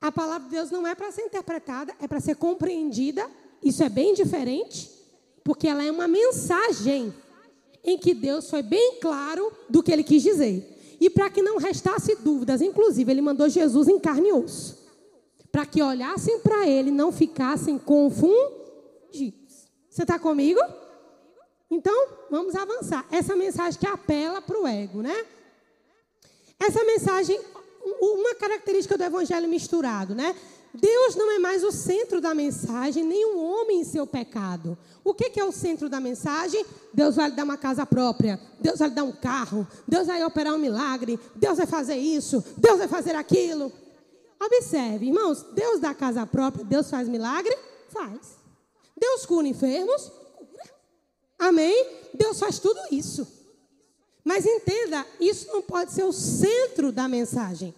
A 0.00 0.12
palavra 0.12 0.44
de 0.44 0.54
Deus 0.54 0.70
não 0.70 0.86
é 0.86 0.94
para 0.94 1.10
ser 1.10 1.22
interpretada, 1.22 1.92
é 2.00 2.06
para 2.06 2.20
ser 2.20 2.36
compreendida. 2.36 3.28
Isso 3.64 3.82
é 3.82 3.88
bem 3.88 4.14
diferente, 4.14 4.88
porque 5.42 5.66
ela 5.66 5.82
é 5.82 5.90
uma 5.90 6.06
mensagem 6.06 7.12
em 7.82 7.98
que 7.98 8.14
Deus 8.14 8.48
foi 8.48 8.62
bem 8.62 9.00
claro 9.00 9.52
do 9.68 9.82
que 9.82 9.90
ele 9.90 10.04
quis 10.04 10.22
dizer. 10.22 10.96
E 11.00 11.10
para 11.10 11.28
que 11.28 11.42
não 11.42 11.58
restasse 11.58 12.14
dúvidas, 12.14 12.62
inclusive, 12.62 13.10
ele 13.10 13.22
mandou 13.22 13.48
Jesus 13.48 13.88
em 13.88 13.98
carne 13.98 14.28
e 14.28 14.32
osso 14.32 14.81
para 15.52 15.66
que 15.66 15.82
olhassem 15.82 16.38
para 16.38 16.66
ele 16.66 16.88
e 16.88 16.92
não 16.92 17.12
ficassem 17.12 17.78
confundidos. 17.78 19.68
Você 19.90 20.02
está 20.02 20.18
comigo? 20.18 20.58
Então, 21.70 22.08
vamos 22.30 22.54
avançar. 22.54 23.06
Essa 23.10 23.36
mensagem 23.36 23.78
que 23.78 23.86
apela 23.86 24.40
para 24.40 24.58
o 24.58 24.66
ego, 24.66 25.02
né? 25.02 25.26
Essa 26.58 26.82
mensagem, 26.84 27.38
uma 28.00 28.34
característica 28.34 28.96
do 28.96 29.04
evangelho 29.04 29.48
misturado, 29.48 30.14
né? 30.14 30.34
Deus 30.74 31.14
não 31.16 31.30
é 31.32 31.38
mais 31.38 31.62
o 31.62 31.70
centro 31.70 32.18
da 32.18 32.34
mensagem, 32.34 33.04
nem 33.04 33.26
um 33.26 33.44
homem 33.44 33.80
em 33.80 33.84
seu 33.84 34.06
pecado. 34.06 34.78
O 35.04 35.12
que, 35.12 35.28
que 35.28 35.38
é 35.38 35.44
o 35.44 35.52
centro 35.52 35.88
da 35.88 36.00
mensagem? 36.00 36.64
Deus 36.94 37.16
vai 37.16 37.28
lhe 37.28 37.36
dar 37.36 37.44
uma 37.44 37.58
casa 37.58 37.84
própria, 37.84 38.40
Deus 38.58 38.78
vai 38.78 38.88
lhe 38.88 38.94
dar 38.94 39.04
um 39.04 39.12
carro, 39.12 39.66
Deus 39.86 40.06
vai 40.06 40.24
operar 40.24 40.54
um 40.54 40.58
milagre, 40.58 41.20
Deus 41.36 41.58
vai 41.58 41.66
fazer 41.66 41.96
isso, 41.96 42.42
Deus 42.56 42.78
vai 42.78 42.88
fazer 42.88 43.14
aquilo. 43.14 43.70
Observe, 44.44 45.06
irmãos, 45.06 45.42
Deus 45.52 45.80
dá 45.80 45.94
casa 45.94 46.26
própria, 46.26 46.64
Deus 46.64 46.90
faz 46.90 47.08
milagre? 47.08 47.56
Faz. 47.88 48.38
Deus 48.96 49.24
cura 49.24 49.46
enfermos? 49.46 50.10
Cura. 50.36 50.74
Amém? 51.38 51.86
Deus 52.12 52.38
faz 52.38 52.58
tudo 52.58 52.80
isso. 52.90 53.26
Mas 54.24 54.44
entenda, 54.46 55.06
isso 55.20 55.46
não 55.48 55.62
pode 55.62 55.92
ser 55.92 56.04
o 56.04 56.12
centro 56.12 56.90
da 56.90 57.06
mensagem. 57.06 57.74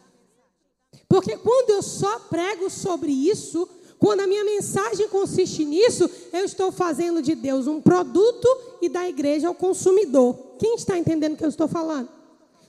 Porque 1.09 1.37
quando 1.37 1.71
eu 1.71 1.83
só 1.83 2.19
prego 2.21 2.71
sobre 2.71 3.11
isso, 3.11 3.69
Quando 4.05 4.21
a 4.21 4.27
minha 4.27 4.45
mensagem 4.45 5.09
consiste 5.09 5.65
nisso, 5.65 6.11
eu 6.31 6.45
estou 6.45 6.71
fazendo 6.71 7.23
de 7.23 7.35
Deus 7.35 7.67
um 7.67 7.81
produto 7.81 8.47
e 8.83 8.89
da 8.89 9.09
igreja 9.09 9.49
o 9.49 9.55
consumidor. 9.55 10.37
Quem 10.59 10.75
está 10.75 10.99
entendendo 10.99 11.33
o 11.33 11.37
que 11.39 11.45
eu 11.45 11.49
estou 11.49 11.67
falando? 11.67 12.11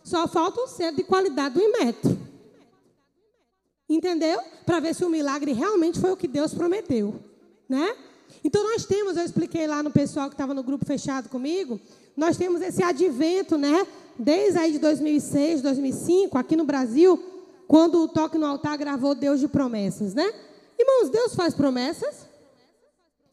Só 0.02 0.30
falta 0.30 0.62
um 0.62 0.68
ser 0.68 0.94
de 0.94 1.04
qualidade 1.04 1.56
do 1.56 1.62
Imetro. 1.62 2.18
Entendeu? 3.88 4.40
Para 4.66 4.80
ver 4.80 4.96
se 4.96 5.06
o 5.06 5.10
milagre 5.10 5.54
realmente 5.54 6.00
foi 6.00 6.12
o 6.12 6.18
que 6.18 6.28
Deus 6.28 6.54
prometeu. 6.54 7.16
Né? 7.70 7.96
Então 8.44 8.64
nós 8.64 8.86
temos, 8.86 9.18
eu 9.18 9.24
expliquei 9.24 9.68
lá 9.68 9.82
no 9.82 9.92
pessoal 9.92 10.28
que 10.28 10.34
estava 10.34 10.54
no 10.54 10.64
grupo 10.64 10.86
fechado 10.86 11.30
comigo, 11.30 11.80
nós 12.16 12.38
temos 12.38 12.62
esse 12.62 12.82
advento, 12.82 13.58
né? 13.58 13.86
Desde 14.18 14.58
aí 14.58 14.72
de 14.72 14.80
2006, 14.80 15.62
2005, 15.62 16.38
aqui 16.38 16.56
no 16.56 16.64
Brasil, 16.64 17.22
quando 17.68 18.02
o 18.02 18.08
Toque 18.08 18.38
no 18.38 18.46
Altar 18.46 18.78
gravou 18.78 19.14
Deus 19.14 19.40
de 19.40 19.48
Promessas, 19.48 20.14
né? 20.14 20.32
Irmãos, 20.78 21.10
Deus 21.10 21.36
faz 21.36 21.54
promessas? 21.54 22.28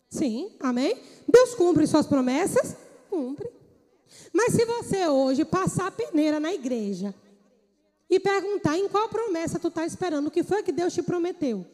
Sim, 0.08 0.50
amém? 0.60 0.96
Deus 1.28 1.54
cumpre 1.54 1.86
suas 1.86 2.06
promessas? 2.06 2.76
Cumpre. 3.08 3.48
Mas 4.32 4.54
se 4.54 4.64
você 4.64 5.06
hoje 5.06 5.44
passar 5.44 5.88
a 5.88 5.90
peneira 5.90 6.40
na 6.40 6.52
igreja 6.52 7.14
e 8.12 8.20
perguntar 8.20 8.76
em 8.76 8.86
qual 8.90 9.08
promessa 9.08 9.58
tu 9.58 9.68
está 9.68 9.86
esperando, 9.86 10.26
o 10.26 10.30
que 10.30 10.42
foi 10.42 10.62
que 10.62 10.70
Deus 10.70 10.92
te 10.92 11.02
prometeu, 11.02 11.64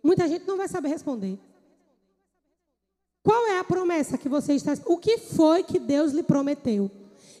muita 0.00 0.28
gente 0.28 0.46
não 0.46 0.56
vai 0.56 0.68
saber 0.68 0.90
responder. 0.90 1.36
Qual 3.20 3.48
é 3.48 3.58
a 3.58 3.64
promessa 3.64 4.16
que 4.16 4.28
você 4.28 4.52
está 4.52 4.74
O 4.86 4.96
que 4.96 5.18
foi 5.18 5.64
que 5.64 5.80
Deus 5.80 6.12
lhe 6.12 6.22
prometeu? 6.22 6.88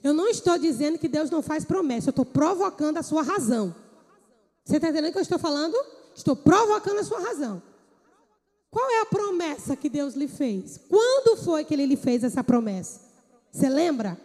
Eu 0.02 0.12
não 0.12 0.28
estou 0.28 0.58
dizendo 0.58 0.98
que 0.98 1.06
Deus 1.06 1.30
não 1.30 1.40
faz 1.40 1.64
promessa, 1.64 2.08
eu 2.08 2.10
estou 2.10 2.24
provocando 2.24 2.98
a 2.98 3.02
sua 3.04 3.22
razão. 3.22 3.72
Você 4.64 4.74
está 4.74 4.88
entendendo 4.88 5.10
o 5.10 5.12
que 5.12 5.18
eu 5.18 5.22
estou 5.22 5.38
falando? 5.38 5.76
Estou 6.12 6.34
provocando 6.34 6.98
a 6.98 7.04
sua 7.04 7.20
razão. 7.20 7.62
Qual 8.72 8.90
é 8.90 9.02
a 9.02 9.06
promessa 9.06 9.76
que 9.76 9.88
Deus 9.88 10.14
lhe 10.14 10.26
fez? 10.26 10.80
Quando 10.88 11.36
foi 11.36 11.64
que 11.64 11.74
ele 11.74 11.86
lhe 11.86 11.96
fez 11.96 12.24
essa 12.24 12.42
promessa? 12.42 13.02
Você 13.52 13.68
lembra? 13.68 14.20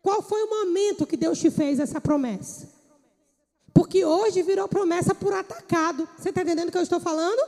Qual 0.00 0.22
foi 0.22 0.42
o 0.44 0.48
momento 0.48 1.06
que 1.06 1.16
Deus 1.18 1.38
te 1.38 1.50
fez 1.50 1.78
essa 1.78 2.00
promessa? 2.00 2.75
Porque 3.76 4.06
hoje 4.06 4.42
virou 4.42 4.66
promessa 4.66 5.14
por 5.14 5.34
atacado. 5.34 6.08
Você 6.16 6.30
está 6.30 6.40
entendendo 6.40 6.70
o 6.70 6.72
que 6.72 6.78
eu 6.78 6.82
estou 6.82 6.98
falando? 6.98 7.46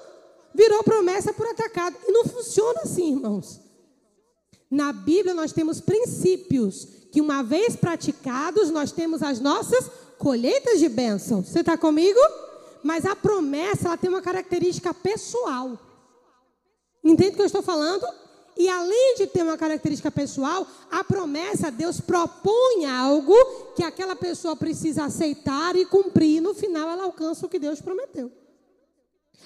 Virou 0.55 0.85
promessa 0.85 1.33
por 1.33 1.47
atacado. 1.47 1.97
E 2.07 2.13
não 2.13 2.27
funciona 2.27 2.83
assim, 2.83 3.15
irmãos. 3.15 3.59
Na 4.71 4.93
Bíblia 4.93 5.33
nós 5.33 5.53
temos 5.53 5.81
princípios 5.81 6.87
que, 7.11 7.23
uma 7.23 7.43
vez 7.43 7.77
praticados, 7.77 8.69
nós 8.69 8.93
temos 8.93 9.23
as 9.23 9.41
nossas 9.41 9.91
colheitas 10.19 10.79
de 10.79 10.91
bênção. 10.91 11.43
Você 11.43 11.61
está 11.61 11.79
comigo? 11.79 12.21
Mas 12.83 13.07
a 13.07 13.17
promessa 13.17 13.89
ela 13.89 13.97
tem 13.97 14.11
uma 14.11 14.21
característica 14.21 14.93
pessoal. 14.93 15.79
Entende 17.03 17.31
o 17.31 17.37
que 17.37 17.43
eu 17.43 17.47
estou 17.47 17.63
falando? 17.63 18.07
E 18.59 18.69
além 18.69 19.15
de 19.15 19.29
ter 19.29 19.43
uma 19.43 19.57
característica 19.57 20.11
pessoal, 20.11 20.67
a 20.91 21.05
promessa, 21.05 21.71
Deus 21.71 22.01
propõe 22.01 22.87
algo 22.87 23.35
que 23.77 23.85
aquela 23.85 24.17
pessoa 24.17 24.57
precisa 24.57 25.05
aceitar 25.05 25.77
e 25.77 25.87
cumprir. 25.87 26.39
E 26.39 26.41
no 26.41 26.53
final 26.55 26.91
ela 26.91 27.05
alcança 27.05 27.47
o 27.47 27.49
que 27.49 27.61
Deus 27.61 27.81
prometeu. 27.81 28.33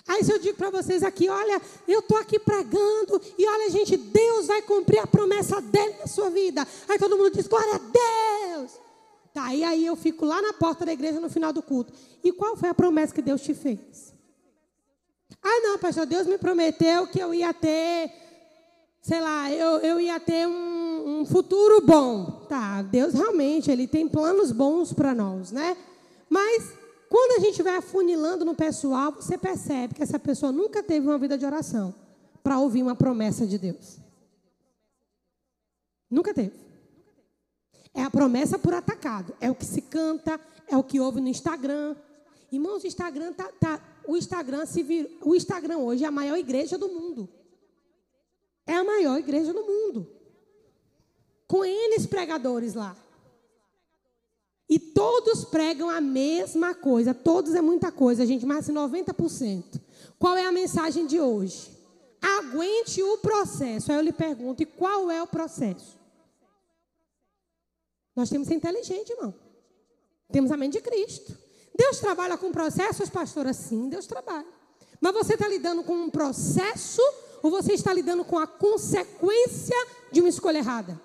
Aí 0.08 0.24
se 0.24 0.32
eu 0.32 0.38
digo 0.38 0.56
para 0.56 0.70
vocês 0.70 1.02
aqui, 1.02 1.28
olha, 1.28 1.60
eu 1.86 2.00
estou 2.00 2.16
aqui 2.16 2.38
pregando, 2.38 3.20
e 3.38 3.46
olha, 3.46 3.70
gente, 3.70 3.96
Deus 3.96 4.46
vai 4.46 4.62
cumprir 4.62 4.98
a 4.98 5.06
promessa 5.06 5.60
dele 5.60 5.94
na 6.00 6.06
sua 6.06 6.30
vida. 6.30 6.66
Aí 6.88 6.98
todo 6.98 7.16
mundo 7.16 7.30
diz, 7.30 7.46
glória 7.46 7.74
a 7.74 8.56
Deus. 8.56 8.72
Tá, 9.32 9.54
e 9.54 9.62
aí 9.62 9.86
eu 9.86 9.94
fico 9.94 10.24
lá 10.24 10.42
na 10.42 10.52
porta 10.54 10.84
da 10.84 10.92
igreja 10.92 11.20
no 11.20 11.30
final 11.30 11.52
do 11.52 11.62
culto. 11.62 11.92
E 12.24 12.32
qual 12.32 12.56
foi 12.56 12.70
a 12.70 12.74
promessa 12.74 13.14
que 13.14 13.22
Deus 13.22 13.42
te 13.42 13.54
fez? 13.54 14.12
Ah, 15.42 15.60
não, 15.62 15.78
pastor, 15.78 16.06
Deus 16.06 16.26
me 16.26 16.38
prometeu 16.38 17.06
que 17.06 17.18
eu 17.18 17.32
ia 17.32 17.52
ter, 17.54 18.10
sei 19.02 19.20
lá, 19.20 19.50
eu, 19.50 19.78
eu 19.80 20.00
ia 20.00 20.20
ter 20.20 20.46
um, 20.46 21.20
um 21.20 21.26
futuro 21.26 21.84
bom. 21.84 22.46
Tá, 22.48 22.82
Deus 22.82 23.12
realmente, 23.12 23.70
Ele 23.70 23.88
tem 23.88 24.08
planos 24.08 24.52
bons 24.52 24.92
para 24.92 25.14
nós, 25.14 25.50
né? 25.50 25.76
Mas 26.30 26.72
quando 27.10 27.38
a 27.38 27.44
gente 27.44 27.62
vai 27.62 27.76
afunilando 27.76 28.44
no 28.44 28.54
pessoal, 28.54 29.12
você 29.12 29.36
percebe 29.36 29.94
que 29.94 30.02
essa 30.02 30.18
pessoa 30.18 30.52
nunca 30.52 30.82
teve 30.82 31.06
uma 31.06 31.18
vida 31.18 31.36
de 31.36 31.44
oração 31.44 31.94
para 32.42 32.58
ouvir 32.58 32.82
uma 32.82 32.94
promessa 32.94 33.46
de 33.46 33.58
Deus. 33.58 33.98
Nunca 36.08 36.32
teve. 36.32 36.52
É 37.92 38.02
a 38.02 38.10
promessa 38.10 38.58
por 38.58 38.72
atacado. 38.72 39.34
É 39.40 39.50
o 39.50 39.54
que 39.54 39.66
se 39.66 39.82
canta, 39.82 40.40
é 40.66 40.76
o 40.76 40.82
que 40.82 41.00
ouve 41.00 41.20
no 41.20 41.28
Instagram. 41.28 41.96
Irmãos, 42.50 42.82
o 42.82 42.86
Instagram 42.86 43.32
tá, 43.32 43.50
tá 43.60 43.80
o 44.06 44.16
Instagram 44.16 44.64
se 44.66 44.82
vir, 44.82 45.18
o 45.22 45.34
Instagram 45.34 45.78
hoje 45.78 46.04
é 46.04 46.06
a 46.06 46.10
maior 46.10 46.36
igreja 46.36 46.78
do 46.78 46.88
mundo. 46.88 47.28
É 48.66 48.74
a 48.74 48.84
maior 48.84 49.18
igreja 49.18 49.52
do 49.52 49.62
mundo. 49.62 50.08
Com 51.46 51.64
N 51.64 52.06
pregadores 52.08 52.74
lá. 52.74 52.96
E 54.68 54.78
todos 54.78 55.44
pregam 55.44 55.90
a 55.90 56.00
mesma 56.00 56.74
coisa. 56.74 57.12
Todos 57.12 57.54
é 57.54 57.60
muita 57.60 57.92
coisa, 57.92 58.24
gente, 58.24 58.46
mais 58.46 58.66
de 58.66 58.72
90%. 58.72 59.80
Qual 60.18 60.36
é 60.36 60.46
a 60.46 60.52
mensagem 60.52 61.06
de 61.06 61.20
hoje? 61.20 61.76
Aguente 62.20 63.02
o 63.02 63.18
processo. 63.18 63.90
Aí 63.90 63.98
eu 63.98 64.02
lhe 64.02 64.12
pergunto, 64.12 64.62
e 64.62 64.66
qual 64.66 65.10
é 65.10 65.22
o 65.22 65.26
processo? 65.26 65.98
Nós 68.14 68.30
temos 68.30 68.46
que 68.46 68.54
ser 68.54 68.58
inteligente, 68.58 69.10
irmão. 69.10 69.34
Temos 70.30 70.50
a 70.50 70.56
mente 70.56 70.74
de 70.74 70.80
Cristo. 70.80 71.36
Deus 71.76 71.98
trabalha 71.98 72.38
com 72.38 72.52
processos, 72.52 73.10
pastora? 73.10 73.52
Sim, 73.52 73.88
Deus 73.88 74.06
trabalha. 74.06 74.46
Mas 75.00 75.12
você 75.12 75.34
está 75.34 75.48
lidando 75.48 75.82
com 75.82 75.94
um 75.94 76.10
processo 76.10 77.02
ou 77.42 77.50
você 77.50 77.72
está 77.72 77.92
lidando 77.92 78.24
com 78.24 78.38
a 78.38 78.46
consequência 78.46 79.76
de 80.10 80.20
uma 80.20 80.28
escolha 80.28 80.58
errada? 80.58 81.00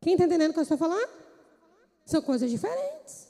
Quem 0.00 0.14
está 0.14 0.24
entendendo 0.24 0.50
o 0.50 0.52
que 0.52 0.58
eu 0.58 0.64
estou 0.64 0.78
falando? 0.78 1.08
São 2.06 2.20
coisas 2.22 2.50
diferentes. 2.50 3.28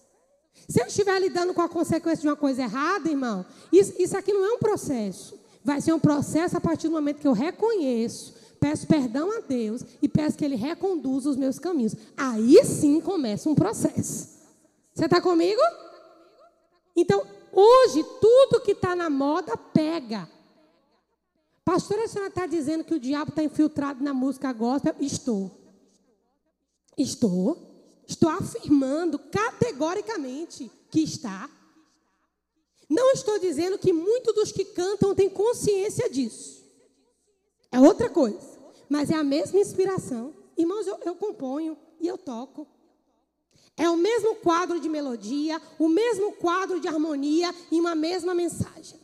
Se 0.68 0.80
eu 0.80 0.86
estiver 0.86 1.18
lidando 1.18 1.52
com 1.52 1.62
a 1.62 1.68
consequência 1.68 2.22
de 2.22 2.28
uma 2.28 2.36
coisa 2.36 2.62
errada, 2.62 3.08
irmão, 3.08 3.44
isso, 3.70 3.94
isso 3.98 4.16
aqui 4.16 4.32
não 4.32 4.44
é 4.44 4.52
um 4.54 4.58
processo. 4.58 5.38
Vai 5.64 5.80
ser 5.80 5.92
um 5.92 5.98
processo 5.98 6.56
a 6.56 6.60
partir 6.60 6.88
do 6.88 6.92
momento 6.92 7.20
que 7.20 7.28
eu 7.28 7.32
reconheço 7.32 8.42
peço 8.62 8.86
perdão 8.86 9.36
a 9.36 9.40
Deus 9.40 9.84
e 10.00 10.08
peço 10.08 10.38
que 10.38 10.44
Ele 10.44 10.54
reconduza 10.54 11.28
os 11.28 11.36
meus 11.36 11.58
caminhos. 11.58 11.96
Aí 12.16 12.64
sim 12.64 13.00
começa 13.00 13.50
um 13.50 13.56
processo. 13.56 14.28
Você 14.94 15.06
está 15.06 15.20
comigo? 15.20 15.60
Então, 16.94 17.26
hoje, 17.52 18.04
tudo 18.20 18.60
que 18.60 18.70
está 18.70 18.94
na 18.94 19.10
moda 19.10 19.56
pega. 19.56 20.28
Pastora, 21.64 22.04
a 22.04 22.08
senhora 22.08 22.28
está 22.28 22.46
dizendo 22.46 22.84
que 22.84 22.94
o 22.94 23.00
diabo 23.00 23.30
está 23.30 23.42
infiltrado 23.42 24.02
na 24.02 24.12
música 24.12 24.52
gospel? 24.52 24.94
Estou. 25.00 25.50
Estou. 26.98 27.56
Estou 28.06 28.28
afirmando 28.28 29.18
categoricamente 29.18 30.70
que 30.90 31.00
está. 31.00 31.48
Não 32.88 33.12
estou 33.12 33.38
dizendo 33.38 33.78
que 33.78 33.92
muitos 33.92 34.34
dos 34.34 34.52
que 34.52 34.64
cantam 34.64 35.14
têm 35.14 35.30
consciência 35.30 36.10
disso. 36.10 36.62
É 37.70 37.80
outra 37.80 38.10
coisa. 38.10 38.60
Mas 38.88 39.10
é 39.10 39.14
a 39.14 39.24
mesma 39.24 39.58
inspiração. 39.58 40.34
Irmãos, 40.58 40.86
eu, 40.86 40.98
eu 41.04 41.14
componho 41.14 41.78
e 41.98 42.06
eu 42.06 42.18
toco. 42.18 42.66
É 43.76 43.88
o 43.88 43.96
mesmo 43.96 44.34
quadro 44.36 44.78
de 44.78 44.88
melodia, 44.88 45.60
o 45.78 45.88
mesmo 45.88 46.32
quadro 46.32 46.78
de 46.78 46.88
harmonia 46.88 47.54
e 47.70 47.80
uma 47.80 47.94
mesma 47.94 48.34
mensagem. 48.34 49.00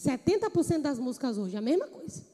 70% 0.00 0.78
das 0.78 0.98
músicas 0.98 1.36
hoje, 1.36 1.56
a 1.56 1.60
mesma 1.60 1.86
coisa. 1.86 2.24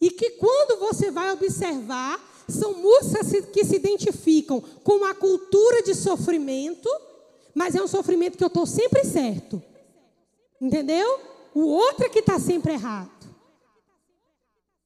E 0.00 0.10
que 0.10 0.30
quando 0.30 0.80
você 0.80 1.10
vai 1.10 1.32
observar, 1.32 2.20
são 2.48 2.74
músicas 2.74 3.46
que 3.52 3.64
se 3.64 3.76
identificam 3.76 4.60
com 4.60 4.94
uma 4.94 5.14
cultura 5.14 5.82
de 5.82 5.94
sofrimento, 5.94 6.88
mas 7.54 7.74
é 7.74 7.82
um 7.82 7.88
sofrimento 7.88 8.36
que 8.36 8.44
eu 8.44 8.48
estou 8.48 8.66
sempre 8.66 9.04
certo. 9.04 9.62
Entendeu? 10.60 11.20
O 11.54 11.62
outro 11.62 12.04
é 12.04 12.08
que 12.08 12.18
está 12.18 12.38
sempre 12.38 12.74
errado. 12.74 13.10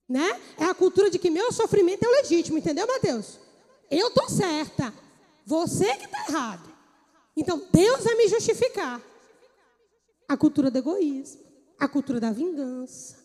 Né? 0.09 0.41
É 0.59 0.65
a 0.65 0.75
cultura 0.75 1.11
de 1.11 1.19
que 1.19 1.31
meu 1.31 1.53
sofrimento 1.53 2.05
é 2.05 2.09
legítimo, 2.09 2.59
entendeu, 2.59 2.87
Mateus? 2.87 3.39
Eu 3.91 4.09
estou 4.09 4.29
certa. 4.29 4.93
Você 5.47 5.97
que 5.97 6.05
está 6.05 6.27
errado. 6.29 6.71
Então, 7.37 7.63
Deus 7.73 8.05
vai 8.05 8.15
me 8.17 8.29
justificar. 8.29 9.01
A 10.31 10.37
cultura 10.37 10.71
do 10.71 10.79
egoísmo, 10.79 11.43
a 11.77 11.89
cultura 11.89 12.21
da 12.21 12.31
vingança. 12.31 13.19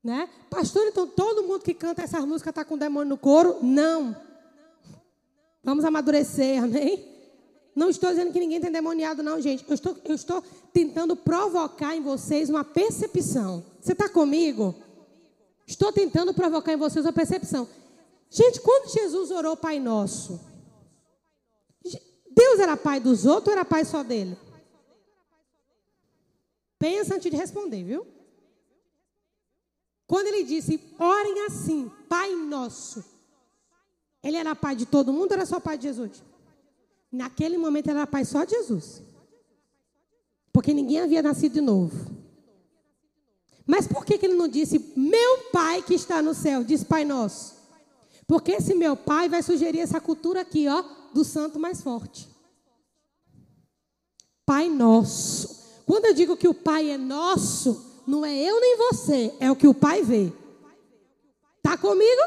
Né? 0.00 0.30
Pastor, 0.48 0.86
então 0.86 1.08
todo 1.08 1.42
mundo 1.42 1.64
que 1.64 1.74
canta 1.74 2.02
essas 2.02 2.24
músicas 2.24 2.52
está 2.52 2.64
com 2.64 2.78
demônio 2.78 3.08
no 3.08 3.18
couro? 3.18 3.58
Não. 3.60 4.14
Vamos 5.64 5.84
amadurecer, 5.84 6.62
amém? 6.62 7.04
Não 7.74 7.90
estou 7.90 8.10
dizendo 8.10 8.32
que 8.32 8.38
ninguém 8.38 8.60
tem 8.60 8.70
demoniado, 8.70 9.24
não, 9.24 9.40
gente. 9.40 9.64
Eu 9.66 9.74
estou, 9.74 9.96
eu 10.04 10.14
estou 10.14 10.40
tentando 10.72 11.16
provocar 11.16 11.96
em 11.96 12.00
vocês 12.00 12.48
uma 12.48 12.62
percepção. 12.62 13.64
Você 13.80 13.90
está 13.90 14.08
comigo? 14.08 14.72
Estou 15.66 15.92
tentando 15.92 16.32
provocar 16.32 16.72
em 16.72 16.76
vocês 16.76 17.04
a 17.06 17.12
percepção. 17.12 17.68
Gente, 18.30 18.60
quando 18.60 18.92
Jesus 18.92 19.32
orou 19.32 19.56
Pai 19.56 19.80
Nosso, 19.80 20.40
Deus 22.30 22.60
era 22.60 22.76
pai 22.76 23.00
dos 23.00 23.26
outros 23.26 23.48
ou 23.48 23.52
era 23.54 23.64
pai 23.64 23.84
só 23.84 24.04
dele? 24.04 24.38
Pensa 26.84 27.14
antes 27.14 27.30
de 27.30 27.36
responder, 27.38 27.82
viu? 27.82 28.06
Quando 30.06 30.26
ele 30.26 30.44
disse, 30.44 30.78
orem 30.98 31.46
assim, 31.46 31.90
Pai 32.10 32.34
Nosso. 32.34 33.02
Ele 34.22 34.36
era 34.36 34.54
pai 34.54 34.76
de 34.76 34.84
todo 34.84 35.10
mundo 35.10 35.30
ou 35.30 35.36
era 35.38 35.46
só 35.46 35.58
pai 35.58 35.78
de 35.78 35.84
Jesus? 35.84 36.22
Naquele 37.10 37.56
momento 37.56 37.86
ele 37.86 37.96
era 37.96 38.06
pai 38.06 38.22
só 38.26 38.44
de 38.44 38.50
Jesus. 38.50 39.00
Porque 40.52 40.74
ninguém 40.74 41.00
havia 41.00 41.22
nascido 41.22 41.54
de 41.54 41.62
novo. 41.62 41.96
Mas 43.66 43.86
por 43.86 44.04
que, 44.04 44.18
que 44.18 44.26
ele 44.26 44.34
não 44.34 44.46
disse, 44.46 44.92
meu 44.94 45.38
pai 45.50 45.80
que 45.80 45.94
está 45.94 46.20
no 46.20 46.34
céu? 46.34 46.62
Diz 46.62 46.84
Pai 46.84 47.06
Nosso. 47.06 47.54
Porque 48.26 48.52
esse 48.52 48.74
meu 48.74 48.94
pai 48.94 49.26
vai 49.26 49.42
sugerir 49.42 49.80
essa 49.80 50.02
cultura 50.02 50.42
aqui, 50.42 50.68
ó, 50.68 50.84
do 51.14 51.24
santo 51.24 51.58
mais 51.58 51.80
forte. 51.80 52.28
Pai 54.44 54.68
Nosso. 54.68 55.63
Quando 55.86 56.06
eu 56.06 56.14
digo 56.14 56.36
que 56.36 56.48
o 56.48 56.54
Pai 56.54 56.90
é 56.90 56.98
nosso, 56.98 58.02
não 58.06 58.24
é 58.24 58.34
eu 58.34 58.60
nem 58.60 58.76
você, 58.76 59.32
é 59.40 59.50
o 59.50 59.56
que 59.56 59.66
o 59.66 59.74
Pai 59.74 60.02
vê. 60.02 60.32
Tá 61.62 61.76
comigo? 61.76 62.22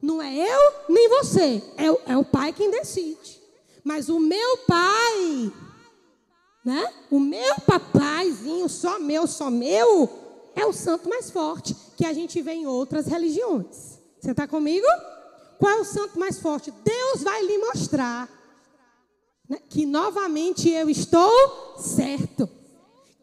Não 0.00 0.22
é 0.22 0.34
eu 0.36 0.72
nem 0.88 1.08
você, 1.08 1.62
é 1.76 1.90
o, 1.90 2.00
é 2.06 2.16
o 2.16 2.24
Pai 2.24 2.52
quem 2.52 2.70
decide. 2.70 3.40
Mas 3.84 4.08
o 4.08 4.18
meu 4.20 4.58
Pai 4.58 5.52
né? 6.68 6.92
O 7.10 7.18
meu 7.18 7.54
papaizinho, 7.66 8.68
só 8.68 8.98
meu, 8.98 9.26
só 9.26 9.50
meu, 9.50 10.06
é 10.54 10.66
o 10.66 10.72
santo 10.74 11.08
mais 11.08 11.30
forte, 11.30 11.74
que 11.96 12.04
a 12.04 12.12
gente 12.12 12.42
vê 12.42 12.52
em 12.52 12.66
outras 12.66 13.06
religiões. 13.06 13.98
Você 14.20 14.32
está 14.32 14.46
comigo? 14.46 14.86
Qual 15.58 15.72
é 15.72 15.80
o 15.80 15.84
santo 15.84 16.18
mais 16.18 16.38
forte? 16.38 16.70
Deus 16.84 17.22
vai 17.22 17.42
lhe 17.42 17.56
mostrar 17.56 18.28
que 19.68 19.86
novamente 19.86 20.68
eu 20.68 20.90
estou 20.90 21.76
certo, 21.78 22.48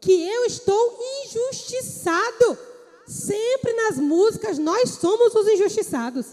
que 0.00 0.12
eu 0.12 0.44
estou 0.44 0.98
injustiçado. 1.24 2.58
Sempre 3.06 3.72
nas 3.72 3.98
músicas 3.98 4.58
nós 4.58 4.90
somos 4.90 5.34
os 5.34 5.46
injustiçados. 5.46 6.26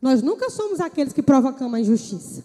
Nós 0.00 0.22
nunca 0.22 0.50
somos 0.50 0.80
aqueles 0.80 1.12
que 1.12 1.22
provocamos 1.22 1.74
a 1.74 1.80
injustiça. 1.80 2.44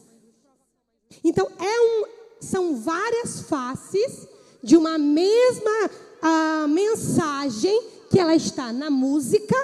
Então 1.23 1.47
é 1.59 1.81
um, 1.81 2.05
são 2.39 2.75
várias 2.75 3.41
faces 3.41 4.27
de 4.63 4.75
uma 4.75 4.97
mesma 4.97 5.91
a, 6.21 6.67
mensagem 6.67 7.83
que 8.09 8.19
ela 8.19 8.35
está 8.35 8.73
na 8.73 8.89
música, 8.89 9.55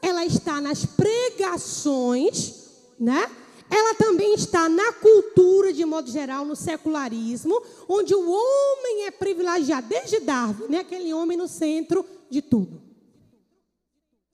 ela 0.00 0.24
está 0.24 0.60
nas 0.60 0.84
pregações, 0.84 2.54
né? 2.98 3.30
Ela 3.74 3.94
também 3.94 4.34
está 4.34 4.68
na 4.68 4.92
cultura, 4.92 5.72
de 5.72 5.82
modo 5.86 6.10
geral, 6.10 6.44
no 6.44 6.54
secularismo, 6.54 7.58
onde 7.88 8.14
o 8.14 8.30
homem 8.30 9.06
é 9.06 9.10
privilegiado, 9.10 9.88
desde 9.88 10.20
Darwin, 10.20 10.66
né? 10.68 10.80
aquele 10.80 11.14
homem 11.14 11.38
no 11.38 11.48
centro 11.48 12.04
de 12.28 12.42
tudo. 12.42 12.82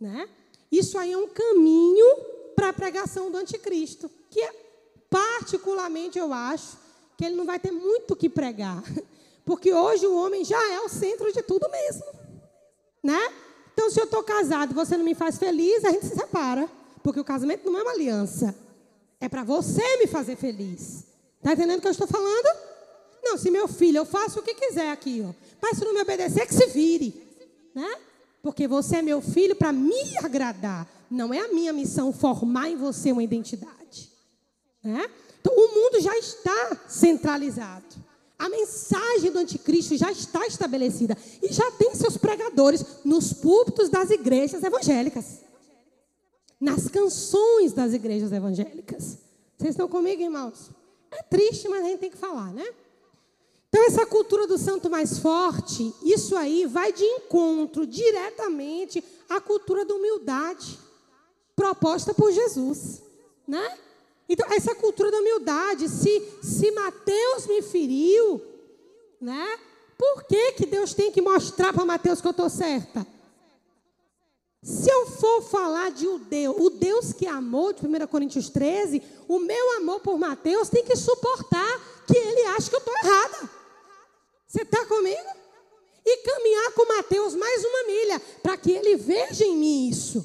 Né? 0.01 0.29
Isso 0.72 0.98
aí 0.98 1.12
é 1.12 1.16
um 1.16 1.29
caminho 1.29 2.05
para 2.57 2.70
a 2.70 2.72
pregação 2.72 3.31
do 3.31 3.38
anticristo, 3.38 4.11
que 4.29 4.40
é, 4.40 4.53
particularmente 5.09 6.18
eu 6.18 6.33
acho 6.33 6.77
que 7.16 7.24
ele 7.24 7.37
não 7.37 7.44
vai 7.44 7.61
ter 7.61 7.70
muito 7.70 8.14
o 8.14 8.16
que 8.16 8.29
pregar. 8.29 8.83
Porque 9.46 9.72
hoje 9.72 10.05
o 10.05 10.16
homem 10.16 10.44
já 10.44 10.61
é 10.72 10.81
o 10.81 10.88
centro 10.88 11.33
de 11.33 11.42
tudo 11.42 11.70
mesmo. 11.70 12.07
Né? 13.05 13.33
Então, 13.72 13.88
se 13.88 14.01
eu 14.01 14.05
estou 14.05 14.24
casado 14.24 14.72
e 14.72 14.74
você 14.74 14.96
não 14.96 15.05
me 15.05 15.14
faz 15.14 15.38
feliz, 15.38 15.85
a 15.85 15.92
gente 15.92 16.07
se 16.07 16.16
separa. 16.16 16.68
Porque 17.05 17.20
o 17.20 17.24
casamento 17.24 17.70
não 17.70 17.79
é 17.79 17.83
uma 17.83 17.92
aliança. 17.92 18.66
É 19.20 19.28
para 19.28 19.42
você 19.42 19.83
me 19.98 20.07
fazer 20.07 20.37
feliz. 20.37 21.04
Está 21.38 21.52
entendendo 21.52 21.78
o 21.78 21.81
que 21.81 21.88
eu 21.88 21.92
estou 21.92 22.07
falando? 22.07 22.46
Não, 23.22 23.37
se 23.37 23.50
meu 23.50 23.66
filho, 23.66 23.98
eu 23.98 24.04
faço 24.04 24.40
o 24.40 24.42
que 24.42 24.54
quiser 24.54 24.90
aqui, 24.90 25.24
ó. 25.26 25.33
Mas 25.61 25.78
se 25.78 25.85
não 25.85 25.92
me 25.92 26.00
obedecer, 26.00 26.46
que 26.46 26.54
se 26.54 26.66
vire. 26.66 27.22
Né? 27.74 27.96
Porque 28.42 28.68
você 28.68 28.96
é 28.96 29.02
meu 29.02 29.20
filho 29.20 29.57
para 29.57 29.72
me 29.72 30.16
agradar. 30.22 30.87
Não 31.11 31.33
é 31.35 31.40
a 31.40 31.48
minha 31.48 31.72
missão 31.72 32.12
formar 32.12 32.70
em 32.70 32.76
você 32.76 33.12
uma 33.12 33.22
identidade. 33.22 34.11
Né? 34.83 35.09
Então, 35.40 35.52
o 35.54 35.74
mundo 35.74 36.00
já 36.00 36.16
está 36.16 36.76
centralizado. 36.88 37.85
A 38.38 38.48
mensagem 38.48 39.33
do 39.33 39.40
anticristo 39.40 39.96
já 39.96 40.12
está 40.12 40.46
estabelecida 40.46 41.16
e 41.42 41.52
já 41.52 41.68
tem 41.72 41.92
seus 41.94 42.16
pregadores 42.16 42.85
nos 43.04 43.33
púlpitos 43.33 43.88
das 43.88 44.11
igrejas 44.11 44.62
evangélicas. 44.62 45.47
Nas 46.61 46.88
canções 46.88 47.73
das 47.73 47.92
igrejas 47.92 48.33
evangélicas. 48.33 49.18
Vocês 49.57 49.71
estão 49.71 49.88
comigo, 49.88 50.23
irmãos? 50.23 50.71
É 51.11 51.23
triste, 51.23 51.68
mas 51.68 51.85
a 51.85 51.88
gente 51.88 52.01
tem 52.01 52.11
que 52.11 52.16
falar, 52.16 52.53
né? 52.53 52.66
Então, 53.68 53.85
essa 53.85 54.07
cultura 54.07 54.47
do 54.47 54.57
santo 54.57 54.88
mais 54.88 55.18
forte, 55.18 55.94
isso 56.03 56.37
aí 56.37 56.64
vai 56.66 56.92
de 56.92 57.05
encontro 57.05 57.87
diretamente 57.87 59.05
à 59.29 59.40
cultura 59.40 59.85
da 59.85 59.94
humildade 59.94 60.79
proposta 61.55 62.14
por 62.14 62.33
Jesus, 62.33 63.03
né? 63.47 63.79
Então, 64.29 64.47
essa 64.53 64.75
cultura 64.75 65.11
da 65.11 65.18
humildade, 65.18 65.88
se, 65.88 66.23
se 66.42 66.71
Mateus 66.71 67.47
me 67.47 67.61
feriu, 67.62 68.40
né? 69.21 69.59
Por 69.99 70.25
que, 70.25 70.53
que 70.53 70.66
Deus 70.66 70.94
tem 70.94 71.11
que 71.11 71.21
mostrar 71.21 71.73
para 71.73 71.85
Mateus 71.85 72.21
que 72.21 72.27
eu 72.27 72.33
estou 72.33 72.49
certa? 72.49 73.07
Se 74.68 74.90
eu 74.90 75.07
for 75.07 75.40
falar 75.40 75.90
de 75.90 76.07
o 76.07 76.18
Deus, 76.18 76.54
o 76.59 76.68
Deus 76.68 77.11
que 77.11 77.26
amou, 77.26 77.72
de 77.72 77.87
1 77.87 78.07
Coríntios 78.07 78.50
13, 78.50 79.02
o 79.26 79.38
meu 79.38 79.78
amor 79.78 80.00
por 80.00 80.18
Mateus 80.18 80.68
tem 80.68 80.85
que 80.85 80.94
suportar 80.94 82.04
que 82.07 82.14
ele 82.14 82.42
acha 82.48 82.68
que 82.68 82.76
eu 82.76 82.78
estou 82.78 82.94
errada. 83.02 83.50
Você 84.46 84.61
está 84.61 84.85
comigo? 84.85 85.26
E 86.04 86.16
caminhar 86.18 86.72
com 86.72 86.87
Mateus 86.87 87.35
mais 87.35 87.64
uma 87.64 87.85
milha, 87.85 88.20
para 88.42 88.59
que 88.59 88.70
ele 88.70 88.96
veja 88.96 89.42
em 89.42 89.57
mim 89.57 89.88
isso. 89.88 90.22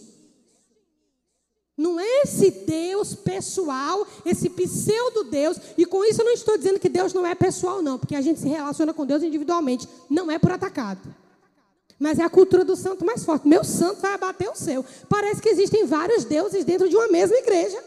Não 1.77 1.97
é 1.97 2.23
esse 2.23 2.51
Deus 2.51 3.15
pessoal, 3.15 4.06
esse 4.25 4.49
pseudo-Deus. 4.49 5.58
E 5.77 5.86
com 5.86 6.03
isso 6.03 6.19
eu 6.19 6.25
não 6.25 6.34
estou 6.34 6.58
dizendo 6.58 6.82
que 6.82 6.89
Deus 6.89 7.13
não 7.13 7.25
é 7.25 7.34
pessoal, 7.34 7.82
não, 7.82 7.97
porque 7.97 8.13
a 8.13 8.21
gente 8.21 8.41
se 8.41 8.49
relaciona 8.49 8.93
com 8.93 9.06
Deus 9.06 9.23
individualmente. 9.23 9.88
Não 10.10 10.29
é 10.29 10.38
por 10.38 10.51
atacado. 10.51 11.22
Mas 12.03 12.19
é 12.19 12.23
a 12.23 12.29
cultura 12.29 12.65
do 12.65 12.75
santo 12.75 13.05
mais 13.05 13.23
forte. 13.23 13.47
Meu 13.47 13.63
santo 13.63 14.01
vai 14.01 14.13
abater 14.13 14.49
o 14.49 14.55
seu. 14.57 14.83
Parece 15.07 15.41
que 15.41 15.47
existem 15.47 15.85
vários 15.85 16.25
deuses 16.25 16.65
dentro 16.65 16.89
de 16.89 16.97
uma 16.97 17.07
mesma 17.07 17.37
igreja. 17.37 17.81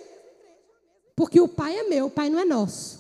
Porque 1.14 1.38
o 1.38 1.46
pai 1.46 1.80
é 1.80 1.82
meu, 1.82 2.06
o 2.06 2.10
pai 2.10 2.30
não 2.30 2.38
é 2.38 2.44
nosso. 2.46 2.98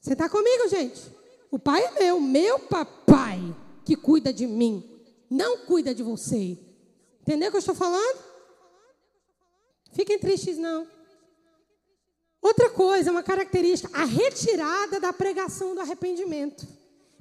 Você 0.00 0.12
está 0.12 0.28
comigo, 0.28 0.68
gente? 0.68 1.02
O 1.50 1.58
pai 1.58 1.82
é 1.82 1.90
meu, 1.98 2.20
meu 2.20 2.60
papai, 2.60 3.40
que 3.84 3.96
cuida 3.96 4.32
de 4.32 4.46
mim. 4.46 4.88
Não 5.28 5.58
cuida 5.66 5.92
de 5.92 6.04
você. 6.04 6.56
Entendeu 7.22 7.48
o 7.48 7.50
que 7.50 7.56
eu 7.56 7.58
estou 7.58 7.74
falando? 7.74 8.18
Fiquem 9.90 10.16
tristes, 10.16 10.58
não. 10.58 10.86
Outra 12.40 12.70
coisa, 12.70 13.10
uma 13.10 13.24
característica, 13.24 13.90
a 13.92 14.04
retirada 14.04 15.00
da 15.00 15.12
pregação 15.12 15.74
do 15.74 15.80
arrependimento. 15.80 16.64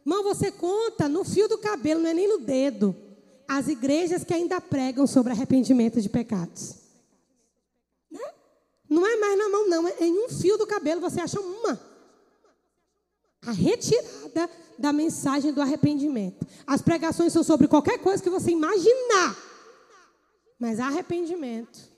Irmão, 0.06 0.22
você 0.22 0.52
conta 0.52 1.10
no 1.10 1.24
fio 1.24 1.48
do 1.48 1.58
cabelo, 1.58 2.02
não 2.02 2.10
é 2.12 2.14
nem 2.14 2.28
no 2.28 2.38
dedo, 2.38 2.96
as 3.48 3.68
igrejas 3.68 4.24
que 4.24 4.34
ainda 4.34 4.60
pregam 4.60 5.06
sobre 5.06 5.32
arrependimento 5.32 6.02
de 6.02 6.10
pecados. 6.10 6.76
Né? 8.12 8.20
Não 8.90 9.06
é 9.06 9.16
mais 9.18 9.38
na 9.38 9.50
mão, 9.50 9.70
não, 9.70 9.88
é 9.88 9.96
em 10.02 10.26
um 10.26 10.30
fio 10.30 10.58
do 10.58 10.68
cabelo 10.68 11.02
você 11.02 11.22
acha 11.22 11.40
uma. 11.40 11.80
A 13.46 13.52
retirada 13.52 14.50
da 14.78 14.92
mensagem 14.92 15.54
do 15.54 15.62
arrependimento. 15.62 16.46
As 16.66 16.82
pregações 16.82 17.32
são 17.32 17.44
sobre 17.44 17.68
qualquer 17.68 18.00
coisa 18.00 18.22
que 18.22 18.30
você 18.30 18.52
imaginar, 18.52 19.38
mas 20.60 20.80
arrependimento 20.80 21.96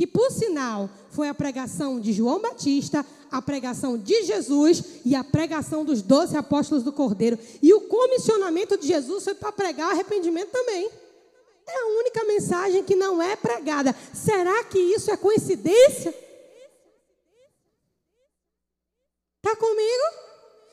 que 0.00 0.06
por 0.06 0.30
sinal 0.30 0.88
foi 1.10 1.28
a 1.28 1.34
pregação 1.34 2.00
de 2.00 2.10
João 2.10 2.40
Batista, 2.40 3.04
a 3.30 3.40
pregação 3.40 3.96
de 3.96 4.24
Jesus 4.24 4.82
e 5.04 5.14
a 5.14 5.22
pregação 5.22 5.84
dos 5.84 6.02
doze 6.02 6.36
apóstolos 6.36 6.82
do 6.82 6.92
Cordeiro. 6.92 7.38
E 7.62 7.72
o 7.72 7.82
comissionamento 7.82 8.76
de 8.76 8.86
Jesus 8.86 9.24
foi 9.24 9.34
para 9.34 9.52
pregar 9.52 9.92
arrependimento 9.92 10.50
também. 10.50 10.90
É 11.66 11.82
a 11.82 11.86
única 11.98 12.24
mensagem 12.24 12.82
que 12.82 12.96
não 12.96 13.22
é 13.22 13.36
pregada. 13.36 13.94
Será 14.12 14.64
que 14.64 14.78
isso 14.78 15.10
é 15.10 15.16
coincidência? 15.16 16.12
Está 19.36 19.56
comigo? 19.56 20.30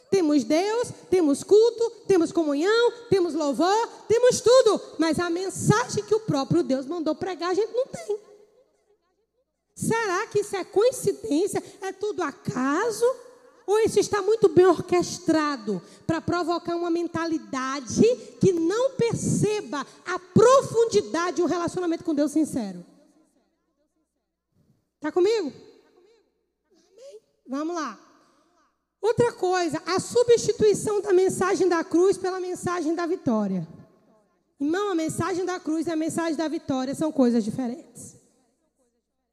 Temos 0.10 0.44
Deus, 0.44 0.90
temos 1.10 1.44
culto, 1.44 1.90
temos 2.08 2.32
comunhão, 2.32 2.92
temos 3.10 3.34
louvor, 3.34 3.88
temos 4.08 4.42
tudo. 4.42 4.82
Mas 4.98 5.20
a 5.20 5.30
mensagem 5.30 6.04
que 6.04 6.16
o 6.16 6.22
próprio 6.22 6.64
Deus 6.64 6.86
mandou 6.86 7.14
pregar, 7.14 7.52
a 7.52 7.54
gente 7.54 7.72
não 7.74 7.86
tem. 7.86 8.18
Será 9.78 10.26
que 10.26 10.40
isso 10.40 10.56
é 10.56 10.64
coincidência? 10.64 11.64
É 11.82 11.92
tudo 11.92 12.24
acaso? 12.24 13.06
Ou 13.68 13.80
isso 13.82 14.00
está 14.00 14.24
muito 14.24 14.50
bem 14.50 14.66
orquestrado 14.66 15.80
para 16.08 16.20
provocar 16.20 16.76
uma 16.76 16.90
mentalidade 16.90 18.02
que 18.42 18.52
não 18.54 18.92
perceba 18.92 19.86
a 20.04 20.18
profundidade 20.18 21.36
de 21.36 21.44
um 21.44 21.46
relacionamento 21.46 22.04
com 22.04 22.16
Deus 22.16 22.32
sincero? 22.32 22.84
Está 24.96 25.12
comigo? 25.12 25.54
Vamos 27.48 27.76
lá. 27.76 28.00
Outra 29.00 29.32
coisa, 29.32 29.80
a 29.86 30.00
substituição 30.00 31.02
da 31.02 31.14
mensagem 31.14 31.70
da 31.70 31.84
cruz 31.84 32.18
pela 32.18 32.40
mensagem 32.40 32.96
da 32.96 33.06
vitória. 33.06 33.68
Irmão, 34.60 34.90
a 34.90 34.96
mensagem 34.96 35.46
da 35.46 35.60
cruz 35.60 35.86
e 35.86 35.92
a 35.92 35.96
mensagem 35.96 36.36
da 36.36 36.48
vitória 36.48 36.96
são 36.96 37.12
coisas 37.12 37.44
diferentes. 37.44 38.17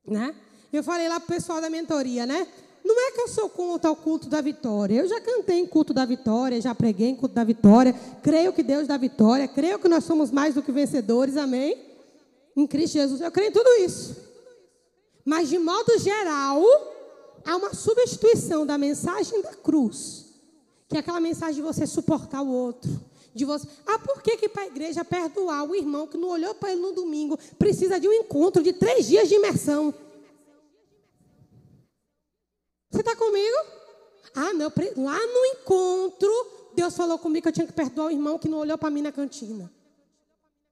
Né? 0.06 0.34
Eu 0.72 0.82
falei 0.82 1.08
lá 1.08 1.20
para 1.20 1.32
o 1.32 1.36
pessoal 1.36 1.60
da 1.60 1.70
mentoria, 1.70 2.26
né? 2.26 2.46
Não 2.84 3.00
é 3.00 3.12
que 3.12 3.20
eu 3.20 3.28
sou 3.28 3.48
contra 3.48 3.90
o 3.90 3.96
culto 3.96 4.28
da 4.28 4.42
vitória. 4.42 5.00
Eu 5.00 5.08
já 5.08 5.18
cantei 5.18 5.58
em 5.58 5.66
culto 5.66 5.94
da 5.94 6.04
vitória, 6.04 6.60
já 6.60 6.74
preguei 6.74 7.08
em 7.08 7.16
culto 7.16 7.34
da 7.34 7.42
vitória. 7.42 7.94
Creio 8.22 8.52
que 8.52 8.62
Deus 8.62 8.86
dá 8.86 8.98
vitória. 8.98 9.48
Creio 9.48 9.78
que 9.78 9.88
nós 9.88 10.04
somos 10.04 10.30
mais 10.30 10.54
do 10.54 10.62
que 10.62 10.70
vencedores. 10.70 11.38
Amém? 11.38 11.78
Em 12.54 12.66
Cristo 12.66 12.94
Jesus. 12.94 13.22
Eu 13.22 13.30
creio 13.32 13.48
em 13.48 13.52
tudo 13.52 13.70
isso. 13.80 14.16
Mas, 15.24 15.48
de 15.48 15.58
modo 15.58 15.98
geral, 15.98 16.62
há 17.42 17.56
uma 17.56 17.72
substituição 17.72 18.66
da 18.66 18.76
mensagem 18.76 19.40
da 19.40 19.54
cruz, 19.54 20.26
que 20.86 20.96
é 20.96 21.00
aquela 21.00 21.20
mensagem 21.20 21.54
de 21.54 21.62
você 21.62 21.86
suportar 21.86 22.42
o 22.42 22.50
outro. 22.50 22.90
De 23.34 23.44
você. 23.44 23.66
Ah, 23.84 23.98
por 23.98 24.22
que, 24.22 24.36
que 24.36 24.48
para 24.48 24.62
a 24.62 24.66
igreja 24.66 25.04
perdoar 25.04 25.64
o 25.64 25.74
irmão 25.74 26.06
que 26.06 26.16
não 26.16 26.28
olhou 26.28 26.54
para 26.54 26.70
ele 26.70 26.80
no 26.80 26.92
domingo 26.92 27.36
precisa 27.58 27.98
de 27.98 28.08
um 28.08 28.12
encontro 28.12 28.62
de 28.62 28.72
três 28.72 29.06
dias 29.06 29.28
de 29.28 29.34
imersão? 29.34 29.92
Você 32.90 33.00
está 33.00 33.16
comigo? 33.16 33.56
Ah, 34.36 34.52
não, 34.52 34.72
lá 34.96 35.18
no 35.18 35.46
encontro, 35.46 36.30
Deus 36.74 36.96
falou 36.96 37.18
comigo 37.18 37.42
que 37.42 37.48
eu 37.48 37.52
tinha 37.52 37.66
que 37.66 37.72
perdoar 37.72 38.06
o 38.06 38.10
irmão 38.10 38.38
que 38.38 38.48
não 38.48 38.58
olhou 38.58 38.78
para 38.78 38.90
mim 38.90 39.02
na 39.02 39.10
cantina. 39.10 39.70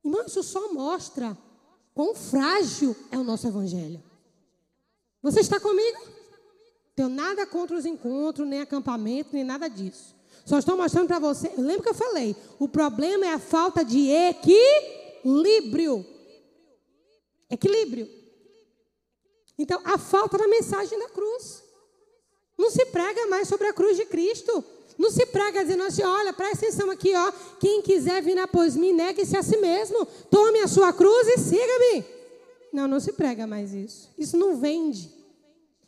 Irmão, 0.05 0.25
isso 0.25 0.42
só 0.42 0.72
mostra 0.72 1.37
quão 1.94 2.14
frágil 2.14 2.94
é 3.11 3.18
o 3.18 3.25
nosso 3.25 3.46
evangelho. 3.46 4.03
Você 5.20 5.40
está 5.40 5.59
comigo? 5.59 6.01
Tenho 6.94 7.09
nada 7.09 7.46
contra 7.46 7.77
os 7.77 7.87
encontros, 7.87 8.46
nem 8.46 8.61
acampamento, 8.61 9.31
nem 9.33 9.44
nada 9.44 9.68
disso. 9.68 10.14
Só 10.44 10.59
estou 10.59 10.76
mostrando 10.76 11.07
para 11.07 11.18
você. 11.18 11.52
Lembra 11.57 11.83
que 11.83 11.88
eu 11.88 11.94
falei? 11.94 12.37
O 12.59 12.68
problema 12.68 13.26
é 13.26 13.33
a 13.33 13.38
falta 13.38 13.85
de 13.85 14.11
equilíbrio. 14.11 16.05
Equilíbrio. 17.50 18.09
Então, 19.59 19.81
a 19.85 19.96
falta 19.98 20.38
da 20.38 20.48
mensagem 20.48 20.98
da 20.98 21.09
cruz. 21.09 21.62
Não 22.59 22.70
se 22.70 22.87
prega 22.87 23.26
mais 23.26 23.48
sobre 23.48 23.68
a 23.68 23.72
cruz 23.72 23.96
de 23.96 24.05
Cristo. 24.07 24.64
Não 24.98 25.11
se 25.11 25.26
prega 25.26 25.62
dizendo 25.62 25.85
assim, 25.85 26.02
olha, 26.02 26.33
presta 26.33 26.66
atenção 26.66 26.90
aqui, 26.90 27.14
ó. 27.14 27.33
Quem 27.59 27.83
quiser 27.83 28.22
vir 28.22 28.38
após 28.38 28.76
mim, 28.76 28.92
negue-se 28.92 29.37
a 29.37 29.42
si 29.42 29.57
mesmo. 29.57 30.07
Tome 30.31 30.61
a 30.61 30.68
sua 30.68 30.92
cruz 30.92 31.28
e 31.28 31.38
siga-me. 31.38 32.05
Não, 32.72 32.88
não 32.88 33.00
se 33.00 33.12
prega 33.12 33.46
mais 33.46 33.72
isso. 33.72 34.11
Isso 34.18 34.37
não 34.37 34.57
vende. 34.57 35.11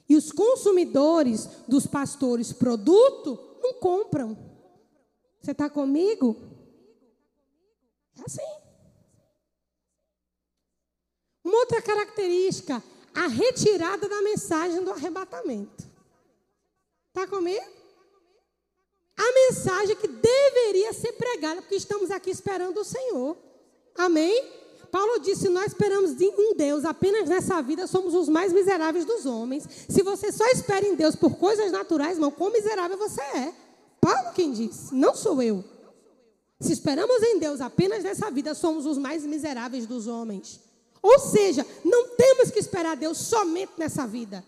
E 0.09 0.17
os 0.17 0.31
consumidores 0.31 1.49
dos 1.67 1.87
pastores 1.87 2.53
produto 2.53 3.39
não 3.65 3.75
compram. 3.75 4.37
Você 5.41 5.53
está 5.53 5.71
comigo? 5.71 6.37
É 8.19 8.23
assim. 8.27 8.65
Uma 11.43 11.59
outra 11.59 11.81
característica, 11.83 12.83
a 13.15 13.27
retirada 13.27 14.09
da 14.09 14.23
mensagem 14.23 14.83
do 14.85 14.93
arrebatamento. 14.93 15.85
Está 17.09 17.27
comigo? 17.27 17.65
A 19.17 19.33
mensagem 19.33 19.97
que 19.97 20.09
deveria 20.09 20.93
ser 20.93 21.13
pregada, 21.13 21.63
porque 21.63 21.77
estamos 21.77 22.11
aqui 22.11 22.31
esperando 22.31 22.79
o 22.79 22.85
Senhor. 22.85 23.37
Amém? 23.97 24.64
Paulo 24.95 25.19
disse: 25.19 25.49
Nós 25.49 25.73
esperamos 25.73 26.21
em 26.21 26.55
Deus 26.55 26.85
apenas 26.85 27.29
nessa 27.29 27.61
vida, 27.61 27.85
somos 27.85 28.15
os 28.15 28.29
mais 28.29 28.53
miseráveis 28.53 29.05
dos 29.05 29.27
homens. 29.27 29.67
Se 29.89 30.05
você 30.05 30.31
só 30.31 30.47
espera 30.47 30.87
em 30.87 30.95
Deus 30.95 31.17
por 31.17 31.35
coisas 31.35 31.73
naturais, 31.73 32.13
irmão, 32.13 32.31
quão 32.31 32.53
miserável 32.53 32.97
você 32.97 33.21
é. 33.21 33.53
Paulo 34.01 34.33
quem 34.37 34.53
disse, 34.53 34.95
não 34.95 35.13
sou 35.13 35.43
eu. 35.43 35.65
Se 36.61 36.73
esperamos 36.73 37.21
em 37.25 37.41
Deus 37.41 37.61
apenas 37.61 38.05
nessa 38.05 38.31
vida, 38.31 38.55
somos 38.55 38.87
os 38.87 38.97
mais 38.97 39.25
miseráveis 39.25 39.85
dos 39.85 40.07
homens. 40.07 40.61
Ou 41.03 41.19
seja, 41.19 41.67
não 41.85 42.11
temos 42.11 42.53
que 42.53 42.61
esperar 42.61 42.97
Deus 42.97 43.19
somente 43.19 43.73
nessa 43.77 44.07
vida, 44.07 44.45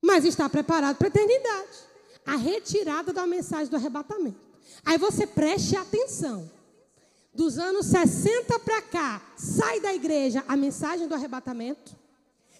mas 0.00 0.24
está 0.24 0.48
preparado 0.48 0.96
para 0.96 1.08
a 1.08 1.10
eternidade. 1.10 1.76
A 2.24 2.36
retirada 2.36 3.12
da 3.12 3.26
mensagem 3.26 3.68
do 3.68 3.76
arrebatamento. 3.76 4.40
Aí 4.82 4.96
você 4.96 5.26
preste 5.26 5.76
atenção 5.76 6.50
dos 7.34 7.58
anos 7.58 7.86
60 7.86 8.58
para 8.60 8.80
cá, 8.82 9.22
sai 9.36 9.80
da 9.80 9.92
igreja 9.92 10.44
a 10.46 10.56
mensagem 10.56 11.08
do 11.08 11.14
arrebatamento, 11.14 11.96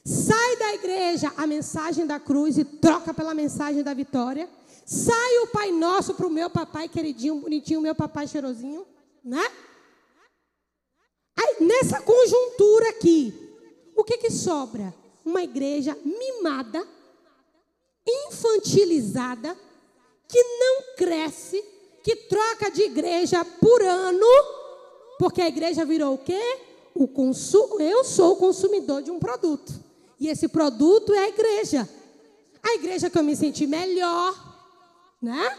sai 0.04 0.56
da 0.56 0.74
igreja 0.74 1.32
a 1.36 1.46
mensagem 1.46 2.06
da 2.06 2.18
cruz 2.18 2.58
e 2.58 2.64
troca 2.64 3.14
pela 3.14 3.34
mensagem 3.34 3.82
da 3.82 3.94
vitória. 3.94 4.48
Sai 4.86 5.38
o 5.38 5.46
Pai 5.46 5.72
Nosso 5.72 6.12
para 6.12 6.26
o 6.26 6.30
meu 6.30 6.50
papai 6.50 6.88
queridinho, 6.88 7.36
bonitinho, 7.36 7.80
meu 7.80 7.94
papai 7.94 8.28
cheirosinho, 8.28 8.86
né? 9.24 9.50
Aí, 11.34 11.64
nessa 11.64 12.02
conjuntura 12.02 12.90
aqui, 12.90 13.32
o 13.96 14.04
que 14.04 14.18
que 14.18 14.30
sobra? 14.30 14.94
Uma 15.24 15.42
igreja 15.42 15.96
mimada, 16.04 16.86
infantilizada, 18.06 19.56
que 20.28 20.42
não 20.42 20.96
cresce, 20.96 21.64
que 22.02 22.14
troca 22.14 22.70
de 22.70 22.82
igreja 22.82 23.42
por 23.42 23.80
ano, 23.80 24.26
porque 25.18 25.40
a 25.40 25.48
igreja 25.48 25.84
virou 25.84 26.14
o 26.14 26.18
quê? 26.18 26.40
O 26.94 27.08
consumo, 27.08 27.80
eu 27.80 28.04
sou 28.04 28.32
o 28.32 28.36
consumidor 28.36 29.02
de 29.02 29.10
um 29.10 29.18
produto. 29.18 29.72
E 30.18 30.28
esse 30.28 30.48
produto 30.48 31.12
é 31.12 31.18
a 31.18 31.28
igreja. 31.28 31.88
A 32.62 32.74
igreja 32.74 33.10
que 33.10 33.18
eu 33.18 33.22
me 33.22 33.36
senti 33.36 33.66
melhor, 33.66 34.34
né? 35.20 35.58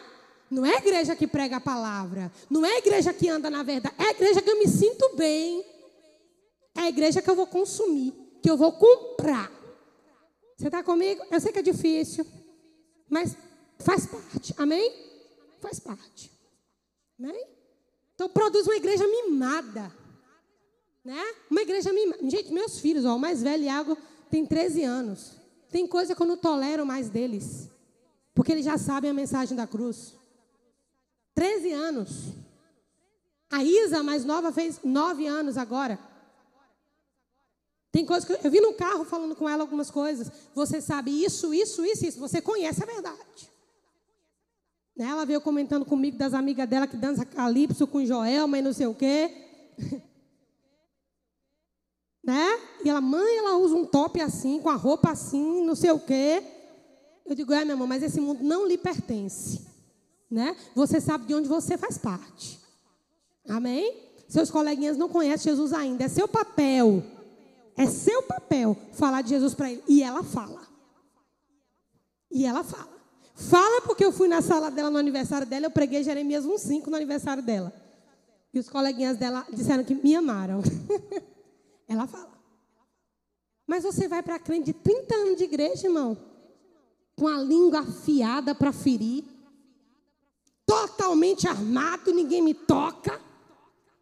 Não 0.49 0.65
é 0.65 0.75
a 0.75 0.79
igreja 0.79 1.15
que 1.15 1.27
prega 1.27 1.57
a 1.57 1.61
palavra, 1.61 2.31
não 2.49 2.65
é 2.65 2.75
a 2.75 2.77
igreja 2.77 3.13
que 3.13 3.27
anda 3.27 3.49
na 3.49 3.63
verdade, 3.63 3.95
é 3.97 4.05
a 4.05 4.11
igreja 4.11 4.41
que 4.41 4.49
eu 4.49 4.59
me 4.59 4.67
sinto 4.67 5.15
bem. 5.15 5.65
É 6.75 6.81
a 6.81 6.89
igreja 6.89 7.21
que 7.21 7.29
eu 7.29 7.35
vou 7.35 7.47
consumir, 7.47 8.13
que 8.43 8.49
eu 8.49 8.57
vou 8.57 8.73
comprar. 8.73 9.49
Você 10.57 10.67
está 10.67 10.83
comigo? 10.83 11.25
Eu 11.31 11.39
sei 11.39 11.51
que 11.51 11.59
é 11.59 11.61
difícil, 11.61 12.25
mas 13.09 13.35
faz 13.79 14.05
parte. 14.05 14.53
Amém? 14.57 14.93
Faz 15.61 15.79
parte. 15.79 16.31
Amém? 17.17 17.54
Então 18.15 18.29
produz 18.29 18.65
uma 18.65 18.75
igreja 18.75 19.05
mimada. 19.07 19.91
Né? 21.03 21.21
Uma 21.51 21.61
igreja 21.61 21.93
mimada. 21.93 22.27
Gente, 22.27 22.51
meus 22.51 22.79
filhos, 22.79 23.05
ó, 23.05 23.15
o 23.15 23.19
mais 23.19 23.43
velho, 23.43 23.63
Iago, 23.63 23.97
tem 24.31 24.45
13 24.45 24.83
anos. 24.83 25.33
Tem 25.69 25.85
coisa 25.85 26.15
que 26.15 26.21
eu 26.21 26.25
não 26.25 26.37
tolero 26.37 26.85
mais 26.85 27.09
deles. 27.09 27.69
Porque 28.33 28.51
eles 28.51 28.65
já 28.65 28.77
sabem 28.77 29.11
a 29.11 29.13
mensagem 29.13 29.55
da 29.55 29.67
cruz. 29.67 30.13
13 31.35 31.71
anos. 31.73 32.09
A 33.51 33.63
Isa, 33.63 34.01
mais 34.01 34.25
nova, 34.25 34.51
fez 34.51 34.79
9 34.83 35.27
anos 35.27 35.57
agora. 35.57 35.99
Tem 37.91 38.05
coisas 38.05 38.25
que 38.25 38.33
eu, 38.33 38.39
eu 38.43 38.51
vi 38.51 38.59
no 38.59 38.73
carro 38.73 39.05
falando 39.05 39.35
com 39.35 39.47
ela 39.47 39.63
algumas 39.63 39.91
coisas. 39.91 40.31
Você 40.53 40.81
sabe 40.81 41.11
isso, 41.23 41.53
isso, 41.53 41.85
isso, 41.85 42.05
isso. 42.05 42.19
Você 42.19 42.41
conhece 42.41 42.81
a 42.83 42.85
verdade. 42.85 43.54
Né? 44.95 45.05
Ela 45.05 45.25
veio 45.25 45.41
comentando 45.41 45.85
comigo 45.85 46.17
das 46.17 46.33
amigas 46.33 46.67
dela 46.69 46.87
que 46.87 46.95
dança 46.95 47.25
calypso 47.25 47.85
com 47.85 48.05
Joelma 48.05 48.57
e 48.57 48.61
não 48.61 48.71
sei 48.71 48.87
o 48.87 48.95
quê. 48.95 49.29
né? 52.23 52.59
E 52.83 52.89
ela, 52.89 53.01
mãe, 53.01 53.37
ela 53.37 53.57
usa 53.57 53.75
um 53.75 53.85
top 53.85 54.21
assim, 54.21 54.59
com 54.61 54.69
a 54.69 54.75
roupa 54.75 55.11
assim, 55.11 55.65
não 55.65 55.75
sei 55.75 55.91
o 55.91 55.99
quê. 55.99 56.41
Eu 57.25 57.35
digo, 57.35 57.51
é, 57.53 57.65
meu 57.65 57.73
irmão, 57.73 57.87
mas 57.87 58.03
esse 58.03 58.21
mundo 58.21 58.43
não 58.43 58.67
lhe 58.67 58.77
pertence. 58.77 59.65
Né? 60.31 60.55
Você 60.73 61.01
sabe 61.01 61.25
de 61.25 61.35
onde 61.35 61.47
você 61.47 61.77
faz 61.77 61.97
parte. 61.97 62.59
Amém? 63.47 64.05
Seus 64.27 64.49
coleguinhas 64.49 64.97
não 64.97 65.09
conhecem 65.09 65.51
Jesus 65.51 65.73
ainda. 65.73 66.03
É 66.03 66.07
seu 66.07 66.27
papel. 66.27 67.03
É 67.77 67.85
seu 67.85 68.23
papel 68.23 68.77
falar 68.93 69.21
de 69.21 69.29
Jesus 69.29 69.53
para 69.53 69.71
ele. 69.71 69.83
E 69.87 70.01
ela 70.01 70.23
fala. 70.23 70.61
E 72.31 72.45
ela 72.45 72.63
fala. 72.63 72.95
Fala 73.35 73.81
porque 73.81 74.03
eu 74.03 74.13
fui 74.13 74.29
na 74.29 74.41
sala 74.41 74.71
dela 74.71 74.89
no 74.89 74.97
aniversário 74.97 75.45
dela, 75.45 75.65
eu 75.65 75.71
preguei 75.71 76.03
Jeremias 76.03 76.45
1,5 76.45 76.87
no 76.87 76.95
aniversário 76.95 77.43
dela. 77.43 77.73
E 78.53 78.59
os 78.59 78.69
coleguinhas 78.69 79.17
dela 79.17 79.45
disseram 79.51 79.83
que 79.83 79.93
me 79.93 80.15
amaram. 80.15 80.61
Ela 81.87 82.07
fala. 82.07 82.31
Mas 83.67 83.83
você 83.83 84.07
vai 84.07 84.23
para 84.23 84.39
crente 84.39 84.67
de 84.67 84.73
30 84.73 85.15
anos 85.15 85.37
de 85.37 85.43
igreja, 85.43 85.87
irmão, 85.87 86.17
com 87.17 87.27
a 87.27 87.37
língua 87.37 87.81
afiada 87.81 88.55
para 88.55 88.71
ferir, 88.71 89.25
totalmente 90.65 91.47
armado, 91.47 92.13
ninguém 92.13 92.41
me 92.41 92.53
toca, 92.53 93.19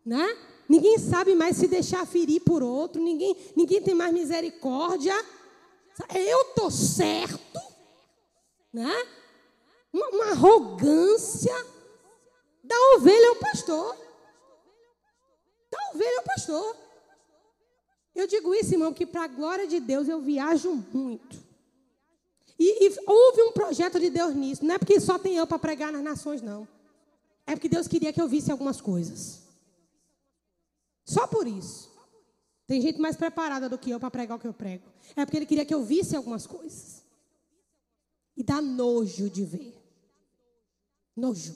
né? 0.05 0.37
Ninguém 0.69 0.97
sabe 0.99 1.33
mais 1.33 1.57
se 1.57 1.67
deixar 1.67 2.05
ferir 2.05 2.41
por 2.41 2.61
outro, 2.61 3.01
ninguém, 3.01 3.35
ninguém 3.55 3.81
tem 3.81 3.95
mais 3.95 4.13
misericórdia. 4.13 5.13
Eu 6.13 6.45
tô 6.55 6.69
certo, 6.69 7.59
né? 8.71 8.91
Uma, 9.93 10.09
uma 10.09 10.31
arrogância 10.31 11.53
da 12.63 12.75
ovelha 12.95 13.29
ao 13.29 13.35
pastor. 13.35 13.97
Da 15.71 15.77
ovelha 15.93 16.17
ao 16.17 16.23
pastor. 16.23 16.77
Eu 18.15 18.27
digo 18.27 18.53
isso, 18.53 18.73
irmão, 18.73 18.93
que 18.93 19.05
para 19.05 19.23
a 19.23 19.27
glória 19.27 19.67
de 19.67 19.79
Deus 19.79 20.07
eu 20.07 20.19
viajo 20.21 20.73
muito. 20.91 21.43
E, 22.57 22.87
e, 22.87 22.99
houve 23.05 23.41
um 23.43 23.51
projeto 23.51 23.99
de 23.99 24.09
Deus 24.09 24.35
nisso. 24.35 24.63
Não 24.65 24.75
é 24.75 24.77
porque 24.77 24.99
só 24.99 25.17
tem 25.17 25.35
eu 25.35 25.47
para 25.47 25.59
pregar 25.59 25.91
nas 25.91 26.03
nações, 26.03 26.41
não. 26.41 26.67
É 27.45 27.55
porque 27.55 27.69
Deus 27.69 27.87
queria 27.87 28.13
que 28.13 28.21
eu 28.21 28.27
visse 28.27 28.51
algumas 28.51 28.79
coisas. 28.79 29.41
Só 31.05 31.27
por 31.27 31.47
isso. 31.47 31.91
Tem 32.65 32.79
gente 32.79 32.99
mais 32.99 33.15
preparada 33.15 33.67
do 33.67 33.77
que 33.77 33.89
eu 33.89 33.99
para 33.99 34.11
pregar 34.11 34.37
o 34.37 34.39
que 34.39 34.47
eu 34.47 34.53
prego. 34.53 34.87
É 35.15 35.25
porque 35.25 35.37
ele 35.37 35.45
queria 35.45 35.65
que 35.65 35.73
eu 35.73 35.83
visse 35.83 36.15
algumas 36.15 36.47
coisas. 36.47 37.03
E 38.37 38.43
dá 38.43 38.61
nojo 38.61 39.29
de 39.29 39.43
ver. 39.43 39.82
Nojo. 41.15 41.55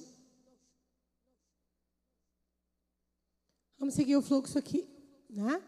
Vamos 3.79 3.95
seguir 3.95 4.15
o 4.15 4.21
fluxo 4.21 4.57
aqui, 4.57 4.87
né? 5.29 5.61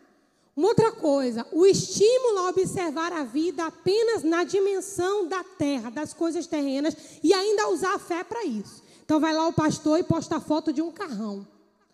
Uma 0.55 0.67
outra 0.67 0.91
coisa, 0.91 1.47
o 1.53 1.65
estímulo 1.65 2.39
a 2.39 2.49
observar 2.49 3.13
a 3.13 3.23
vida 3.23 3.65
apenas 3.65 4.23
na 4.23 4.43
dimensão 4.43 5.25
da 5.27 5.41
terra, 5.43 5.89
das 5.89 6.13
coisas 6.13 6.47
terrenas, 6.47 6.95
e 7.23 7.33
ainda 7.33 7.69
usar 7.69 7.95
a 7.95 7.99
fé 7.99 8.23
para 8.23 8.43
isso. 8.43 8.83
Então 9.05 9.19
vai 9.19 9.33
lá 9.33 9.47
o 9.47 9.53
pastor 9.53 9.99
e 9.99 10.03
posta 10.03 10.35
a 10.35 10.41
foto 10.41 10.73
de 10.73 10.81
um 10.81 10.91
carrão. 10.91 11.47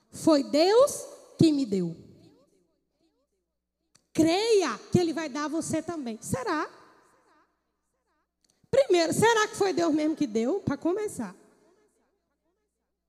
Foi 0.10 0.44
Deus 0.44 1.06
que 1.38 1.52
me 1.52 1.66
deu. 1.66 1.96
Creia 4.12 4.80
que 4.92 4.98
Ele 4.98 5.14
vai 5.14 5.30
dar 5.30 5.46
a 5.46 5.50
você 5.50 5.82
também. 5.82 6.18
Será? 6.22 6.68
Primeiro, 8.72 9.14
será 9.14 9.48
que 9.48 9.58
foi 9.58 9.74
Deus 9.74 9.94
mesmo 9.94 10.16
que 10.16 10.26
deu? 10.26 10.60
Para 10.62 10.76
começar. 10.76 11.36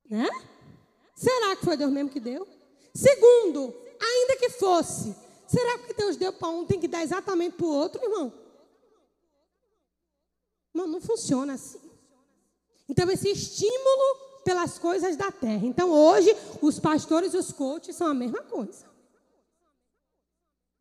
Né? 0.09 0.29
Será 1.15 1.57
que 1.57 1.65
foi 1.65 1.77
Deus 1.77 1.91
mesmo 1.91 2.11
que 2.11 2.21
deu? 2.21 2.47
Segundo, 2.95 3.75
ainda 4.01 4.37
que 4.37 4.51
fosse, 4.51 5.15
será 5.47 5.79
que 5.79 5.95
Deus 5.95 6.17
deu 6.17 6.33
para 6.33 6.49
um 6.49 6.65
tem 6.65 6.81
que 6.81 6.89
dar 6.89 7.03
exatamente 7.03 7.57
para 7.57 7.67
o 7.67 7.71
outro, 7.71 8.03
irmão? 8.03 8.33
Não, 10.73 10.87
não 10.87 11.01
funciona 11.01 11.55
assim. 11.55 11.81
Então, 12.89 13.11
esse 13.11 13.31
estímulo 13.31 14.27
pelas 14.45 14.79
coisas 14.79 15.17
da 15.17 15.33
terra. 15.33 15.67
Então, 15.67 15.91
hoje, 15.91 16.35
os 16.63 16.79
pastores 16.79 17.35
e 17.35 17.37
os 17.37 17.51
coaches 17.51 17.97
são 17.97 18.07
a 18.07 18.15
mesma 18.15 18.43
coisa. 18.43 18.87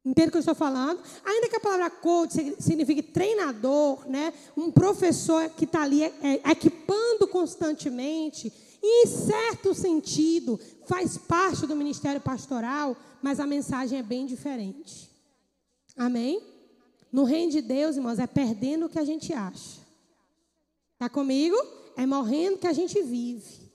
Entende 0.05 0.28
o 0.28 0.32
que 0.32 0.38
eu 0.38 0.41
estou 0.41 0.53
falando? 0.53 1.01
Ainda 1.23 1.49
que 1.49 1.55
a 1.55 1.59
palavra 1.59 1.89
coach 1.89 2.55
signifique 2.59 3.01
treinador, 3.01 4.07
né? 4.07 4.32
um 4.55 4.69
professor 4.69 5.49
que 5.49 5.65
está 5.65 5.82
ali 5.82 6.03
é, 6.03 6.13
é, 6.21 6.51
equipando 6.51 7.28
constantemente, 7.28 8.53
em 8.86 9.07
certo 9.07 9.73
sentido, 9.73 10.59
faz 10.86 11.17
parte 11.17 11.65
do 11.65 11.75
ministério 11.75 12.21
pastoral, 12.21 12.95
mas 13.21 13.39
a 13.39 13.47
mensagem 13.47 13.99
é 13.99 14.03
bem 14.03 14.25
diferente. 14.25 15.09
Amém? 15.97 16.41
No 17.11 17.23
reino 17.23 17.51
de 17.51 17.61
Deus, 17.61 17.95
irmãos, 17.95 18.19
é 18.19 18.27
perdendo 18.27 18.86
o 18.86 18.89
que 18.89 18.99
a 18.99 19.05
gente 19.05 19.33
acha. 19.33 19.79
Está 20.93 21.09
comigo? 21.09 21.55
É 21.95 22.05
morrendo 22.05 22.57
que 22.57 22.67
a 22.67 22.73
gente 22.73 23.01
vive. 23.01 23.71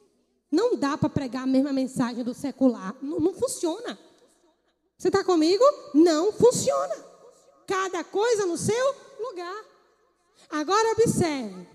Não 0.51 0.77
dá 0.77 0.99
para 0.99 1.09
pregar 1.09 1.45
a 1.45 1.47
mesma 1.47 1.73
mensagem 1.73 2.23
do 2.23 2.35
secular. 2.35 2.95
Não, 3.01 3.19
não 3.19 3.33
funciona. 3.33 3.99
Você 4.99 5.09
está 5.09 5.25
comigo? 5.25 5.65
Não 5.95 6.33
funciona. 6.33 6.95
Cada 7.67 8.05
coisa 8.05 8.47
no 8.47 8.59
seu 8.59 8.95
lugar. 9.19 9.65
Agora 10.51 10.93
observe. 10.93 11.67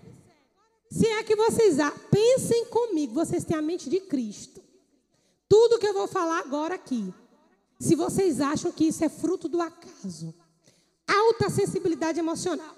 Se 0.90 1.06
é 1.06 1.22
que 1.22 1.34
vocês 1.34 1.76
pensem 2.10 2.66
comigo, 2.66 3.14
vocês 3.14 3.44
têm 3.44 3.56
a 3.56 3.62
mente 3.62 3.90
de 3.90 4.00
Cristo. 4.00 4.62
Tudo 5.48 5.78
que 5.78 5.86
eu 5.86 5.94
vou 5.94 6.06
falar 6.06 6.38
agora 6.38 6.74
aqui, 6.74 7.12
se 7.78 7.94
vocês 7.94 8.40
acham 8.40 8.72
que 8.72 8.84
isso 8.84 9.04
é 9.04 9.08
fruto 9.08 9.48
do 9.48 9.60
acaso, 9.60 10.34
alta 11.06 11.50
sensibilidade 11.50 12.18
emocional, 12.18 12.74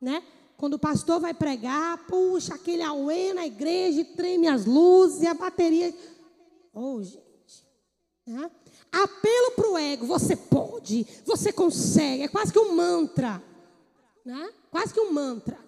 né? 0.00 0.22
Quando 0.56 0.74
o 0.74 0.78
pastor 0.78 1.20
vai 1.20 1.34
pregar, 1.34 2.06
puxa 2.06 2.54
aquele 2.54 2.82
auê 2.82 3.34
na 3.34 3.46
igreja, 3.46 4.04
treme 4.16 4.48
as 4.48 4.64
luzes 4.64 5.22
e 5.22 5.26
a 5.26 5.34
bateria. 5.34 5.94
Oh, 6.72 7.02
gente. 7.02 7.66
Né? 8.26 8.50
Apelo 8.90 9.52
para 9.54 9.68
o 9.68 9.76
ego, 9.76 10.06
você 10.06 10.34
pode, 10.34 11.06
você 11.26 11.52
consegue, 11.52 12.22
é 12.22 12.28
quase 12.28 12.52
que 12.52 12.58
um 12.58 12.74
mantra. 12.74 13.42
Né? 14.24 14.50
Quase 14.70 14.94
que 14.94 15.00
um 15.00 15.12
mantra. 15.12 15.58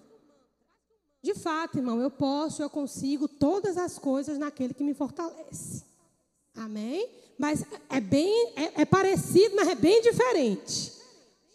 De 1.21 1.33
fato, 1.33 1.77
irmão, 1.77 2.01
eu 2.01 2.09
posso, 2.09 2.61
eu 2.61 2.69
consigo 2.69 3.27
todas 3.27 3.77
as 3.77 3.99
coisas 3.99 4.37
naquele 4.37 4.73
que 4.73 4.83
me 4.83 4.93
fortalece. 4.93 5.83
Amém? 6.55 7.09
Mas 7.37 7.63
é 7.89 7.99
bem, 7.99 8.53
é, 8.55 8.81
é 8.81 8.85
parecido, 8.85 9.55
mas 9.55 9.67
é 9.67 9.75
bem 9.75 10.01
diferente. 10.01 10.93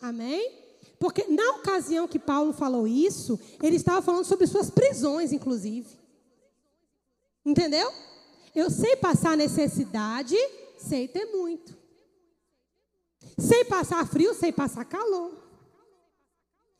Amém? 0.00 0.64
Porque 0.98 1.24
na 1.28 1.56
ocasião 1.56 2.08
que 2.08 2.18
Paulo 2.18 2.52
falou 2.52 2.86
isso, 2.86 3.38
ele 3.62 3.76
estava 3.76 4.00
falando 4.00 4.24
sobre 4.24 4.46
suas 4.46 4.70
prisões, 4.70 5.32
inclusive. 5.32 5.88
Entendeu? 7.44 7.92
Eu 8.54 8.70
sei 8.70 8.96
passar 8.96 9.36
necessidade, 9.36 10.36
sei 10.78 11.08
ter 11.08 11.26
muito. 11.26 11.76
Sei 13.38 13.64
passar 13.64 14.06
frio, 14.06 14.34
sei 14.34 14.52
passar 14.52 14.84
calor. 14.84 15.32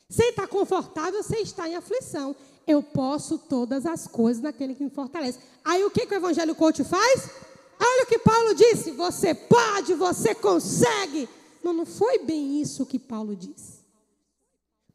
Sei 0.09 0.30
estar 0.30 0.47
confortável, 0.47 1.22
sei 1.22 1.43
estar 1.43 1.68
em 1.68 1.76
aflição. 1.76 2.37
Eu 2.67 2.83
posso 2.83 3.39
todas 3.39 3.85
as 3.85 4.07
coisas 4.07 4.43
naquele 4.43 4.75
que 4.75 4.85
me 4.85 4.91
fortalece. 4.91 5.39
Aí 5.65 5.85
o 5.85 5.91
que, 5.91 6.07
que 6.07 6.15
o 6.15 6.17
Evangelho 6.17 6.55
Coach 6.55 6.83
faz? 6.85 7.31
Olha 7.79 8.05
o 8.05 8.07
que 8.07 8.19
Paulo 8.19 8.55
disse: 8.55 8.91
você 8.93 9.35
pode, 9.35 9.95
você 9.95 10.35
consegue. 10.35 11.29
Não, 11.62 11.73
não 11.73 11.87
foi 11.87 12.19
bem 12.19 12.61
isso 12.61 12.87
que 12.87 12.99
Paulo 12.99 13.37
disse. 13.37 13.85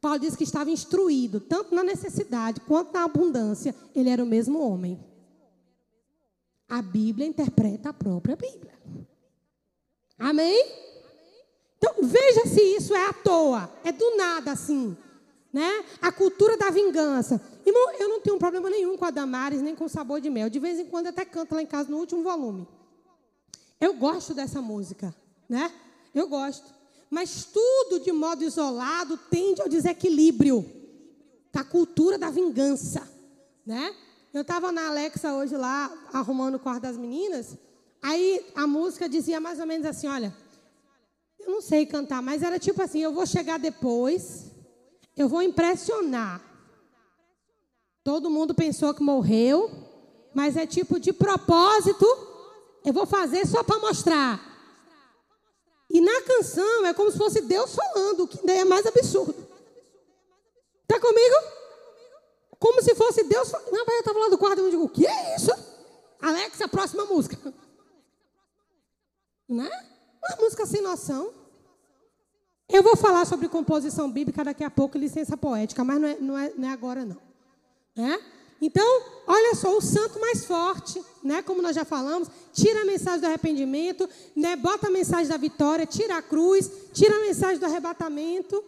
Paulo 0.00 0.18
disse 0.18 0.36
que 0.36 0.44
estava 0.44 0.70
instruído, 0.70 1.40
tanto 1.40 1.74
na 1.74 1.84
necessidade 1.84 2.60
quanto 2.60 2.92
na 2.92 3.04
abundância. 3.04 3.74
Ele 3.94 4.08
era 4.08 4.22
o 4.22 4.26
mesmo 4.26 4.60
homem. 4.60 4.98
A 6.68 6.80
Bíblia 6.80 7.26
interpreta 7.26 7.90
a 7.90 7.92
própria 7.92 8.36
Bíblia. 8.36 8.72
Amém? 10.18 10.64
Então, 11.76 11.94
veja 12.02 12.46
se 12.46 12.60
isso 12.60 12.94
é 12.94 13.06
à 13.06 13.12
toa. 13.12 13.70
É 13.82 13.90
do 13.90 14.16
nada 14.16 14.52
assim. 14.52 14.96
Né? 15.52 15.84
A 16.00 16.12
cultura 16.12 16.56
da 16.56 16.70
vingança. 16.70 17.40
Irmão, 17.66 17.92
eu 17.98 18.08
não 18.08 18.20
tenho 18.20 18.38
problema 18.38 18.70
nenhum 18.70 18.96
com 18.96 19.04
a 19.04 19.10
Damares, 19.10 19.60
nem 19.60 19.74
com 19.74 19.84
o 19.84 19.88
sabor 19.88 20.20
de 20.20 20.30
mel. 20.30 20.48
De 20.48 20.58
vez 20.58 20.78
em 20.78 20.86
quando 20.86 21.08
até 21.08 21.24
canto 21.24 21.54
lá 21.54 21.62
em 21.62 21.66
casa 21.66 21.90
no 21.90 21.98
último 21.98 22.22
volume. 22.22 22.68
Eu 23.80 23.94
gosto 23.94 24.34
dessa 24.34 24.60
música, 24.60 25.14
né? 25.48 25.72
Eu 26.14 26.28
gosto. 26.28 26.72
Mas 27.08 27.44
tudo 27.44 27.98
de 28.00 28.12
modo 28.12 28.44
isolado 28.44 29.16
tende 29.30 29.60
ao 29.60 29.68
desequilíbrio 29.68 30.64
da 31.52 31.64
cultura 31.64 32.16
da 32.16 32.30
vingança, 32.30 33.08
né? 33.66 33.94
Eu 34.32 34.42
estava 34.42 34.70
na 34.70 34.88
Alexa 34.88 35.34
hoje 35.34 35.56
lá, 35.56 35.92
arrumando 36.12 36.54
o 36.54 36.58
quarto 36.60 36.82
das 36.82 36.96
meninas, 36.96 37.56
aí 38.00 38.46
a 38.54 38.64
música 38.64 39.08
dizia 39.08 39.40
mais 39.40 39.58
ou 39.58 39.66
menos 39.66 39.84
assim, 39.84 40.06
olha, 40.06 40.32
eu 41.40 41.50
não 41.50 41.60
sei 41.60 41.84
cantar, 41.84 42.22
mas 42.22 42.44
era 42.44 42.56
tipo 42.56 42.80
assim, 42.80 43.00
eu 43.00 43.12
vou 43.12 43.26
chegar 43.26 43.58
depois, 43.58 44.49
eu 45.20 45.28
vou 45.28 45.42
impressionar. 45.42 46.40
Todo 48.02 48.30
mundo 48.30 48.54
pensou 48.54 48.94
que 48.94 49.02
morreu, 49.02 49.70
mas 50.34 50.56
é 50.56 50.66
tipo 50.66 50.98
de 50.98 51.12
propósito, 51.12 52.06
eu 52.84 52.92
vou 52.92 53.04
fazer 53.04 53.46
só 53.46 53.62
para 53.62 53.78
mostrar. 53.78 54.40
E 55.90 56.00
na 56.00 56.22
canção 56.22 56.86
é 56.86 56.94
como 56.94 57.10
se 57.10 57.18
fosse 57.18 57.42
Deus 57.42 57.74
falando, 57.74 58.20
o 58.20 58.28
que 58.28 58.50
é 58.50 58.64
mais 58.64 58.86
absurdo. 58.86 59.46
Está 60.82 60.98
comigo? 60.98 61.36
Como 62.58 62.82
se 62.82 62.94
fosse 62.94 63.22
Deus. 63.24 63.52
Não, 63.70 63.84
eu 63.84 63.98
estava 63.98 64.18
lá 64.18 64.28
do 64.28 64.38
quarto 64.38 64.66
e 64.66 64.70
digo, 64.70 64.84
o 64.84 64.88
que 64.88 65.06
é 65.06 65.36
isso? 65.36 65.50
Alexa, 66.20 66.68
próxima 66.68 67.04
música. 67.04 67.36
Né? 69.48 69.70
Uma 70.22 70.36
música 70.44 70.64
sem 70.64 70.80
noção. 70.80 71.39
Eu 72.72 72.82
vou 72.82 72.96
falar 72.96 73.24
sobre 73.24 73.48
composição 73.48 74.10
bíblica 74.10 74.44
daqui 74.44 74.62
a 74.62 74.70
pouco, 74.70 74.96
licença 74.96 75.36
poética, 75.36 75.82
mas 75.82 76.00
não 76.00 76.08
é, 76.08 76.16
não 76.20 76.38
é, 76.38 76.52
não 76.56 76.68
é 76.68 76.72
agora, 76.72 77.04
não. 77.04 77.16
Né? 77.96 78.20
Então, 78.60 78.84
olha 79.26 79.54
só, 79.54 79.76
o 79.76 79.80
santo 79.80 80.20
mais 80.20 80.44
forte, 80.44 81.02
né, 81.24 81.42
como 81.42 81.62
nós 81.62 81.74
já 81.74 81.84
falamos, 81.84 82.28
tira 82.52 82.82
a 82.82 82.84
mensagem 82.84 83.20
do 83.20 83.26
arrependimento, 83.26 84.08
né, 84.36 84.54
bota 84.54 84.88
a 84.88 84.90
mensagem 84.90 85.28
da 85.28 85.36
vitória, 85.36 85.86
tira 85.86 86.18
a 86.18 86.22
cruz, 86.22 86.70
tira 86.92 87.16
a 87.16 87.20
mensagem 87.20 87.58
do 87.58 87.64
arrebatamento, 87.64 88.62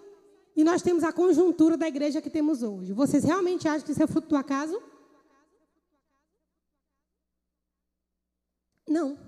e 0.56 0.64
nós 0.64 0.82
temos 0.82 1.04
a 1.04 1.12
conjuntura 1.12 1.76
da 1.76 1.86
igreja 1.86 2.20
que 2.20 2.30
temos 2.30 2.62
hoje. 2.62 2.92
Vocês 2.92 3.22
realmente 3.22 3.68
acham 3.68 3.84
que 3.84 3.92
isso 3.92 4.02
é 4.02 4.06
fruto 4.06 4.28
do 4.28 4.36
acaso? 4.36 4.80
Não. 8.88 9.18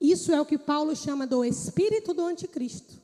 Isso 0.00 0.32
é 0.32 0.40
o 0.40 0.46
que 0.46 0.58
Paulo 0.58 0.94
chama 0.94 1.26
do 1.26 1.44
espírito 1.44 2.12
do 2.14 2.24
anticristo, 2.24 3.00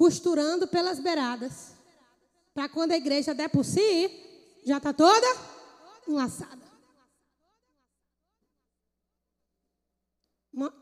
costurando 0.00 0.66
pelas 0.66 0.98
beiradas, 0.98 1.74
para 2.54 2.70
quando 2.70 2.92
a 2.92 2.96
igreja 2.96 3.34
der 3.34 3.50
por 3.50 3.66
si, 3.66 4.10
já 4.64 4.78
está 4.78 4.94
toda 4.94 5.26
enlaçada. 6.08 6.58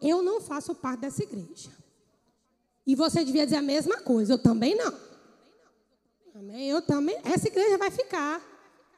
Eu 0.00 0.22
não 0.22 0.40
faço 0.40 0.72
parte 0.72 1.00
dessa 1.00 1.24
igreja. 1.24 1.68
E 2.86 2.94
você 2.94 3.24
devia 3.24 3.44
dizer 3.44 3.56
a 3.56 3.62
mesma 3.62 4.00
coisa. 4.00 4.34
Eu 4.34 4.38
também 4.38 4.76
não. 4.76 4.96
Amém? 6.36 6.68
Eu 6.68 6.80
também. 6.80 7.18
Essa 7.24 7.48
igreja 7.48 7.76
vai 7.76 7.90
ficar. 7.90 8.40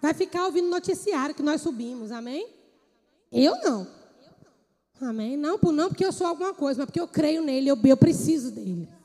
Vai 0.03 0.13
ficar 0.13 0.45
ouvindo 0.45 0.69
noticiário 0.69 1.35
que 1.35 1.43
nós 1.43 1.63
subimos. 1.63 2.13
Amém? 2.13 2.47
Eu 3.33 3.57
não. 3.63 3.89
Amém? 5.01 5.35
Não, 5.39 5.59
não 5.59 5.89
porque 5.89 6.05
eu 6.05 6.13
sou 6.13 6.27
alguma 6.27 6.53
coisa, 6.53 6.81
mas 6.81 6.87
porque 6.87 7.01
eu 7.01 7.09
creio 7.09 7.43
nele, 7.43 7.71
eu, 7.71 7.79
eu 7.83 7.97
preciso 7.97 8.51
dele. 8.51 9.00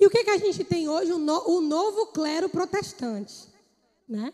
E 0.00 0.06
o 0.06 0.10
que, 0.10 0.24
que 0.24 0.30
a 0.30 0.38
gente 0.38 0.62
tem 0.64 0.88
hoje? 0.88 1.12
O, 1.12 1.18
no, 1.18 1.48
o 1.48 1.60
novo 1.60 2.06
clero 2.08 2.48
protestante. 2.48 3.48
Né? 4.08 4.32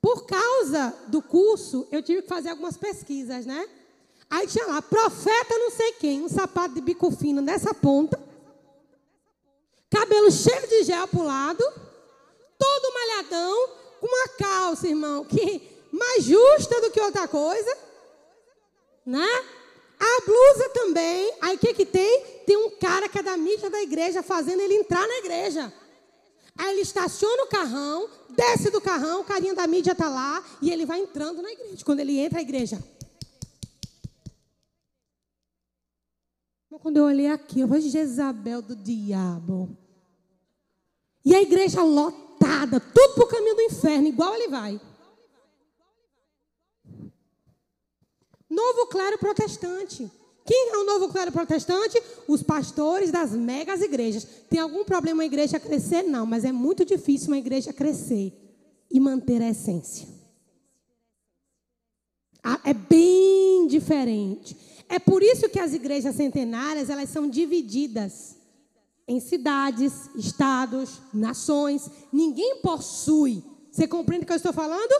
Por 0.00 0.26
causa 0.26 0.94
do 1.08 1.22
curso, 1.22 1.86
eu 1.90 2.02
tive 2.02 2.22
que 2.22 2.28
fazer 2.28 2.50
algumas 2.50 2.76
pesquisas, 2.76 3.46
né? 3.46 3.68
Aí 4.30 4.46
tinha 4.46 4.66
lá, 4.66 4.82
profeta 4.82 5.58
não 5.58 5.70
sei 5.70 5.92
quem, 5.92 6.22
um 6.22 6.28
sapato 6.28 6.74
de 6.74 6.82
bico 6.82 7.10
fino 7.10 7.40
nessa 7.40 7.72
ponta, 7.72 8.20
cabelo 9.90 10.30
cheio 10.30 10.68
de 10.68 10.84
gel 10.84 11.08
para 11.08 11.20
o 11.20 11.24
lado, 11.24 11.64
todo 12.58 12.94
malhadão, 12.94 13.68
com 14.00 14.06
uma 14.06 14.28
calça, 14.28 14.86
irmão, 14.86 15.24
que 15.24 15.62
mais 15.90 16.24
justa 16.24 16.80
do 16.82 16.90
que 16.90 17.00
outra 17.00 17.26
coisa, 17.26 17.76
né? 19.04 19.26
A 19.98 20.24
blusa 20.24 20.68
também. 20.70 21.34
Aí 21.40 21.56
o 21.56 21.58
que, 21.58 21.74
que 21.74 21.86
tem? 21.86 22.24
Tem 22.46 22.56
um 22.56 22.70
cara 22.70 23.08
que 23.08 23.18
é 23.18 23.22
da 23.22 23.36
mídia 23.36 23.68
da 23.68 23.82
igreja 23.82 24.22
fazendo 24.22 24.60
ele 24.60 24.74
entrar 24.74 25.06
na 25.06 25.18
igreja. 25.18 25.72
Aí 26.56 26.72
ele 26.72 26.80
estaciona 26.80 27.44
o 27.44 27.48
carrão, 27.48 28.08
desce 28.30 28.70
do 28.70 28.80
carrão, 28.80 29.20
o 29.20 29.24
carinha 29.24 29.54
da 29.54 29.66
mídia 29.66 29.92
está 29.92 30.08
lá 30.08 30.44
e 30.60 30.70
ele 30.70 30.84
vai 30.84 31.00
entrando 31.00 31.40
na 31.40 31.52
igreja. 31.52 31.84
Quando 31.84 32.00
ele 32.00 32.18
entra, 32.18 32.38
a 32.38 32.42
igreja. 32.42 32.82
Quando 36.80 36.98
eu 36.98 37.04
olhei 37.04 37.28
aqui, 37.28 37.60
eu 37.60 37.68
falei, 37.68 37.82
Jezabel 37.82 38.62
do 38.62 38.76
diabo. 38.76 39.76
E 41.24 41.34
a 41.34 41.42
igreja 41.42 41.82
lotada, 41.82 42.78
tudo 42.78 43.14
para 43.14 43.24
o 43.24 43.28
caminho 43.28 43.56
do 43.56 43.62
inferno, 43.62 44.06
igual 44.06 44.34
ele 44.34 44.48
vai. 44.48 44.80
Novo 48.48 48.86
clero 48.86 49.18
protestante. 49.18 50.10
Quem 50.44 50.70
é 50.72 50.78
o 50.78 50.84
novo 50.84 51.08
clero 51.10 51.30
protestante? 51.30 52.02
Os 52.26 52.42
pastores 52.42 53.10
das 53.10 53.32
megas 53.32 53.82
igrejas. 53.82 54.26
Tem 54.48 54.58
algum 54.58 54.82
problema 54.82 55.22
a 55.22 55.26
igreja 55.26 55.60
crescer? 55.60 56.04
Não, 56.04 56.24
mas 56.24 56.44
é 56.44 56.52
muito 56.52 56.86
difícil 56.86 57.28
uma 57.28 57.36
igreja 57.38 57.72
crescer 57.72 58.32
e 58.90 58.98
manter 58.98 59.42
a 59.42 59.50
essência. 59.50 60.08
Ah, 62.42 62.60
é 62.64 62.72
bem 62.72 63.66
diferente. 63.66 64.56
É 64.88 64.98
por 64.98 65.22
isso 65.22 65.50
que 65.50 65.60
as 65.60 65.74
igrejas 65.74 66.16
centenárias, 66.16 66.88
elas 66.88 67.10
são 67.10 67.28
divididas 67.28 68.36
em 69.06 69.20
cidades, 69.20 70.08
estados, 70.16 70.98
nações. 71.12 71.90
Ninguém 72.10 72.62
possui. 72.62 73.44
Você 73.70 73.86
compreende 73.86 74.24
o 74.24 74.26
que 74.26 74.32
eu 74.32 74.36
estou 74.36 74.52
falando? 74.52 74.94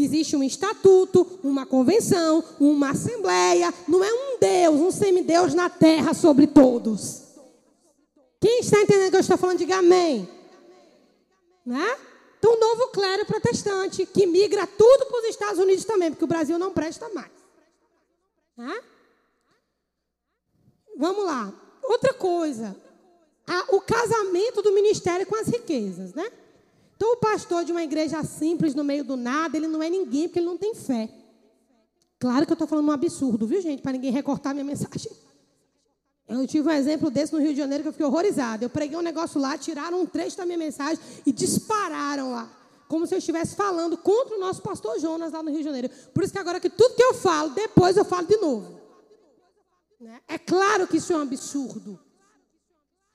Existe 0.00 0.36
um 0.36 0.44
estatuto, 0.44 1.40
uma 1.42 1.66
convenção, 1.66 2.44
uma 2.60 2.90
assembleia. 2.90 3.74
Não 3.88 4.02
é 4.04 4.12
um 4.12 4.38
Deus, 4.38 4.80
um 4.80 4.90
semideus 4.92 5.54
na 5.54 5.68
terra 5.68 6.14
sobre 6.14 6.46
todos. 6.46 7.22
Quem 8.40 8.60
está 8.60 8.80
entendendo 8.80 9.10
que 9.10 9.16
eu 9.16 9.20
estou 9.20 9.36
falando, 9.36 9.58
diga 9.58 9.78
amém. 9.78 10.28
Né? 11.66 11.96
Então, 12.38 12.54
o 12.54 12.60
novo 12.60 12.88
clero 12.92 13.26
protestante, 13.26 14.06
que 14.06 14.24
migra 14.24 14.66
tudo 14.66 15.06
para 15.06 15.18
os 15.18 15.24
Estados 15.24 15.58
Unidos 15.58 15.84
também, 15.84 16.10
porque 16.10 16.24
o 16.24 16.28
Brasil 16.28 16.56
não 16.58 16.72
presta 16.72 17.08
mais. 17.08 17.32
Né? 18.56 18.80
Vamos 20.96 21.24
lá. 21.24 21.52
Outra 21.82 22.14
coisa. 22.14 22.76
O 23.70 23.80
casamento 23.80 24.62
do 24.62 24.72
ministério 24.72 25.26
com 25.26 25.34
as 25.34 25.48
riquezas, 25.48 26.14
né? 26.14 26.30
Então, 26.98 27.12
o 27.12 27.16
pastor 27.16 27.64
de 27.64 27.70
uma 27.70 27.84
igreja 27.84 28.24
simples, 28.24 28.74
no 28.74 28.82
meio 28.82 29.04
do 29.04 29.16
nada, 29.16 29.56
ele 29.56 29.68
não 29.68 29.80
é 29.80 29.88
ninguém, 29.88 30.26
porque 30.26 30.40
ele 30.40 30.46
não 30.46 30.58
tem 30.58 30.74
fé. 30.74 31.08
Claro 32.18 32.44
que 32.44 32.50
eu 32.50 32.56
estou 32.56 32.66
falando 32.66 32.88
um 32.88 32.90
absurdo, 32.90 33.46
viu, 33.46 33.62
gente? 33.62 33.80
Para 33.80 33.92
ninguém 33.92 34.10
recortar 34.10 34.52
minha 34.52 34.64
mensagem. 34.64 35.12
Eu 36.26 36.44
tive 36.44 36.68
um 36.68 36.72
exemplo 36.72 37.08
desse 37.08 37.32
no 37.32 37.38
Rio 37.38 37.52
de 37.52 37.58
Janeiro 37.58 37.84
que 37.84 37.88
eu 37.88 37.92
fiquei 37.92 38.04
horrorizada. 38.04 38.64
Eu 38.64 38.68
preguei 38.68 38.98
um 38.98 39.02
negócio 39.02 39.40
lá, 39.40 39.56
tiraram 39.56 40.00
um 40.02 40.06
trecho 40.06 40.36
da 40.36 40.44
minha 40.44 40.58
mensagem 40.58 40.98
e 41.24 41.30
dispararam 41.30 42.32
lá. 42.32 42.50
Como 42.88 43.06
se 43.06 43.14
eu 43.14 43.18
estivesse 43.18 43.54
falando 43.54 43.96
contra 43.96 44.34
o 44.34 44.40
nosso 44.40 44.60
pastor 44.60 44.98
Jonas 44.98 45.32
lá 45.32 45.40
no 45.40 45.50
Rio 45.50 45.58
de 45.58 45.64
Janeiro. 45.66 45.88
Por 46.12 46.24
isso 46.24 46.32
que 46.32 46.38
agora 46.40 46.58
que 46.58 46.68
tudo 46.68 46.96
que 46.96 47.02
eu 47.02 47.14
falo, 47.14 47.50
depois 47.50 47.96
eu 47.96 48.04
falo 48.04 48.26
de 48.26 48.36
novo. 48.38 48.80
Né? 50.00 50.20
É 50.26 50.36
claro 50.36 50.88
que 50.88 50.96
isso 50.96 51.12
é 51.12 51.16
um 51.16 51.22
absurdo. 51.22 51.96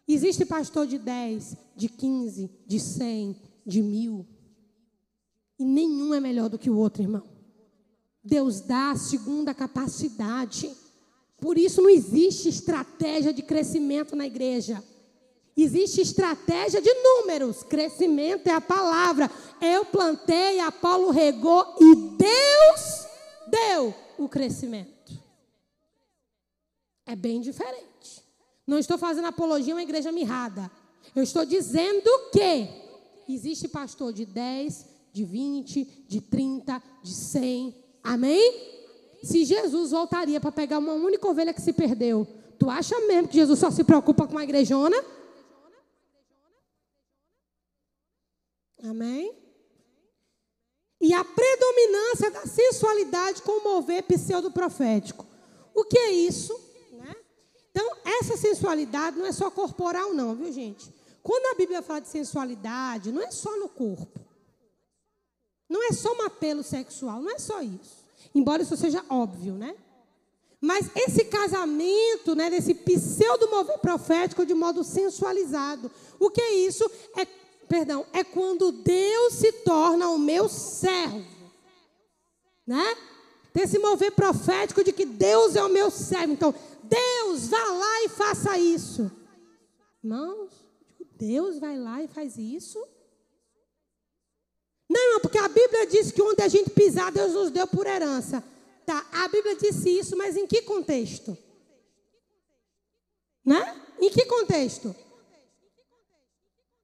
Existe 0.08 0.46
pastor 0.46 0.88
de 0.88 0.98
10, 0.98 1.58
de 1.76 1.90
15, 1.90 2.50
de 2.66 2.80
100, 2.80 3.53
de 3.66 3.82
mil. 3.82 4.28
E 5.58 5.66
nenhum 5.66 6.14
é 6.14 6.20
melhor 6.20 6.50
do 6.50 6.60
que 6.60 6.70
o 6.70 6.78
outro, 6.78 7.04
irmão. 7.04 7.24
Deus 8.24 8.62
dá 8.62 8.94
a 9.48 9.54
capacidade. 9.54 10.72
Por 11.40 11.58
isso 11.58 11.82
não 11.82 11.90
existe 11.90 12.48
estratégia 12.48 13.34
de 13.34 13.42
crescimento 13.42 14.16
na 14.16 14.26
igreja. 14.26 14.84
Existe 15.56 16.02
estratégia 16.02 16.82
de 16.82 16.94
números. 16.94 17.64
Crescimento 17.64 18.48
é 18.48 18.52
a 18.52 18.62
palavra. 18.62 19.30
Eu 19.62 19.86
plantei, 19.86 20.60
Apolo 20.60 21.12
regou 21.12 21.76
e 21.80 21.96
Deus 22.18 23.08
deu 23.48 23.94
o 24.18 24.28
crescimento. 24.28 24.94
É 27.06 27.16
bem 27.16 27.42
diferente. 27.42 28.24
Não 28.66 28.80
estou 28.80 28.98
fazendo 28.98 29.28
apologia 29.28 29.74
a 29.74 29.76
uma 29.78 29.84
igreja 29.84 30.12
mirrada. 30.12 30.72
Eu 31.16 31.22
estou 31.22 31.46
dizendo 31.46 32.10
que 32.32 32.83
existe 33.28 33.68
pastor 33.68 34.12
de 34.14 34.26
10, 34.26 34.86
de 35.12 35.24
20, 35.24 36.06
de 36.08 36.22
30, 36.22 36.82
de 37.04 37.14
100. 37.14 37.76
Amém? 38.04 38.74
Se 39.24 39.46
Jesus 39.46 39.92
voltaria 39.92 40.40
para 40.42 40.52
pegar 40.52 40.80
uma 40.80 40.94
única 40.94 41.28
ovelha 41.28 41.54
que 41.54 41.62
se 41.62 41.72
perdeu, 41.72 42.28
tu 42.60 42.70
acha 42.70 43.00
mesmo 43.02 43.28
que 43.28 43.36
Jesus 43.36 43.60
só 43.60 43.72
se 43.72 43.84
preocupa 43.84 44.28
com 44.28 44.38
a 44.38 44.44
igrejona? 44.44 44.98
Amém? 48.84 49.34
E 51.00 51.14
a 51.14 51.24
predominância 51.24 52.32
da 52.32 52.46
sensualidade 52.46 53.42
com 53.42 53.60
o 53.60 53.64
mover 53.64 54.04
pseudo-profético. 54.04 55.26
O 55.74 55.86
que 55.86 55.98
é 55.98 56.12
isso? 56.12 56.54
Então, 57.72 57.98
essa 58.06 58.38
sensualidade 58.38 59.18
não 59.18 59.26
é 59.26 59.32
só 59.32 59.50
corporal, 59.50 60.14
não, 60.14 60.36
viu, 60.36 60.52
gente? 60.52 60.94
Quando 61.24 61.54
a 61.54 61.56
Bíblia 61.56 61.82
fala 61.82 62.02
de 62.02 62.10
sensualidade, 62.10 63.14
não 63.14 63.24
é 63.24 63.32
só 63.32 63.58
no 63.58 63.70
corpo. 63.70 64.20
Não 65.70 65.82
é 65.88 65.94
só 65.94 66.14
um 66.14 66.24
apelo 66.24 66.62
sexual, 66.62 67.22
não 67.22 67.32
é 67.32 67.40
só 67.40 67.62
isso. 67.62 68.04
Embora 68.36 68.62
isso 68.62 68.76
seja 68.76 69.04
óbvio, 69.10 69.54
né? 69.54 69.74
Mas 70.60 70.90
esse 70.96 71.26
casamento, 71.26 72.36
né, 72.36 72.50
desse 72.50 72.74
pseudo 72.74 73.50
mover 73.50 73.80
profético 73.80 74.46
de 74.46 74.54
modo 74.54 74.84
sensualizado. 74.84 75.92
O 76.20 76.30
que 76.30 76.42
é 76.42 76.54
isso? 76.56 76.90
É, 77.18 77.26
perdão, 77.68 78.06
é 78.14 78.24
quando 78.24 78.72
Deus 78.72 79.34
se 79.34 79.52
torna 79.52 80.10
o 80.10 80.18
meu 80.18 80.48
servo. 80.48 81.26
Né? 82.66 82.96
Desse 83.54 83.78
mover 83.78 84.14
profético 84.14 84.84
de 84.84 84.94
que 84.94 85.06
Deus 85.06 85.56
é 85.56 85.64
o 85.64 85.70
meu 85.70 85.92
servo. 85.92 86.34
Então, 86.34 86.56
Deus, 86.84 87.48
vá 87.48 87.64
lá 87.64 88.04
e 88.04 88.10
faça 88.10 88.58
isso. 88.58 89.12
Irmãos, 90.02 90.63
Deus 91.18 91.60
vai 91.60 91.78
lá 91.78 92.02
e 92.02 92.08
faz 92.08 92.38
isso? 92.38 92.86
Não, 94.90 95.20
porque 95.20 95.38
a 95.38 95.48
Bíblia 95.48 95.88
diz 95.88 96.12
que 96.12 96.22
onde 96.22 96.42
a 96.42 96.48
gente 96.48 96.70
pisar, 96.70 97.12
Deus 97.12 97.34
nos 97.34 97.52
deu 97.52 97.66
por 97.68 97.88
herança. 97.88 98.44
Tá, 98.86 99.06
a 99.12 99.28
Bíblia 99.28 99.56
disse 99.56 99.90
isso, 99.90 100.16
mas 100.18 100.36
em 100.36 100.46
que 100.46 100.62
contexto? 100.62 101.38
Né? 103.46 103.82
Em 104.00 104.10
que 104.10 104.26
contexto? 104.26 104.96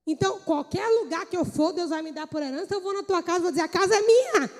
Então, 0.07 0.39
qualquer 0.39 0.87
lugar 0.87 1.25
que 1.27 1.37
eu 1.37 1.45
for, 1.45 1.71
Deus 1.71 1.91
vai 1.91 2.01
me 2.01 2.11
dar 2.11 2.25
por 2.25 2.41
herança. 2.41 2.73
Eu 2.73 2.81
vou 2.81 2.93
na 2.93 3.03
tua 3.03 3.21
casa 3.21 3.39
e 3.39 3.41
vou 3.43 3.51
dizer: 3.51 3.63
a 3.63 3.67
casa 3.67 3.95
é 3.95 4.01
minha. 4.01 4.51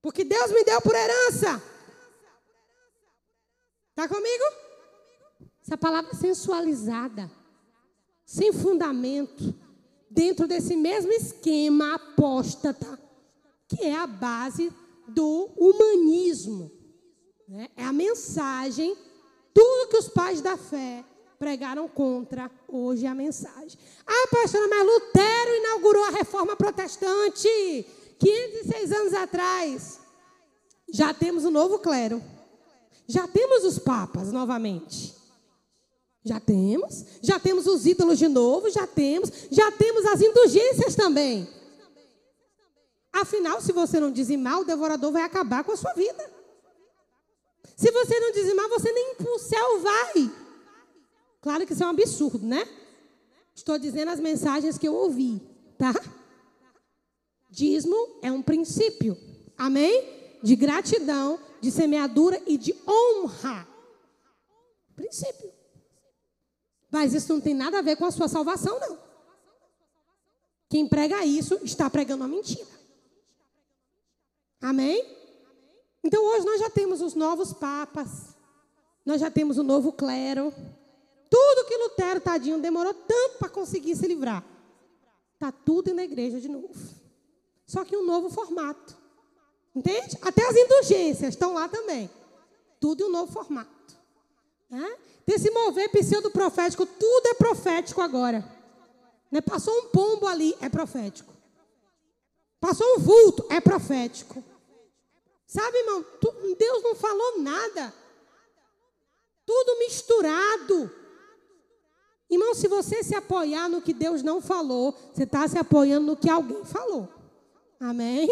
Porque 0.00 0.22
Deus 0.22 0.52
me 0.52 0.62
deu 0.62 0.80
por 0.80 0.94
herança. 0.94 1.60
Está 3.90 4.06
comigo? 4.06 4.44
Essa 5.68 5.76
palavra 5.76 6.14
sensualizada, 6.14 7.30
sem 8.24 8.54
fundamento, 8.54 9.54
dentro 10.08 10.48
desse 10.48 10.74
mesmo 10.74 11.12
esquema 11.12 11.94
apóstata, 11.94 12.98
que 13.68 13.84
é 13.84 13.94
a 13.94 14.06
base 14.06 14.72
do 15.06 15.50
humanismo. 15.58 16.72
Né? 17.46 17.68
É 17.76 17.84
a 17.84 17.92
mensagem, 17.92 18.96
tudo 19.52 19.90
que 19.90 19.98
os 19.98 20.08
pais 20.08 20.40
da 20.40 20.56
fé 20.56 21.04
pregaram 21.38 21.86
contra, 21.86 22.50
hoje 22.66 23.04
é 23.04 23.08
a 23.10 23.14
mensagem. 23.14 23.78
Ah, 24.06 24.28
pastora, 24.30 24.66
mas 24.68 24.86
Lutero 24.86 25.54
inaugurou 25.54 26.04
a 26.04 26.10
reforma 26.12 26.56
protestante 26.56 27.46
506 28.18 28.92
anos 28.92 29.12
atrás. 29.12 30.00
Já 30.90 31.12
temos 31.12 31.44
o 31.44 31.48
um 31.48 31.50
novo 31.50 31.78
clero. 31.78 32.24
Já 33.06 33.28
temos 33.28 33.64
os 33.64 33.78
papas 33.78 34.32
novamente. 34.32 35.17
Já 36.28 36.38
temos. 36.38 37.04
Já 37.22 37.40
temos 37.40 37.66
os 37.66 37.86
ídolos 37.86 38.18
de 38.18 38.28
novo. 38.28 38.68
Já 38.70 38.86
temos. 38.86 39.30
Já 39.50 39.72
temos 39.72 40.04
as 40.04 40.20
indulgências 40.20 40.94
também. 40.94 41.48
Afinal, 43.10 43.62
se 43.62 43.72
você 43.72 43.98
não 43.98 44.12
dizimar, 44.12 44.60
o 44.60 44.64
devorador 44.64 45.10
vai 45.10 45.22
acabar 45.22 45.64
com 45.64 45.72
a 45.72 45.76
sua 45.76 45.94
vida. 45.94 46.30
Se 47.74 47.90
você 47.90 48.20
não 48.20 48.32
dizimar, 48.32 48.68
você 48.68 48.92
nem 48.92 49.14
para 49.14 49.32
o 49.32 49.38
céu 49.38 49.80
vai. 49.80 50.30
Claro 51.40 51.66
que 51.66 51.72
isso 51.72 51.82
é 51.82 51.86
um 51.86 51.90
absurdo, 51.90 52.46
né? 52.46 52.68
Estou 53.54 53.78
dizendo 53.78 54.10
as 54.10 54.20
mensagens 54.20 54.76
que 54.76 54.86
eu 54.86 54.94
ouvi, 54.94 55.40
tá? 55.78 55.94
Dízimo 57.48 57.96
é 58.20 58.30
um 58.30 58.42
princípio, 58.42 59.16
amém? 59.56 60.38
De 60.42 60.54
gratidão, 60.54 61.40
de 61.60 61.70
semeadura 61.70 62.40
e 62.46 62.58
de 62.58 62.74
honra. 62.86 63.66
Princípio. 64.94 65.57
Mas 66.90 67.12
isso 67.12 67.32
não 67.32 67.40
tem 67.40 67.54
nada 67.54 67.78
a 67.78 67.82
ver 67.82 67.96
com 67.96 68.04
a 68.04 68.10
sua 68.10 68.28
salvação, 68.28 68.78
não. 68.80 68.98
Quem 70.68 70.86
prega 70.86 71.24
isso 71.24 71.58
está 71.62 71.88
pregando 71.88 72.24
uma 72.24 72.28
mentira. 72.28 72.68
Amém? 74.60 75.16
Então 76.02 76.24
hoje 76.24 76.44
nós 76.44 76.60
já 76.60 76.70
temos 76.70 77.00
os 77.00 77.14
novos 77.14 77.52
papas, 77.52 78.36
nós 79.04 79.20
já 79.20 79.30
temos 79.30 79.58
o 79.58 79.62
novo 79.62 79.92
clero. 79.92 80.52
Tudo 81.30 81.66
que 81.66 81.76
Lutero, 81.76 82.20
tadinho, 82.20 82.60
demorou 82.60 82.94
tanto 82.94 83.38
para 83.38 83.48
conseguir 83.48 83.94
se 83.96 84.06
livrar. 84.06 84.44
Está 85.34 85.52
tudo 85.52 85.94
na 85.94 86.02
igreja 86.02 86.40
de 86.40 86.48
novo. 86.48 86.74
Só 87.66 87.84
que 87.84 87.96
um 87.96 88.04
novo 88.04 88.30
formato. 88.30 88.96
Entende? 89.74 90.18
Até 90.22 90.46
as 90.46 90.56
indulgências 90.56 91.34
estão 91.34 91.52
lá 91.54 91.68
também. 91.68 92.10
Tudo 92.80 93.02
em 93.02 93.06
um 93.06 93.12
novo 93.12 93.32
formato. 93.32 93.77
Né? 94.70 94.96
Desse 95.26 95.50
mover 95.50 95.90
pseudo-profético, 95.90 96.86
tudo 96.86 97.28
é 97.28 97.34
profético 97.34 98.00
agora. 98.00 98.44
Né? 99.30 99.40
Passou 99.40 99.74
um 99.78 99.88
pombo 99.88 100.26
ali, 100.26 100.56
é 100.60 100.68
profético. 100.68 101.32
Passou 102.60 102.96
um 102.96 102.98
vulto, 102.98 103.46
é 103.50 103.60
profético. 103.60 104.42
Sabe, 105.46 105.78
irmão, 105.78 106.04
tu, 106.20 106.32
Deus 106.58 106.82
não 106.82 106.94
falou 106.94 107.38
nada. 107.40 107.94
Tudo 109.46 109.78
misturado. 109.78 110.90
Irmão, 112.30 112.54
se 112.54 112.68
você 112.68 113.02
se 113.02 113.14
apoiar 113.14 113.68
no 113.68 113.80
que 113.80 113.94
Deus 113.94 114.22
não 114.22 114.42
falou, 114.42 114.94
você 115.14 115.22
está 115.22 115.48
se 115.48 115.56
apoiando 115.56 116.06
no 116.06 116.16
que 116.16 116.28
alguém 116.28 116.64
falou. 116.64 117.08
Amém? 117.80 118.28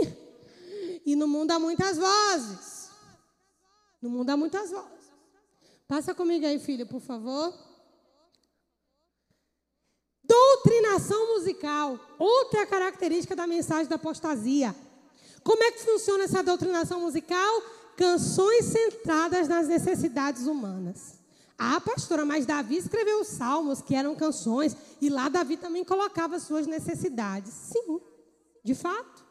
E 1.06 1.14
no 1.14 1.26
mundo 1.26 1.52
há 1.52 1.58
muitas 1.58 1.96
vozes. 1.96 2.90
No 4.02 4.10
mundo 4.10 4.28
há 4.28 4.36
muitas 4.36 4.70
vozes. 4.70 4.95
Passa 5.88 6.14
comigo 6.14 6.44
aí, 6.44 6.58
filho, 6.58 6.86
por 6.86 7.00
favor. 7.00 7.54
Doutrinação 10.22 11.34
musical. 11.34 11.98
Outra 12.18 12.66
característica 12.66 13.36
da 13.36 13.46
mensagem 13.46 13.86
da 13.86 13.96
apostasia. 13.96 14.74
Como 15.44 15.62
é 15.62 15.70
que 15.70 15.84
funciona 15.84 16.24
essa 16.24 16.42
doutrinação 16.42 17.00
musical? 17.00 17.62
Canções 17.96 18.64
centradas 18.64 19.46
nas 19.46 19.68
necessidades 19.68 20.46
humanas. 20.46 21.14
Ah, 21.56 21.80
pastora, 21.80 22.24
mas 22.24 22.44
Davi 22.44 22.76
escreveu 22.76 23.20
os 23.20 23.28
salmos, 23.28 23.80
que 23.80 23.94
eram 23.94 24.14
canções, 24.14 24.76
e 25.00 25.08
lá 25.08 25.28
Davi 25.28 25.56
também 25.56 25.84
colocava 25.84 26.38
suas 26.38 26.66
necessidades. 26.66 27.52
Sim, 27.52 28.00
de 28.62 28.74
fato. 28.74 29.24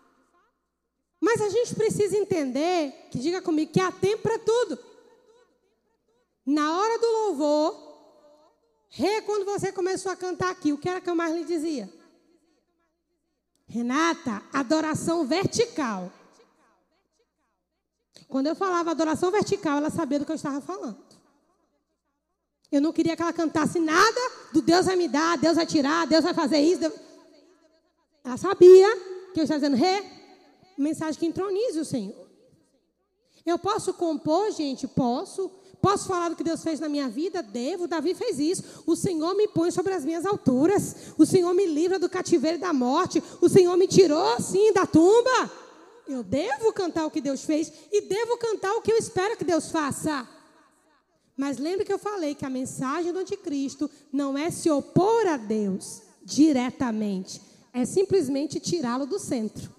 Mas 1.22 1.41
a 1.41 1.49
gente 1.49 1.76
precisa 1.76 2.18
entender, 2.18 3.10
que 3.12 3.20
diga 3.20 3.41
comigo, 3.41 3.72
que 3.72 3.80
há 3.80 3.91
tempo 3.91 4.24
para 4.24 4.39
tudo. 4.39 4.80
Na 6.45 6.77
hora 6.77 6.99
do 6.99 7.07
louvor, 7.07 7.85
Rê, 8.89 9.21
quando 9.23 9.43
você 9.43 9.73
começou 9.73 10.09
a 10.09 10.15
cantar 10.15 10.49
aqui, 10.51 10.71
o 10.71 10.77
que 10.77 10.87
era 10.87 11.01
que 11.01 11.09
eu 11.09 11.15
mais 11.15 11.35
lhe 11.35 11.43
dizia? 11.43 11.91
Renata, 13.67 14.41
adoração 14.53 15.25
vertical. 15.25 16.11
Quando 18.29 18.47
eu 18.47 18.55
falava 18.55 18.91
adoração 18.91 19.31
vertical, 19.31 19.77
ela 19.77 19.89
sabia 19.89 20.19
do 20.19 20.25
que 20.25 20.31
eu 20.31 20.37
estava 20.37 20.61
falando. 20.61 21.03
Eu 22.71 22.79
não 22.79 22.93
queria 22.93 23.15
que 23.17 23.21
ela 23.21 23.33
cantasse 23.33 23.79
nada 23.79 24.21
do 24.53 24.61
Deus 24.61 24.85
vai 24.85 24.95
me 24.95 25.07
dar, 25.07 25.37
Deus 25.37 25.55
vai 25.55 25.65
tirar, 25.65 26.07
Deus 26.07 26.23
vai 26.23 26.33
fazer 26.33 26.59
isso. 26.59 26.91
Ela 28.23 28.37
sabia 28.37 28.95
que 29.33 29.39
eu 29.39 29.43
estava 29.43 29.59
dizendo, 29.59 29.75
ré, 29.75 30.03
mensagem 30.77 31.19
que 31.19 31.25
entronize 31.25 31.79
o 31.79 31.85
Senhor. 31.85 32.27
Eu 33.45 33.59
posso 33.59 33.93
compor, 33.93 34.51
gente? 34.51 34.87
Posso. 34.87 35.51
Posso 35.86 36.07
falar 36.07 36.29
do 36.29 36.36
que 36.36 36.43
Deus 36.43 36.63
fez 36.63 36.79
na 36.79 36.89
minha 36.89 37.07
vida? 37.07 37.43
Devo. 37.43 37.88
Davi 37.88 38.15
fez 38.15 38.39
isso. 38.39 38.63
O 38.88 38.95
Senhor 38.95 39.36
me 39.36 39.47
põe 39.47 39.69
sobre 39.69 39.93
as 39.93 40.03
minhas 40.03 40.25
alturas. 40.25 41.13
O 41.15 41.27
Senhor 41.27 41.53
me 41.53 41.67
livra 41.67 41.99
do 41.99 42.09
cativeiro 42.09 42.57
e 42.57 42.59
da 42.59 42.73
morte. 42.73 43.21
O 43.39 43.47
Senhor 43.47 43.77
me 43.77 43.88
tirou, 43.88 44.41
sim, 44.41 44.73
da 44.73 44.88
tumba. 44.88 45.51
Eu 46.07 46.23
devo 46.23 46.73
cantar 46.73 47.05
o 47.05 47.11
que 47.11 47.21
Deus 47.21 47.45
fez 47.45 47.71
e 47.91 48.01
devo 48.01 48.36
cantar 48.39 48.73
o 48.73 48.81
que 48.81 48.91
eu 48.91 48.97
espero 48.97 49.38
que 49.38 49.43
Deus 49.43 49.69
faça. 49.69 50.27
Mas 51.38 51.59
lembre 51.59 51.86
que 51.86 51.93
eu 51.93 51.99
falei 51.99 52.33
que 52.33 52.47
a 52.47 52.49
mensagem 52.49 53.13
do 53.13 53.19
anticristo 53.19 53.88
não 54.11 54.36
é 54.36 54.49
se 54.49 54.71
opor 54.71 55.27
a 55.27 55.38
Deus 55.38 56.01
diretamente, 56.23 57.39
é 57.71 57.86
simplesmente 57.86 58.59
tirá-lo 58.59 59.05
do 59.05 59.19
centro. 59.19 59.71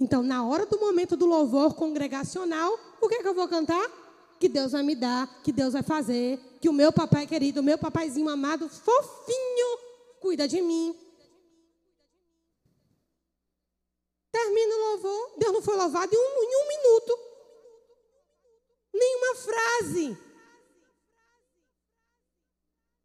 Então, 0.00 0.20
na 0.20 0.44
hora 0.44 0.66
do 0.66 0.80
momento 0.80 1.16
do 1.16 1.26
louvor 1.26 1.74
congregacional, 1.74 2.76
o 3.00 3.08
que 3.08 3.14
é 3.14 3.22
que 3.22 3.28
eu 3.28 3.34
vou 3.34 3.46
cantar? 3.46 3.99
Que 4.40 4.48
Deus 4.48 4.72
vai 4.72 4.82
me 4.82 4.94
dar, 4.94 5.42
que 5.42 5.52
Deus 5.52 5.74
vai 5.74 5.82
fazer, 5.82 6.38
que 6.62 6.68
o 6.68 6.72
meu 6.72 6.90
papai 6.90 7.26
querido, 7.26 7.60
o 7.60 7.62
meu 7.62 7.76
papaizinho 7.76 8.30
amado, 8.30 8.70
fofinho, 8.70 9.78
cuida 10.18 10.48
de 10.48 10.62
mim. 10.62 10.98
Termina 14.32 14.74
o 14.74 14.78
louvor, 14.92 15.34
Deus 15.36 15.52
não 15.52 15.62
foi 15.62 15.76
louvado 15.76 16.14
em 16.14 16.16
um, 16.16 16.42
em 16.42 16.64
um 16.64 16.68
minuto. 16.68 17.18
Nenhuma 18.94 19.34
frase. 19.36 20.18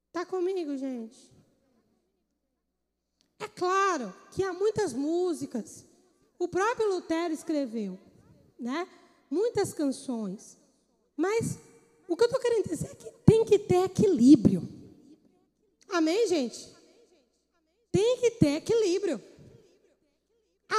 Está 0.07 0.25
comigo, 0.25 0.77
gente? 0.77 1.36
É 3.39 3.47
claro 3.49 4.15
que 4.31 4.41
há 4.41 4.53
muitas 4.53 4.93
músicas. 4.93 5.83
O 6.39 6.47
próprio 6.47 6.88
Lutero 6.88 7.33
escreveu, 7.33 7.99
né? 8.57 8.88
Muitas 9.29 9.73
canções. 9.73 10.57
Mas 11.16 11.57
o 12.07 12.16
que 12.16 12.24
eu 12.24 12.28
estou 12.28 12.41
querendo 12.41 12.68
dizer 12.68 12.91
é 12.91 12.95
que 12.95 13.11
tem 13.26 13.45
que 13.45 13.57
ter 13.59 13.84
equilíbrio. 13.84 14.68
Amém, 15.89 16.28
gente? 16.28 16.74
Tem 17.91 18.18
que 18.20 18.32
ter 18.32 18.55
equilíbrio. 18.55 19.22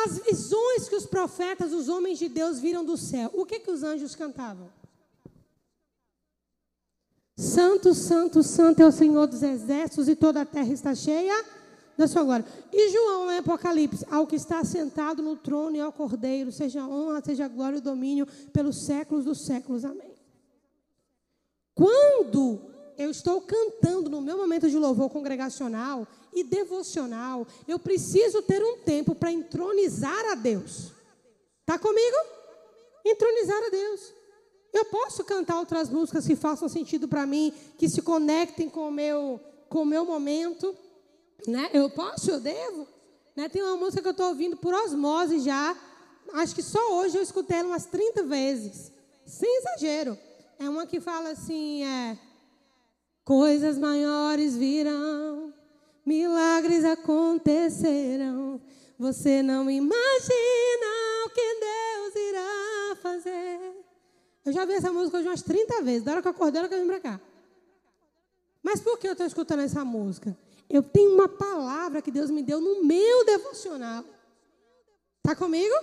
As 0.04 0.18
visões 0.18 0.88
que 0.88 0.96
os 0.96 1.06
profetas, 1.06 1.72
os 1.72 1.88
homens 1.88 2.18
de 2.18 2.28
Deus 2.28 2.58
viram 2.58 2.84
do 2.84 2.96
céu, 2.96 3.30
o 3.32 3.46
que, 3.46 3.60
que 3.60 3.70
os 3.70 3.82
anjos 3.82 4.14
cantavam? 4.14 4.70
Santo, 7.36 7.94
santo, 7.94 8.42
santo 8.42 8.80
é 8.80 8.86
o 8.86 8.92
Senhor 8.92 9.26
dos 9.26 9.42
exércitos 9.42 10.08
e 10.08 10.16
toda 10.16 10.40
a 10.40 10.46
terra 10.46 10.72
está 10.72 10.94
cheia 10.94 11.44
da 11.96 12.06
sua 12.06 12.22
glória. 12.22 12.46
E 12.72 12.90
João, 12.90 13.30
em 13.30 13.38
Apocalipse, 13.38 14.06
ao 14.10 14.26
que 14.26 14.36
está 14.36 14.64
sentado 14.64 15.22
no 15.22 15.36
trono 15.36 15.76
e 15.76 15.80
ao 15.80 15.92
cordeiro, 15.92 16.50
seja 16.50 16.86
honra, 16.86 17.22
seja 17.24 17.46
glória 17.46 17.78
e 17.78 17.80
domínio 17.80 18.26
pelos 18.52 18.84
séculos 18.84 19.24
dos 19.24 19.44
séculos. 19.44 19.84
Amém. 19.84 20.05
Quando 21.76 22.58
eu 22.96 23.10
estou 23.10 23.42
cantando 23.42 24.08
no 24.08 24.22
meu 24.22 24.38
momento 24.38 24.68
de 24.68 24.78
louvor 24.78 25.10
congregacional 25.10 26.08
e 26.32 26.42
devocional, 26.42 27.46
eu 27.68 27.78
preciso 27.78 28.40
ter 28.40 28.64
um 28.64 28.78
tempo 28.78 29.14
para 29.14 29.30
entronizar 29.30 30.32
a 30.32 30.34
Deus. 30.34 30.90
Está 31.60 31.78
comigo? 31.78 32.16
Entronizar 33.04 33.62
a 33.62 33.68
Deus. 33.68 34.14
Eu 34.72 34.86
posso 34.86 35.22
cantar 35.22 35.58
outras 35.58 35.90
músicas 35.90 36.26
que 36.26 36.34
façam 36.34 36.66
sentido 36.66 37.06
para 37.06 37.26
mim, 37.26 37.52
que 37.76 37.90
se 37.90 38.00
conectem 38.00 38.70
com 38.70 38.88
o 38.88 38.92
meu, 38.92 39.38
com 39.68 39.82
o 39.82 39.86
meu 39.86 40.06
momento. 40.06 40.74
Né? 41.46 41.68
Eu 41.74 41.90
posso, 41.90 42.30
eu 42.30 42.40
devo. 42.40 42.88
Né? 43.36 43.50
Tem 43.50 43.62
uma 43.62 43.76
música 43.76 44.00
que 44.00 44.08
eu 44.08 44.12
estou 44.12 44.28
ouvindo 44.28 44.56
por 44.56 44.72
osmose 44.72 45.40
já. 45.40 45.76
Acho 46.32 46.54
que 46.54 46.62
só 46.62 46.94
hoje 46.94 47.18
eu 47.18 47.22
escutei 47.22 47.58
ela 47.58 47.68
umas 47.68 47.84
30 47.84 48.22
vezes. 48.22 48.90
Sem 49.26 49.58
exagero. 49.58 50.18
É 50.58 50.68
uma 50.68 50.86
que 50.86 51.00
fala 51.00 51.30
assim, 51.30 51.84
é 51.84 52.18
coisas 53.24 53.76
maiores 53.76 54.56
virão, 54.56 55.52
milagres 56.04 56.84
acontecerão. 56.84 58.60
Você 58.98 59.42
não 59.42 59.70
imagina 59.70 60.86
o 61.26 61.30
que 61.30 61.60
Deus 61.60 62.16
irá 62.16 62.96
fazer. 63.02 63.84
Eu 64.44 64.52
já 64.52 64.64
vi 64.64 64.74
essa 64.74 64.92
música 64.92 65.18
hoje 65.18 65.28
umas 65.28 65.42
30 65.42 65.82
vezes, 65.82 66.02
da 66.02 66.12
hora 66.12 66.22
que 66.22 66.28
eu 66.28 66.32
acordei, 66.32 66.60
hora 66.60 66.68
que 66.68 66.74
eu 66.74 66.80
vim 66.80 66.86
para 66.86 67.00
cá. 67.00 67.20
Mas 68.62 68.80
por 68.80 68.98
que 68.98 69.06
eu 69.06 69.12
estou 69.12 69.26
escutando 69.26 69.60
essa 69.60 69.84
música? 69.84 70.36
Eu 70.70 70.82
tenho 70.82 71.14
uma 71.14 71.28
palavra 71.28 72.00
que 72.00 72.10
Deus 72.10 72.30
me 72.30 72.42
deu 72.42 72.60
no 72.60 72.82
meu 72.82 73.24
devocional. 73.24 74.04
Está 75.18 75.36
comigo? 75.36 75.74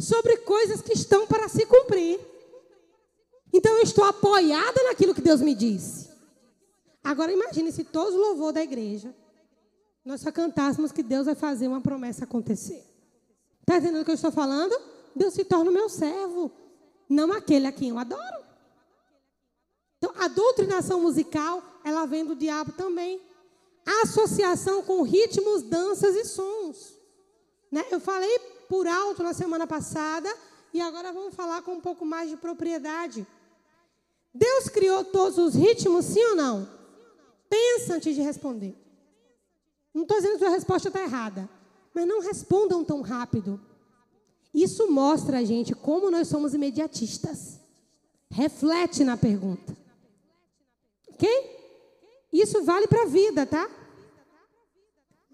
Sobre 0.00 0.38
coisas 0.38 0.80
que 0.80 0.92
estão 0.92 1.26
para 1.26 1.48
se 1.48 1.64
cumprir. 1.66 2.18
Então 3.56 3.72
eu 3.76 3.82
estou 3.82 4.02
apoiada 4.04 4.82
naquilo 4.82 5.14
que 5.14 5.22
Deus 5.22 5.40
me 5.40 5.54
disse. 5.54 6.10
Agora 7.04 7.32
imagine 7.32 7.70
se 7.70 7.84
todos 7.84 8.12
os 8.12 8.20
louvor 8.20 8.52
da 8.52 8.60
igreja 8.60 9.14
nós 10.04 10.20
só 10.20 10.32
cantássemos 10.32 10.90
que 10.90 11.04
Deus 11.04 11.26
vai 11.26 11.36
fazer 11.36 11.68
uma 11.68 11.80
promessa 11.80 12.24
acontecer. 12.24 12.84
Está 13.60 13.78
entendendo 13.78 14.02
o 14.02 14.04
que 14.04 14.10
eu 14.10 14.16
estou 14.16 14.32
falando? 14.32 14.76
Deus 15.14 15.32
se 15.32 15.44
torna 15.44 15.70
o 15.70 15.72
meu 15.72 15.88
servo. 15.88 16.50
não 17.08 17.32
aquele 17.32 17.68
a 17.68 17.72
quem 17.72 17.90
eu 17.90 17.98
adoro. 17.98 18.44
Então, 19.98 20.12
a 20.18 20.26
doutrinação 20.26 21.00
musical, 21.00 21.62
ela 21.84 22.04
vem 22.06 22.24
do 22.24 22.34
diabo 22.34 22.72
também. 22.72 23.22
A 23.86 24.02
associação 24.02 24.82
com 24.82 25.02
ritmos, 25.02 25.62
danças 25.62 26.14
e 26.16 26.24
sons. 26.24 26.98
Né? 27.70 27.86
Eu 27.90 28.00
falei 28.00 28.38
por 28.68 28.86
alto 28.86 29.22
na 29.22 29.32
semana 29.32 29.66
passada 29.66 30.28
e 30.72 30.80
agora 30.80 31.12
vamos 31.12 31.34
falar 31.34 31.62
com 31.62 31.74
um 31.74 31.80
pouco 31.80 32.04
mais 32.04 32.28
de 32.28 32.36
propriedade. 32.36 33.26
Deus 34.34 34.68
criou 34.68 35.04
todos 35.04 35.38
os 35.38 35.54
ritmos, 35.54 36.06
sim 36.06 36.24
ou 36.24 36.34
não? 36.34 36.68
Pensa 37.48 37.94
antes 37.94 38.14
de 38.14 38.20
responder. 38.20 38.74
Não 39.94 40.02
estou 40.02 40.16
dizendo 40.16 40.38
que 40.38 40.44
a 40.44 40.50
resposta 40.50 40.88
está 40.88 41.02
errada, 41.02 41.48
mas 41.94 42.06
não 42.06 42.20
respondam 42.20 42.84
tão 42.84 43.00
rápido. 43.00 43.60
Isso 44.52 44.90
mostra 44.90 45.38
a 45.38 45.44
gente 45.44 45.74
como 45.74 46.10
nós 46.10 46.26
somos 46.26 46.52
imediatistas. 46.52 47.60
Reflete 48.28 49.04
na 49.04 49.16
pergunta. 49.16 49.76
Ok? 51.10 51.28
Isso 52.32 52.64
vale 52.64 52.88
para 52.88 53.02
a 53.02 53.06
vida, 53.06 53.46
tá? 53.46 53.70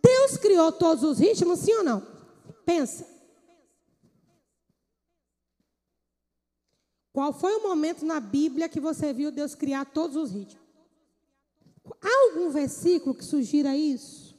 Deus 0.02 0.36
criou 0.36 0.70
todos 0.72 1.02
os 1.02 1.18
ritmos, 1.18 1.60
sim 1.60 1.72
ou 1.72 1.84
não? 1.84 2.06
Pensa. 2.66 3.06
Qual 7.20 7.34
foi 7.34 7.54
o 7.56 7.62
momento 7.62 8.02
na 8.02 8.18
Bíblia 8.18 8.66
que 8.66 8.80
você 8.80 9.12
viu 9.12 9.30
Deus 9.30 9.54
criar 9.54 9.84
todos 9.84 10.16
os 10.16 10.30
ritmos? 10.30 10.64
Há 12.00 12.28
algum 12.30 12.48
versículo 12.48 13.14
que 13.14 13.22
sugira 13.22 13.76
isso? 13.76 14.34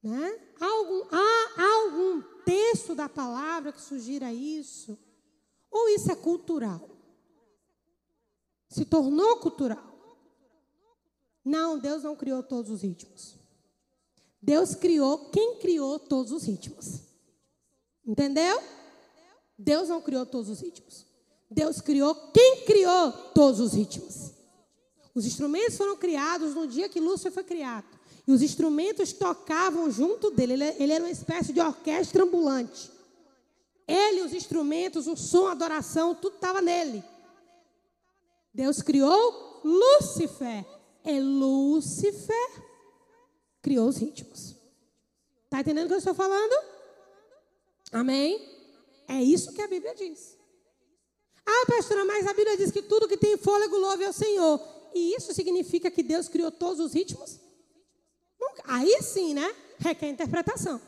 Né? 0.00 0.40
Há, 0.60 0.64
algum, 0.64 1.02
há 1.10 1.82
algum 1.82 2.22
texto 2.44 2.94
da 2.94 3.08
palavra 3.08 3.72
que 3.72 3.80
sugira 3.80 4.32
isso? 4.32 4.96
Ou 5.68 5.88
isso 5.88 6.12
é 6.12 6.14
cultural? 6.14 6.88
Se 8.68 8.84
tornou 8.84 9.38
cultural? 9.38 9.82
Não, 11.44 11.76
Deus 11.76 12.04
não 12.04 12.14
criou 12.14 12.40
todos 12.44 12.70
os 12.70 12.82
ritmos. 12.82 13.34
Deus 14.40 14.76
criou 14.76 15.28
quem 15.30 15.58
criou 15.58 15.98
todos 15.98 16.30
os 16.30 16.44
ritmos. 16.44 17.00
Entendeu? 18.06 18.77
Deus 19.58 19.88
não 19.88 20.00
criou 20.00 20.24
todos 20.24 20.48
os 20.48 20.60
ritmos. 20.60 21.04
Deus 21.50 21.80
criou 21.80 22.14
quem 22.32 22.64
criou 22.64 23.10
todos 23.34 23.58
os 23.58 23.72
ritmos. 23.72 24.32
Os 25.14 25.26
instrumentos 25.26 25.76
foram 25.76 25.96
criados 25.96 26.54
no 26.54 26.66
dia 26.66 26.88
que 26.88 27.00
Lúcifer 27.00 27.32
foi 27.32 27.44
criado. 27.44 27.98
E 28.26 28.30
os 28.30 28.42
instrumentos 28.42 29.12
tocavam 29.12 29.90
junto 29.90 30.30
dele. 30.30 30.52
Ele, 30.52 30.64
ele 30.78 30.92
era 30.92 31.02
uma 31.02 31.10
espécie 31.10 31.52
de 31.52 31.60
orquestra 31.60 32.22
ambulante. 32.22 32.90
Ele, 33.86 34.20
os 34.20 34.34
instrumentos, 34.34 35.06
o 35.06 35.16
som, 35.16 35.46
a 35.46 35.52
adoração, 35.52 36.14
tudo 36.14 36.34
estava 36.34 36.60
nele. 36.60 37.02
Deus 38.52 38.82
criou 38.82 39.62
Lúcifer. 39.64 40.64
É 41.02 41.18
Lúcifer 41.18 42.62
criou 43.62 43.88
os 43.88 43.96
ritmos. 43.96 44.54
Está 45.44 45.60
entendendo 45.60 45.86
o 45.86 45.88
que 45.88 45.94
eu 45.94 45.98
estou 45.98 46.14
falando? 46.14 46.54
Amém? 47.90 48.57
É 49.08 49.22
isso 49.22 49.52
que 49.52 49.62
a 49.62 49.66
Bíblia 49.66 49.94
diz. 49.94 50.36
Ah, 51.44 51.64
pastora, 51.66 52.04
mas 52.04 52.26
a 52.26 52.34
Bíblia 52.34 52.56
diz 52.58 52.70
que 52.70 52.82
tudo 52.82 53.08
que 53.08 53.16
tem 53.16 53.38
fôlego 53.38 53.76
louve 53.76 54.04
ao 54.04 54.12
Senhor. 54.12 54.60
E 54.94 55.14
isso 55.16 55.32
significa 55.32 55.90
que 55.90 56.02
Deus 56.02 56.28
criou 56.28 56.50
todos 56.50 56.78
os 56.78 56.92
ritmos? 56.92 57.40
Aí 58.64 59.02
sim, 59.02 59.32
né? 59.32 59.54
Requer 59.78 60.10
interpretação. 60.10 60.80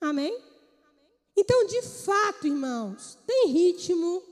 Amém? 0.00 0.42
Então, 1.36 1.66
de 1.66 1.82
fato, 1.82 2.46
irmãos, 2.46 3.18
tem 3.26 3.48
ritmo 3.48 4.22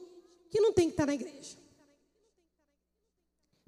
que 0.51 0.61
não 0.61 0.73
tem 0.73 0.87
que 0.87 0.95
estar 0.95 1.07
na 1.07 1.15
igreja. 1.15 1.59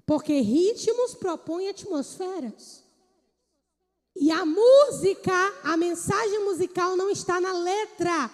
Porque 0.05 0.39
ritmos 0.39 1.13
propõem 1.13 1.69
atmosferas. 1.69 2.83
E 4.15 4.31
a 4.31 4.43
música, 4.45 5.33
a 5.63 5.77
mensagem 5.77 6.43
musical 6.43 6.97
não 6.97 7.11
está 7.11 7.39
na 7.39 7.51
letra, 7.51 8.31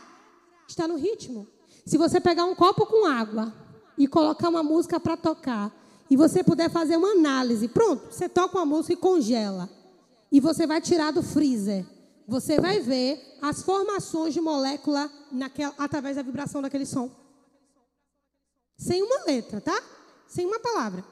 está 0.73 0.87
no 0.87 0.95
ritmo. 0.95 1.47
Se 1.85 1.97
você 1.97 2.19
pegar 2.19 2.45
um 2.45 2.55
copo 2.55 2.85
com 2.85 3.05
água 3.05 3.53
e 3.97 4.07
colocar 4.07 4.49
uma 4.49 4.63
música 4.63 4.99
para 4.99 5.15
tocar, 5.15 5.71
e 6.09 6.15
você 6.17 6.43
puder 6.43 6.69
fazer 6.69 6.97
uma 6.97 7.11
análise, 7.11 7.67
pronto, 7.67 8.11
você 8.11 8.27
toca 8.27 8.57
uma 8.57 8.65
música 8.65 8.93
e 8.93 8.97
congela. 8.97 9.69
E 10.31 10.39
você 10.39 10.67
vai 10.67 10.81
tirar 10.81 11.11
do 11.11 11.23
freezer. 11.23 11.85
Você 12.27 12.59
vai 12.59 12.79
ver 12.79 13.37
as 13.41 13.63
formações 13.63 14.33
de 14.33 14.39
molécula 14.39 15.11
naquela, 15.31 15.73
através 15.77 16.15
da 16.15 16.21
vibração 16.21 16.61
daquele 16.61 16.85
som. 16.85 17.11
Sem 18.77 19.01
uma 19.01 19.25
letra, 19.25 19.61
tá? 19.61 19.81
Sem 20.27 20.45
uma 20.45 20.59
palavra. 20.59 21.03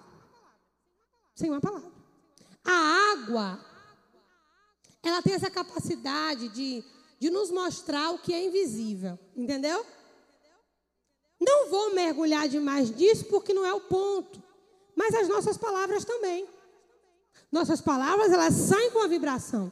Sem 1.36 1.50
uma 1.50 1.60
palavra. 1.60 1.92
A 2.64 3.14
água, 3.14 3.60
ela 5.04 5.22
tem 5.22 5.34
essa 5.34 5.50
capacidade 5.50 6.48
de, 6.50 6.84
de 7.22 7.30
nos 7.30 7.52
mostrar 7.52 8.10
o 8.10 8.18
que 8.18 8.34
é 8.34 8.44
invisível. 8.44 9.18
Entendeu? 9.38 9.86
Não 11.40 11.70
vou 11.70 11.94
mergulhar 11.94 12.50
demais 12.50 12.90
nisso 12.90 13.26
porque 13.26 13.54
não 13.54 13.64
é 13.64 13.72
o 13.72 13.80
ponto. 13.80 14.42
Mas 14.96 15.14
as 15.14 15.28
nossas 15.28 15.56
palavras 15.56 16.04
também. 16.04 16.48
Nossas 17.52 17.80
palavras, 17.80 18.32
elas 18.32 18.56
saem 18.56 18.90
com 18.90 19.04
a 19.04 19.08
vibração. 19.08 19.72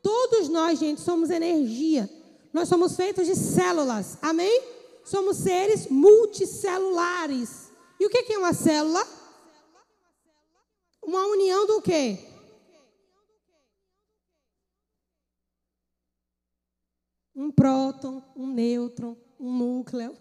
Todos 0.00 0.48
nós, 0.48 0.78
gente, 0.78 1.00
somos 1.00 1.30
energia. 1.30 2.08
Nós 2.52 2.68
somos 2.68 2.94
feitos 2.94 3.26
de 3.26 3.34
células. 3.34 4.16
Amém? 4.22 4.62
Somos 5.04 5.38
seres 5.38 5.88
multicelulares. 5.88 7.72
E 7.98 8.06
o 8.06 8.08
que 8.08 8.32
é 8.32 8.38
uma 8.38 8.52
célula? 8.52 9.04
Uma 11.02 11.26
união 11.26 11.66
do 11.66 11.82
quê? 11.82 12.20
Um 17.38 17.52
próton, 17.52 18.20
um 18.34 18.48
nêutron, 18.48 19.16
um 19.38 19.56
núcleo. 19.56 20.18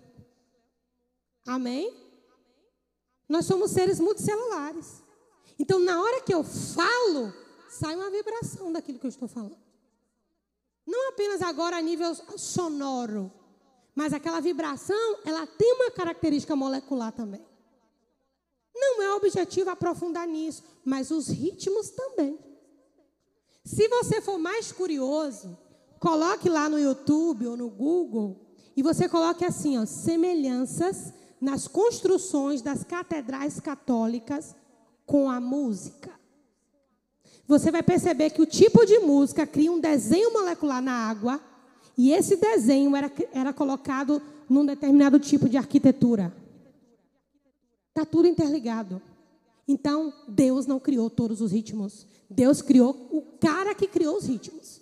Amém? 1.48 1.92
Nós 3.28 3.48
somos 3.48 3.72
seres 3.72 4.00
multicelulares. 4.00 5.02
Então, 5.58 5.80
na 5.80 6.00
hora 6.00 6.22
que 6.22 6.32
eu 6.32 6.44
falo, 6.44 7.34
sai 7.68 7.96
uma 7.96 8.12
vibração 8.12 8.72
daquilo 8.72 9.00
que 9.00 9.08
eu 9.08 9.10
estou 9.10 9.28
falando. 9.28 9.58
Não 10.86 11.10
apenas 11.10 11.42
agora 11.42 11.78
a 11.78 11.82
nível 11.82 12.14
sonoro, 12.38 13.32
mas 13.96 14.14
aquela 14.14 14.40
vibração, 14.40 15.18
ela 15.26 15.48
tem 15.48 15.74
uma 15.74 15.90
característica 15.90 16.56
molecular 16.56 17.12
também. 17.12 17.44
Não 18.76 19.02
é 19.02 19.12
objetivo 19.16 19.72
aprofundar 19.72 20.28
nisso, 20.28 20.64
mas 20.86 21.10
os 21.10 21.30
ritmos 21.30 21.90
também. 21.90 22.38
Se 23.66 23.88
você 23.88 24.22
for 24.22 24.38
mais 24.38 24.72
curioso, 24.72 25.58
coloque 26.00 26.50
lá 26.50 26.70
no 26.70 26.80
YouTube 26.80 27.48
ou 27.48 27.58
no 27.58 27.70
Google 27.70 28.38
e 28.76 28.84
você 28.84 29.10
coloque 29.10 29.44
assim, 29.44 29.78
ó, 29.78 29.86
semelhanças 29.86 31.14
nas 31.42 31.68
construções 31.68 32.62
das 32.62 32.84
catedrais 32.84 33.60
católicas 33.60 34.56
com 35.06 35.30
a 35.30 35.40
música. 35.40 36.12
Você 37.48 37.72
vai 37.72 37.82
perceber 37.82 38.32
que 38.32 38.42
o 38.42 38.46
tipo 38.46 38.86
de 38.86 39.00
música 39.00 39.48
cria 39.48 39.72
um 39.72 39.80
desenho 39.80 40.34
molecular 40.34 40.82
na 40.82 40.92
água 40.92 41.42
e 41.98 42.12
esse 42.12 42.36
desenho 42.36 42.96
era, 42.96 43.12
era 43.32 43.54
colocado 43.54 44.22
num 44.50 44.66
determinado 44.66 45.20
tipo 45.20 45.48
de 45.48 45.58
arquitetura. 45.58 46.34
Está 47.90 48.06
tudo 48.06 48.28
interligado. 48.28 49.02
Então, 49.68 50.14
Deus 50.28 50.66
não 50.66 50.80
criou 50.80 51.10
todos 51.10 51.42
os 51.42 51.52
ritmos. 51.52 52.06
Deus 52.30 52.62
criou 52.62 53.08
o 53.12 53.22
cara 53.40 53.74
que 53.74 53.88
criou 53.88 54.18
os 54.18 54.28
ritmos. 54.28 54.82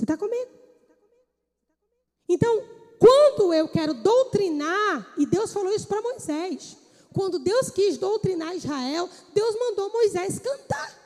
Você 0.00 0.04
está 0.04 0.16
comigo? 0.16 0.50
Então, 2.26 2.64
quando 2.98 3.52
eu 3.52 3.68
quero 3.68 3.92
doutrinar, 3.92 5.12
e 5.18 5.26
Deus 5.26 5.52
falou 5.52 5.70
isso 5.74 5.86
para 5.86 6.00
Moisés, 6.00 6.74
quando 7.12 7.38
Deus 7.38 7.68
quis 7.68 7.98
doutrinar 7.98 8.56
Israel, 8.56 9.10
Deus 9.34 9.54
mandou 9.58 9.92
Moisés 9.92 10.38
cantar. 10.38 10.98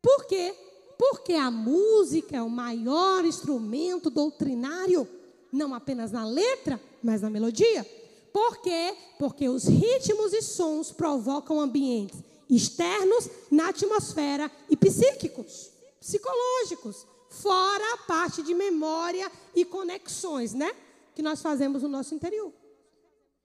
Por 0.00 0.24
quê? 0.24 0.54
Porque 0.98 1.34
a 1.34 1.50
música 1.50 2.38
é 2.38 2.42
o 2.42 2.48
maior 2.48 3.26
instrumento 3.26 4.08
doutrinário, 4.08 5.06
não 5.52 5.74
apenas 5.74 6.12
na 6.12 6.24
letra, 6.24 6.80
mas 7.02 7.20
na 7.20 7.28
melodia. 7.28 7.84
Por 8.32 8.62
quê? 8.62 8.96
Porque 9.18 9.50
os 9.50 9.64
ritmos 9.64 10.32
e 10.32 10.40
sons 10.40 10.90
provocam 10.90 11.60
ambientes 11.60 12.24
externos 12.48 13.28
na 13.50 13.68
atmosfera 13.68 14.50
e 14.70 14.76
psíquicos, 14.78 15.70
psicológicos, 16.00 17.06
fora 17.42 17.94
a 17.94 17.98
parte 17.98 18.42
de 18.42 18.54
memória 18.54 19.30
e 19.54 19.64
conexões, 19.64 20.54
né? 20.54 20.74
Que 21.14 21.22
nós 21.22 21.42
fazemos 21.42 21.82
no 21.82 21.88
nosso 21.88 22.14
interior. 22.14 22.52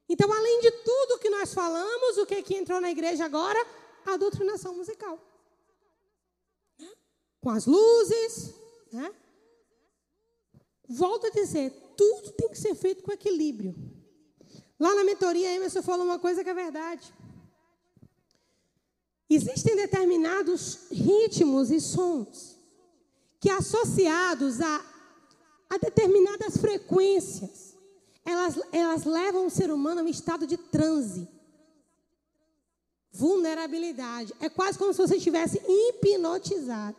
Então, 0.08 0.32
além 0.32 0.62
de 0.62 0.72
tudo 0.72 1.20
que 1.20 1.30
nós 1.30 1.54
falamos, 1.54 2.18
o 2.18 2.26
que, 2.26 2.42
que 2.42 2.56
entrou 2.56 2.80
na 2.82 2.90
igreja 2.90 3.26
agora? 3.26 3.60
A 4.06 4.18
doutrinação 4.18 4.76
musical. 4.76 5.20
Com 7.42 7.50
as 7.50 7.66
luzes, 7.66 8.54
né? 8.92 9.14
Volto 10.88 11.28
a 11.28 11.30
dizer, 11.30 11.72
tudo 11.96 12.32
tem 12.32 12.50
que 12.50 12.58
ser 12.58 12.76
feito 12.76 13.04
com 13.04 13.12
equilíbrio. 13.12 13.76
Lá 14.80 14.96
na 14.96 15.04
mentoria, 15.04 15.54
Emerson 15.54 15.84
falou 15.84 16.06
uma 16.06 16.18
coisa 16.18 16.44
que 16.44 16.50
é 16.50 16.54
verdade. 16.54 17.14
Existem 19.30 19.76
determinados 19.76 20.90
ritmos 20.90 21.70
e 21.70 21.80
sons 21.80 22.59
que, 23.40 23.50
associados 23.50 24.60
a, 24.62 24.86
a 25.70 25.78
determinadas 25.78 26.58
frequências, 26.58 27.76
elas, 28.26 28.60
elas 28.72 29.06
levam 29.06 29.48
o 29.48 29.50
ser 29.50 29.72
humano 29.72 30.02
a 30.02 30.04
um 30.04 30.08
estado 30.08 30.46
de 30.46 30.58
transe. 30.58 31.28
Vulnerabilidade. 33.12 34.34
É 34.40 34.50
quase 34.50 34.78
como 34.78 34.94
se 34.94 35.00
você 35.00 35.16
estivesse 35.16 35.62
hipnotizado. 35.68 36.98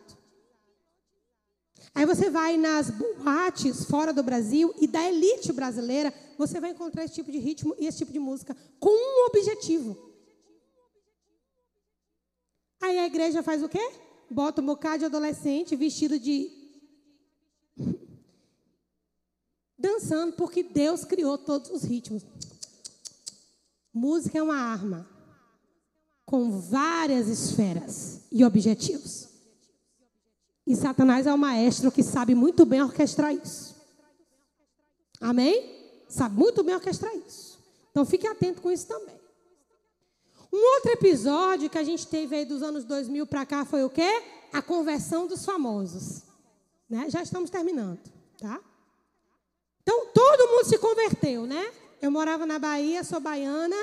Aí 1.93 2.05
você 2.05 2.29
vai 2.29 2.57
nas 2.57 2.89
boates 2.89 3.85
fora 3.85 4.13
do 4.13 4.23
Brasil 4.23 4.73
e 4.79 4.87
da 4.87 5.03
elite 5.09 5.51
brasileira, 5.51 6.13
você 6.37 6.59
vai 6.59 6.71
encontrar 6.71 7.03
esse 7.03 7.15
tipo 7.15 7.31
de 7.31 7.37
ritmo 7.37 7.75
e 7.77 7.85
esse 7.85 7.99
tipo 7.99 8.13
de 8.13 8.19
música 8.19 8.55
com 8.79 8.89
um 8.89 9.25
objetivo. 9.25 9.97
Aí 12.81 12.97
a 12.97 13.05
igreja 13.05 13.43
faz 13.43 13.61
o 13.61 13.69
quê? 13.69 13.91
Bota 14.31 14.61
um 14.61 14.65
bocado 14.65 14.99
de 14.99 15.05
adolescente 15.05 15.75
vestido 15.75 16.17
de. 16.17 16.49
dançando, 19.77 20.33
porque 20.33 20.63
Deus 20.63 21.03
criou 21.03 21.37
todos 21.37 21.69
os 21.69 21.83
ritmos. 21.83 22.23
Música 23.93 24.37
é 24.37 24.41
uma 24.41 24.55
arma 24.55 25.05
com 26.25 26.61
várias 26.61 27.27
esferas 27.27 28.21
e 28.31 28.45
objetivos. 28.45 29.27
E 30.65 30.77
Satanás 30.77 31.27
é 31.27 31.33
o 31.33 31.37
maestro 31.37 31.91
que 31.91 32.01
sabe 32.01 32.33
muito 32.33 32.65
bem 32.65 32.81
orquestrar 32.81 33.33
isso. 33.33 33.75
Amém? 35.19 36.05
Sabe 36.07 36.37
muito 36.37 36.63
bem 36.63 36.75
orquestrar 36.75 37.13
isso. 37.15 37.59
Então 37.89 38.05
fique 38.05 38.25
atento 38.25 38.61
com 38.61 38.71
isso 38.71 38.87
também. 38.87 39.20
Um 40.51 40.75
outro 40.75 40.91
episódio 40.91 41.69
que 41.69 41.77
a 41.77 41.83
gente 41.83 42.05
teve 42.07 42.35
aí 42.35 42.45
dos 42.45 42.61
anos 42.61 42.83
2000 42.83 43.25
para 43.25 43.45
cá 43.45 43.63
foi 43.63 43.83
o 43.83 43.89
quê? 43.89 44.21
A 44.51 44.61
conversão 44.61 45.25
dos 45.25 45.45
famosos. 45.45 46.23
Né? 46.89 47.09
Já 47.09 47.21
estamos 47.21 47.49
terminando, 47.49 47.99
tá? 48.37 48.59
Então 49.81 50.07
todo 50.07 50.51
mundo 50.51 50.65
se 50.65 50.77
converteu, 50.77 51.45
né? 51.45 51.71
Eu 52.01 52.11
morava 52.11 52.45
na 52.45 52.59
Bahia, 52.59 53.03
sou 53.03 53.19
baiana, 53.19 53.75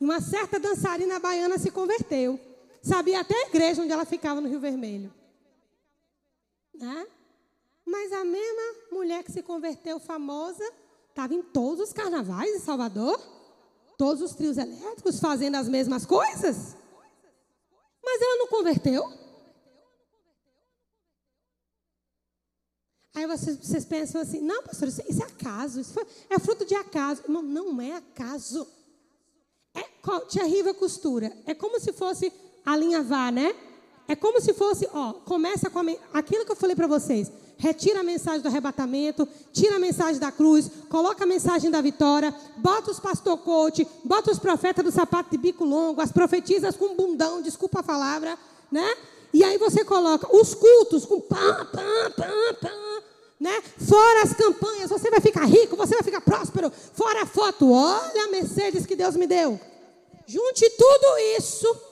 e 0.00 0.04
uma 0.04 0.20
certa 0.20 0.58
dançarina 0.58 1.20
baiana 1.20 1.56
se 1.56 1.70
converteu. 1.70 2.40
Sabia 2.82 3.20
até 3.20 3.34
a 3.34 3.48
igreja 3.48 3.82
onde 3.82 3.92
ela 3.92 4.04
ficava 4.04 4.40
no 4.40 4.48
Rio 4.48 4.60
Vermelho. 4.60 5.12
Né? 6.74 7.06
Mas 7.84 8.12
a 8.12 8.24
mesma 8.24 8.62
mulher 8.92 9.22
que 9.22 9.32
se 9.32 9.42
converteu 9.42 9.98
famosa 9.98 10.64
estava 11.08 11.34
em 11.34 11.42
todos 11.42 11.88
os 11.88 11.92
carnavais 11.92 12.52
de 12.52 12.60
Salvador, 12.60 13.20
todos 13.98 14.22
os 14.22 14.34
trios 14.34 14.56
elétricos 14.56 15.20
fazendo 15.20 15.56
as 15.56 15.68
mesmas 15.68 16.06
coisas. 16.06 16.76
Mas 18.02 18.22
ela 18.22 18.38
não 18.38 18.46
converteu. 18.46 19.12
Aí 23.14 23.26
vocês, 23.26 23.58
vocês 23.58 23.84
pensam 23.84 24.20
assim: 24.20 24.40
não, 24.40 24.62
pastor, 24.62 24.88
isso, 24.88 25.02
isso 25.08 25.22
é 25.22 25.26
acaso, 25.26 25.80
isso 25.80 25.92
foi, 25.92 26.06
é 26.30 26.38
fruto 26.38 26.64
de 26.64 26.76
acaso. 26.76 27.24
Não, 27.28 27.42
não 27.42 27.80
é 27.80 27.96
acaso. 27.96 28.66
É, 29.74 30.44
Riva 30.44 30.72
costura. 30.72 31.36
É 31.44 31.52
como 31.52 31.80
se 31.80 31.92
fosse 31.92 32.32
alinhavar, 32.64 33.32
né? 33.32 33.54
É 34.06 34.14
como 34.14 34.40
se 34.40 34.54
fosse, 34.54 34.88
ó, 34.92 35.12
começa 35.12 35.68
com 35.68 35.80
a, 35.80 35.84
aquilo 36.14 36.46
que 36.46 36.52
eu 36.52 36.56
falei 36.56 36.76
para 36.76 36.86
vocês. 36.86 37.30
Retira 37.58 38.00
a 38.00 38.02
mensagem 38.04 38.40
do 38.40 38.48
arrebatamento, 38.48 39.28
tira 39.52 39.76
a 39.76 39.78
mensagem 39.78 40.20
da 40.20 40.30
cruz, 40.30 40.70
coloca 40.88 41.24
a 41.24 41.26
mensagem 41.26 41.70
da 41.70 41.80
vitória, 41.80 42.34
bota 42.56 42.90
os 42.90 43.00
pastor 43.00 43.36
coach, 43.38 43.86
bota 44.04 44.30
os 44.30 44.38
profetas 44.38 44.84
do 44.84 44.92
sapato 44.92 45.30
de 45.30 45.36
bico 45.36 45.64
longo, 45.64 46.00
as 46.00 46.12
profetisas 46.12 46.76
com 46.76 46.94
bundão, 46.94 47.42
desculpa 47.42 47.80
a 47.80 47.82
palavra, 47.82 48.38
né? 48.70 48.96
E 49.32 49.42
aí 49.44 49.58
você 49.58 49.84
coloca 49.84 50.34
os 50.34 50.54
cultos 50.54 51.04
com 51.04 51.20
pam, 51.20 51.66
pam, 51.72 52.10
pam, 52.16 52.54
pam, 52.60 53.02
né? 53.40 53.60
Fora 53.76 54.22
as 54.22 54.32
campanhas, 54.32 54.88
você 54.88 55.10
vai 55.10 55.20
ficar 55.20 55.44
rico, 55.44 55.76
você 55.76 55.94
vai 55.94 56.02
ficar 56.04 56.20
próspero. 56.20 56.72
Fora 56.94 57.22
a 57.22 57.26
foto, 57.26 57.70
olha 57.70 58.24
a 58.24 58.28
Mercedes 58.28 58.86
que 58.86 58.96
Deus 58.96 59.16
me 59.16 59.26
deu. 59.26 59.60
Junte 60.26 60.70
tudo 60.70 61.18
isso 61.36 61.88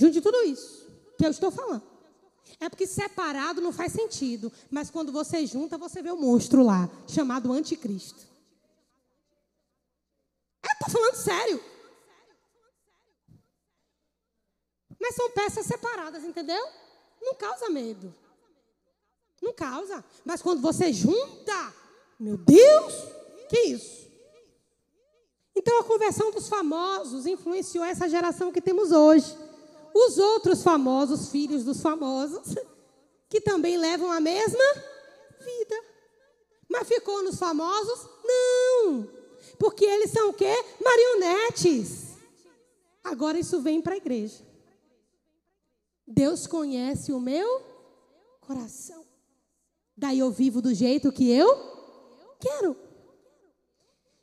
Junte 0.00 0.18
tudo 0.22 0.42
isso 0.44 0.80
que 1.18 1.26
eu 1.26 1.30
estou 1.30 1.50
falando. 1.50 1.82
É 2.60 2.68
porque 2.68 2.86
separado 2.86 3.62
não 3.62 3.72
faz 3.72 3.92
sentido. 3.92 4.52
Mas 4.70 4.90
quando 4.90 5.10
você 5.10 5.46
junta, 5.46 5.78
você 5.78 6.02
vê 6.02 6.10
o 6.10 6.16
monstro 6.16 6.62
lá, 6.62 6.90
chamado 7.08 7.50
anticristo. 7.50 8.20
Eu 10.62 10.70
estou 10.72 10.90
falando 10.90 11.14
sério. 11.16 11.64
Mas 15.00 15.14
são 15.14 15.30
peças 15.30 15.64
separadas, 15.64 16.22
entendeu? 16.22 16.62
Não 17.22 17.34
causa 17.34 17.70
medo. 17.70 18.14
Não 19.40 19.54
causa. 19.54 20.04
Mas 20.22 20.42
quando 20.42 20.60
você 20.60 20.92
junta, 20.92 21.74
meu 22.18 22.36
Deus, 22.36 22.94
que 23.48 23.58
isso? 23.60 24.10
Então 25.56 25.80
a 25.80 25.84
conversão 25.84 26.30
dos 26.30 26.46
famosos 26.46 27.24
influenciou 27.26 27.84
essa 27.84 28.06
geração 28.06 28.52
que 28.52 28.60
temos 28.60 28.92
hoje 28.92 29.34
os 29.94 30.18
outros 30.18 30.62
famosos, 30.62 31.30
filhos 31.30 31.64
dos 31.64 31.80
famosos, 31.80 32.54
que 33.28 33.40
também 33.40 33.76
levam 33.76 34.10
a 34.10 34.20
mesma 34.20 34.64
vida. 35.40 35.84
Mas 36.68 36.86
ficou 36.88 37.22
nos 37.22 37.38
famosos? 37.38 38.08
Não. 38.24 39.08
Porque 39.58 39.84
eles 39.84 40.10
são 40.10 40.30
o 40.30 40.34
quê? 40.34 40.52
Marionetes. 40.82 42.10
Agora 43.02 43.38
isso 43.38 43.60
vem 43.60 43.80
para 43.80 43.94
a 43.94 43.96
igreja. 43.96 44.46
Deus 46.06 46.46
conhece 46.46 47.12
o 47.12 47.20
meu 47.20 47.62
coração. 48.40 49.04
Daí 49.96 50.18
eu 50.18 50.30
vivo 50.30 50.62
do 50.62 50.74
jeito 50.74 51.12
que 51.12 51.30
eu 51.30 51.48
quero. 52.40 52.76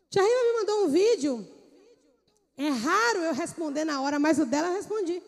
Tia 0.09 0.21
Rima 0.21 0.43
me 0.43 0.53
mandou 0.59 0.85
um 0.85 0.89
vídeo. 0.89 1.47
É 2.57 2.69
raro 2.69 3.19
eu 3.19 3.33
responder 3.33 3.85
na 3.85 4.01
hora, 4.01 4.17
mas 4.17 4.39
o 4.39 4.45
dela 4.45 4.69
eu 4.69 4.73
respondi. 4.73 5.21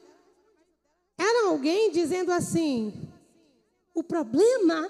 Era 1.20 1.49
alguém 1.49 1.91
dizendo 1.91 2.32
assim: 2.32 2.93
o 3.93 4.01
problema, 4.01 4.89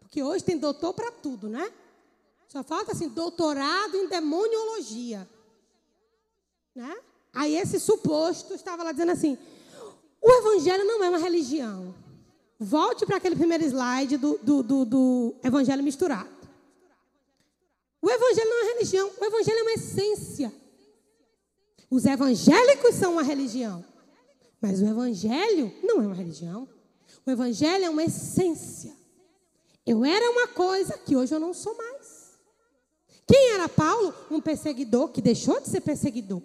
porque 0.00 0.20
hoje 0.20 0.42
tem 0.42 0.58
doutor 0.58 0.92
para 0.92 1.12
tudo, 1.12 1.48
né? 1.48 1.72
Só 2.48 2.64
falta 2.64 2.92
assim, 2.92 3.08
doutorado 3.08 3.96
em 3.96 4.08
demoniologia. 4.08 5.28
Né? 6.74 6.96
Aí 7.32 7.56
esse 7.56 7.78
suposto 7.78 8.54
estava 8.54 8.82
lá 8.82 8.90
dizendo 8.90 9.12
assim: 9.12 9.38
o 10.20 10.32
evangelho 10.32 10.84
não 10.84 11.04
é 11.04 11.08
uma 11.08 11.18
religião. 11.18 11.94
Volte 12.58 13.06
para 13.06 13.18
aquele 13.18 13.36
primeiro 13.36 13.64
slide 13.64 14.16
do, 14.16 14.38
do, 14.38 14.62
do, 14.62 14.84
do 14.84 15.34
evangelho 15.44 15.82
misturado. 15.84 16.34
O 18.02 18.10
evangelho 18.10 18.48
não 18.48 18.64
é 18.64 18.72
religião, 18.74 19.10
o 19.20 19.24
evangelho 19.24 19.58
é 19.58 19.62
uma 19.62 19.72
essência. 19.72 20.52
Os 21.90 22.04
evangélicos 22.04 22.94
são 22.94 23.12
uma 23.12 23.22
religião. 23.22 23.84
Mas 24.68 24.82
o 24.82 24.84
Evangelho 24.84 25.72
não 25.80 26.02
é 26.02 26.06
uma 26.06 26.14
religião. 26.14 26.68
O 27.24 27.30
Evangelho 27.30 27.84
é 27.84 27.88
uma 27.88 28.02
essência. 28.02 28.92
Eu 29.86 30.04
era 30.04 30.28
uma 30.32 30.48
coisa 30.48 30.98
que 30.98 31.14
hoje 31.14 31.32
eu 31.32 31.38
não 31.38 31.54
sou 31.54 31.76
mais. 31.76 32.32
Quem 33.28 33.52
era 33.52 33.68
Paulo? 33.68 34.12
Um 34.28 34.40
perseguidor 34.40 35.10
que 35.10 35.22
deixou 35.22 35.60
de 35.60 35.68
ser 35.68 35.82
perseguidor. 35.82 36.42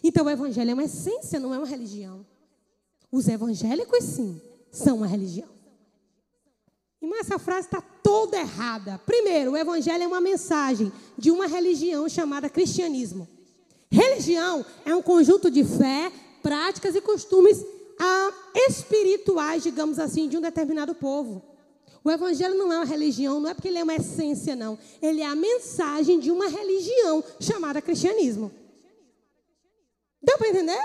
Então 0.00 0.26
o 0.26 0.30
Evangelho 0.30 0.70
é 0.70 0.74
uma 0.74 0.84
essência, 0.84 1.40
não 1.40 1.52
é 1.52 1.58
uma 1.58 1.66
religião. 1.66 2.24
Os 3.10 3.26
evangélicos, 3.26 4.04
sim, 4.04 4.40
são 4.70 4.98
uma 4.98 5.08
religião. 5.08 5.48
Irmã, 7.02 7.16
essa 7.18 7.36
frase 7.36 7.66
está 7.66 7.80
toda 7.80 8.38
errada. 8.38 8.96
Primeiro, 9.04 9.52
o 9.52 9.56
Evangelho 9.56 10.04
é 10.04 10.06
uma 10.06 10.20
mensagem 10.20 10.92
de 11.18 11.32
uma 11.32 11.48
religião 11.48 12.08
chamada 12.08 12.48
cristianismo. 12.48 13.28
Religião 13.90 14.64
é 14.84 14.94
um 14.94 15.02
conjunto 15.02 15.50
de 15.50 15.64
fé, 15.64 16.12
práticas 16.42 16.94
e 16.94 17.00
costumes 17.00 17.64
ah, 17.98 18.32
espirituais, 18.68 19.62
digamos 19.62 19.98
assim, 19.98 20.28
de 20.28 20.36
um 20.36 20.40
determinado 20.40 20.94
povo. 20.94 21.42
O 22.02 22.10
evangelho 22.10 22.54
não 22.54 22.72
é 22.72 22.76
uma 22.76 22.84
religião, 22.84 23.40
não 23.40 23.50
é 23.50 23.54
porque 23.54 23.68
ele 23.68 23.78
é 23.78 23.82
uma 23.82 23.94
essência, 23.94 24.56
não. 24.56 24.78
Ele 25.02 25.20
é 25.20 25.26
a 25.26 25.34
mensagem 25.34 26.18
de 26.18 26.30
uma 26.30 26.48
religião 26.48 27.22
chamada 27.38 27.82
cristianismo. 27.82 28.50
Deu 30.22 30.38
para 30.38 30.48
entender? 30.48 30.82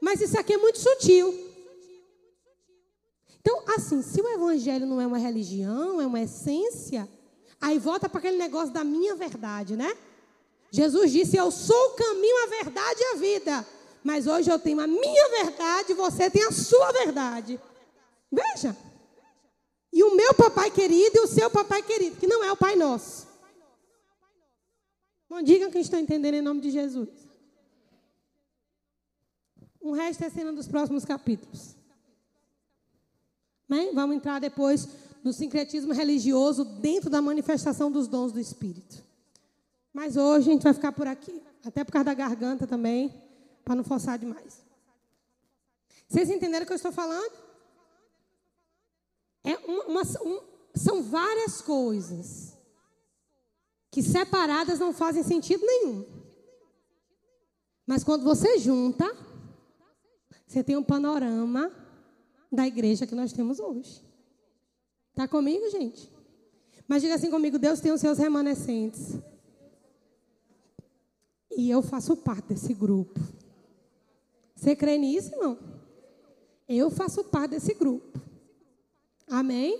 Mas 0.00 0.20
isso 0.20 0.38
aqui 0.38 0.52
é 0.52 0.58
muito 0.58 0.78
sutil. 0.78 1.52
Então, 3.40 3.62
assim, 3.74 4.02
se 4.02 4.20
o 4.20 4.28
evangelho 4.28 4.86
não 4.86 5.00
é 5.00 5.06
uma 5.06 5.18
religião, 5.18 6.00
é 6.00 6.06
uma 6.06 6.20
essência, 6.20 7.08
aí 7.60 7.78
volta 7.78 8.08
para 8.08 8.18
aquele 8.18 8.36
negócio 8.36 8.72
da 8.72 8.84
minha 8.84 9.14
verdade, 9.16 9.76
né? 9.76 9.96
Jesus 10.70 11.10
disse: 11.10 11.36
Eu 11.36 11.50
sou 11.50 11.88
o 11.88 11.94
caminho, 11.94 12.44
a 12.44 12.46
verdade 12.46 13.00
e 13.00 13.04
a 13.04 13.16
vida. 13.16 13.66
Mas 14.02 14.26
hoje 14.26 14.50
eu 14.50 14.58
tenho 14.58 14.80
a 14.80 14.86
minha 14.86 15.28
verdade, 15.28 15.94
você 15.94 16.30
tem 16.30 16.42
a 16.44 16.52
sua 16.52 16.92
verdade. 16.92 17.60
Veja. 18.30 18.76
E 19.92 20.02
o 20.02 20.16
meu 20.16 20.34
papai 20.34 20.70
querido 20.70 21.18
e 21.18 21.20
o 21.20 21.26
seu 21.26 21.50
papai 21.50 21.82
querido, 21.82 22.16
que 22.16 22.26
não 22.26 22.42
é 22.42 22.50
o 22.50 22.56
Pai 22.56 22.74
Nosso. 22.74 23.28
Não 25.28 25.42
digam 25.42 25.70
que 25.70 25.78
estão 25.78 26.00
entendendo 26.00 26.34
em 26.34 26.42
nome 26.42 26.60
de 26.60 26.70
Jesus. 26.70 27.08
O 29.80 29.92
resto 29.92 30.24
é 30.24 30.30
cena 30.30 30.52
dos 30.52 30.66
próximos 30.66 31.04
capítulos. 31.04 31.76
Né? 33.68 33.90
Vamos 33.92 34.16
entrar 34.16 34.38
depois 34.38 34.88
no 35.22 35.32
sincretismo 35.32 35.92
religioso 35.92 36.64
dentro 36.64 37.08
da 37.08 37.22
manifestação 37.22 37.90
dos 37.90 38.08
dons 38.08 38.32
do 38.32 38.40
Espírito. 38.40 39.02
Mas 39.92 40.16
hoje 40.16 40.48
a 40.48 40.52
gente 40.52 40.62
vai 40.62 40.72
ficar 40.72 40.92
por 40.92 41.06
aqui, 41.06 41.42
até 41.64 41.84
por 41.84 41.92
causa 41.92 42.06
da 42.06 42.14
garganta 42.14 42.66
também, 42.66 43.12
para 43.64 43.74
não 43.74 43.84
forçar 43.84 44.18
demais. 44.18 44.62
Vocês 46.08 46.28
entenderam 46.28 46.64
o 46.64 46.66
que 46.66 46.72
eu 46.72 46.76
estou 46.76 46.92
falando? 46.92 47.32
É 49.44 49.56
uma, 49.58 49.84
uma, 49.84 50.02
um, 50.24 50.40
são 50.74 51.02
várias 51.02 51.60
coisas 51.60 52.56
que 53.90 54.02
separadas 54.02 54.78
não 54.78 54.92
fazem 54.92 55.22
sentido 55.22 55.64
nenhum. 55.66 56.06
Mas 57.86 58.04
quando 58.04 58.24
você 58.24 58.58
junta, 58.58 59.04
você 60.46 60.62
tem 60.62 60.76
um 60.76 60.84
panorama 60.84 61.70
da 62.50 62.66
igreja 62.66 63.06
que 63.06 63.14
nós 63.14 63.32
temos 63.32 63.58
hoje. 63.58 64.02
Está 65.10 65.26
comigo, 65.26 65.68
gente? 65.70 66.10
Mas 66.86 67.02
diga 67.02 67.14
assim 67.14 67.30
comigo: 67.30 67.58
Deus 67.58 67.80
tem 67.80 67.92
os 67.92 68.00
seus 68.00 68.18
remanescentes. 68.18 69.18
E 71.50 71.70
eu 71.70 71.82
faço 71.82 72.16
parte 72.16 72.48
desse 72.48 72.72
grupo. 72.72 73.20
Você 74.62 74.76
crê 74.76 74.96
nisso, 74.96 75.34
irmão? 75.34 75.58
Eu 76.68 76.88
faço 76.88 77.24
parte 77.24 77.50
desse 77.50 77.74
grupo. 77.74 78.16
Amém? 79.26 79.76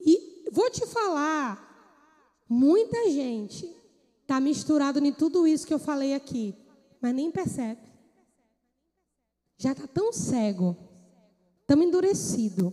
E 0.00 0.48
vou 0.52 0.70
te 0.70 0.86
falar, 0.86 2.38
muita 2.48 3.10
gente 3.10 3.68
está 4.22 4.38
misturado 4.38 5.04
em 5.04 5.12
tudo 5.12 5.44
isso 5.44 5.66
que 5.66 5.74
eu 5.74 5.78
falei 5.80 6.14
aqui, 6.14 6.54
mas 7.00 7.12
nem 7.12 7.32
percebe. 7.32 7.80
Já 9.58 9.72
está 9.72 9.88
tão 9.88 10.12
cego, 10.12 10.76
tão 11.66 11.82
endurecido, 11.82 12.72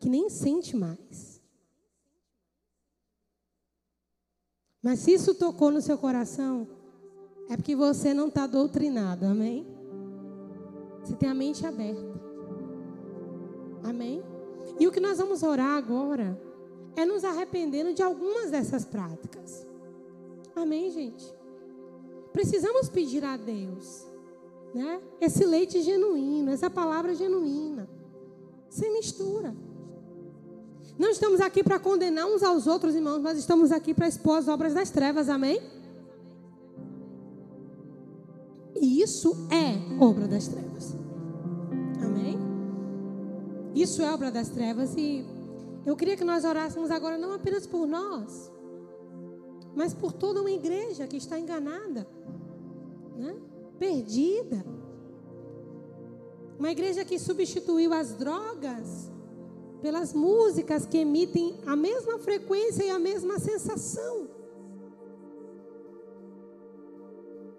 que 0.00 0.08
nem 0.08 0.28
sente 0.28 0.76
mais. 0.76 1.40
Mas 4.82 4.98
se 4.98 5.12
isso 5.12 5.36
tocou 5.36 5.70
no 5.70 5.80
seu 5.80 5.96
coração, 5.96 6.66
é 7.48 7.56
porque 7.56 7.76
você 7.76 8.12
não 8.12 8.26
está 8.26 8.44
doutrinado, 8.44 9.24
amém? 9.24 9.77
Você 11.08 11.16
tem 11.16 11.30
a 11.30 11.34
mente 11.34 11.64
aberta. 11.64 12.20
Amém? 13.82 14.22
E 14.78 14.86
o 14.86 14.92
que 14.92 15.00
nós 15.00 15.16
vamos 15.16 15.42
orar 15.42 15.78
agora 15.78 16.38
é 16.94 17.06
nos 17.06 17.24
arrependendo 17.24 17.94
de 17.94 18.02
algumas 18.02 18.50
dessas 18.50 18.84
práticas. 18.84 19.66
Amém, 20.54 20.90
gente? 20.90 21.24
Precisamos 22.30 22.90
pedir 22.90 23.24
a 23.24 23.38
Deus, 23.38 24.06
né? 24.74 25.00
Esse 25.18 25.46
leite 25.46 25.80
genuíno, 25.80 26.50
essa 26.50 26.68
palavra 26.68 27.14
genuína, 27.14 27.88
sem 28.68 28.92
mistura. 28.92 29.56
Não 30.98 31.08
estamos 31.08 31.40
aqui 31.40 31.64
para 31.64 31.78
condenar 31.78 32.26
uns 32.26 32.42
aos 32.42 32.66
outros, 32.66 32.94
irmãos, 32.94 33.20
mas 33.20 33.38
estamos 33.38 33.72
aqui 33.72 33.94
para 33.94 34.08
expor 34.08 34.36
as 34.36 34.46
obras 34.46 34.74
das 34.74 34.90
trevas, 34.90 35.30
amém? 35.30 35.58
E 38.80 39.02
isso 39.02 39.48
é 39.50 40.02
obra 40.02 40.26
das 40.26 40.48
trevas. 40.48 40.96
Amém? 42.02 42.38
Isso 43.74 44.02
é 44.02 44.12
obra 44.12 44.30
das 44.30 44.48
trevas 44.48 44.94
e 44.96 45.24
eu 45.84 45.96
queria 45.96 46.16
que 46.16 46.24
nós 46.24 46.44
orássemos 46.44 46.90
agora 46.90 47.16
não 47.16 47.32
apenas 47.32 47.66
por 47.66 47.86
nós, 47.86 48.52
mas 49.74 49.94
por 49.94 50.12
toda 50.12 50.40
uma 50.40 50.50
igreja 50.50 51.06
que 51.06 51.16
está 51.16 51.38
enganada, 51.38 52.06
né? 53.16 53.36
perdida. 53.78 54.64
Uma 56.58 56.72
igreja 56.72 57.04
que 57.04 57.18
substituiu 57.18 57.92
as 57.92 58.12
drogas 58.14 59.10
pelas 59.80 60.12
músicas 60.12 60.84
que 60.84 60.98
emitem 60.98 61.60
a 61.64 61.76
mesma 61.76 62.18
frequência 62.18 62.84
e 62.84 62.90
a 62.90 62.98
mesma 62.98 63.38
sensação. 63.38 64.28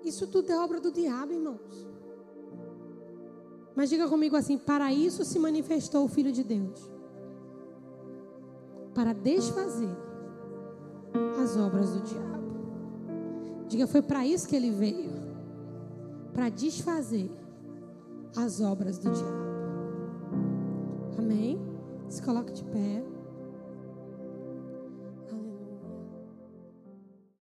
Isso 0.10 0.26
tudo 0.26 0.51
é 0.51 0.60
obra 0.60 0.82
do 0.82 0.91
diabo, 0.91 1.32
irmãos. 1.32 1.88
Mas 3.76 3.89
diga 3.89 4.07
comigo 4.10 4.36
assim: 4.36 4.57
para 4.57 4.91
isso 4.91 5.24
se 5.24 5.38
manifestou 5.38 6.03
o 6.03 6.07
Filho 6.07 6.32
de 6.32 6.43
Deus 6.43 6.91
para 8.93 9.14
desfazer 9.14 9.95
as 11.41 11.55
obras 11.55 11.91
do 11.91 12.01
diabo. 12.01 12.49
Diga, 13.68 13.86
foi 13.86 14.01
para 14.01 14.26
isso 14.26 14.47
que 14.47 14.55
ele 14.55 14.72
veio 14.72 15.12
para 16.34 16.49
desfazer 16.49 17.30
as 18.36 18.60
obras 18.60 18.97
do 18.97 19.12
diabo. 19.12 19.49
Amém? 21.20 21.62
Se 22.10 22.22
coloque 22.22 22.51
de 22.51 22.64
pé. 22.64 23.03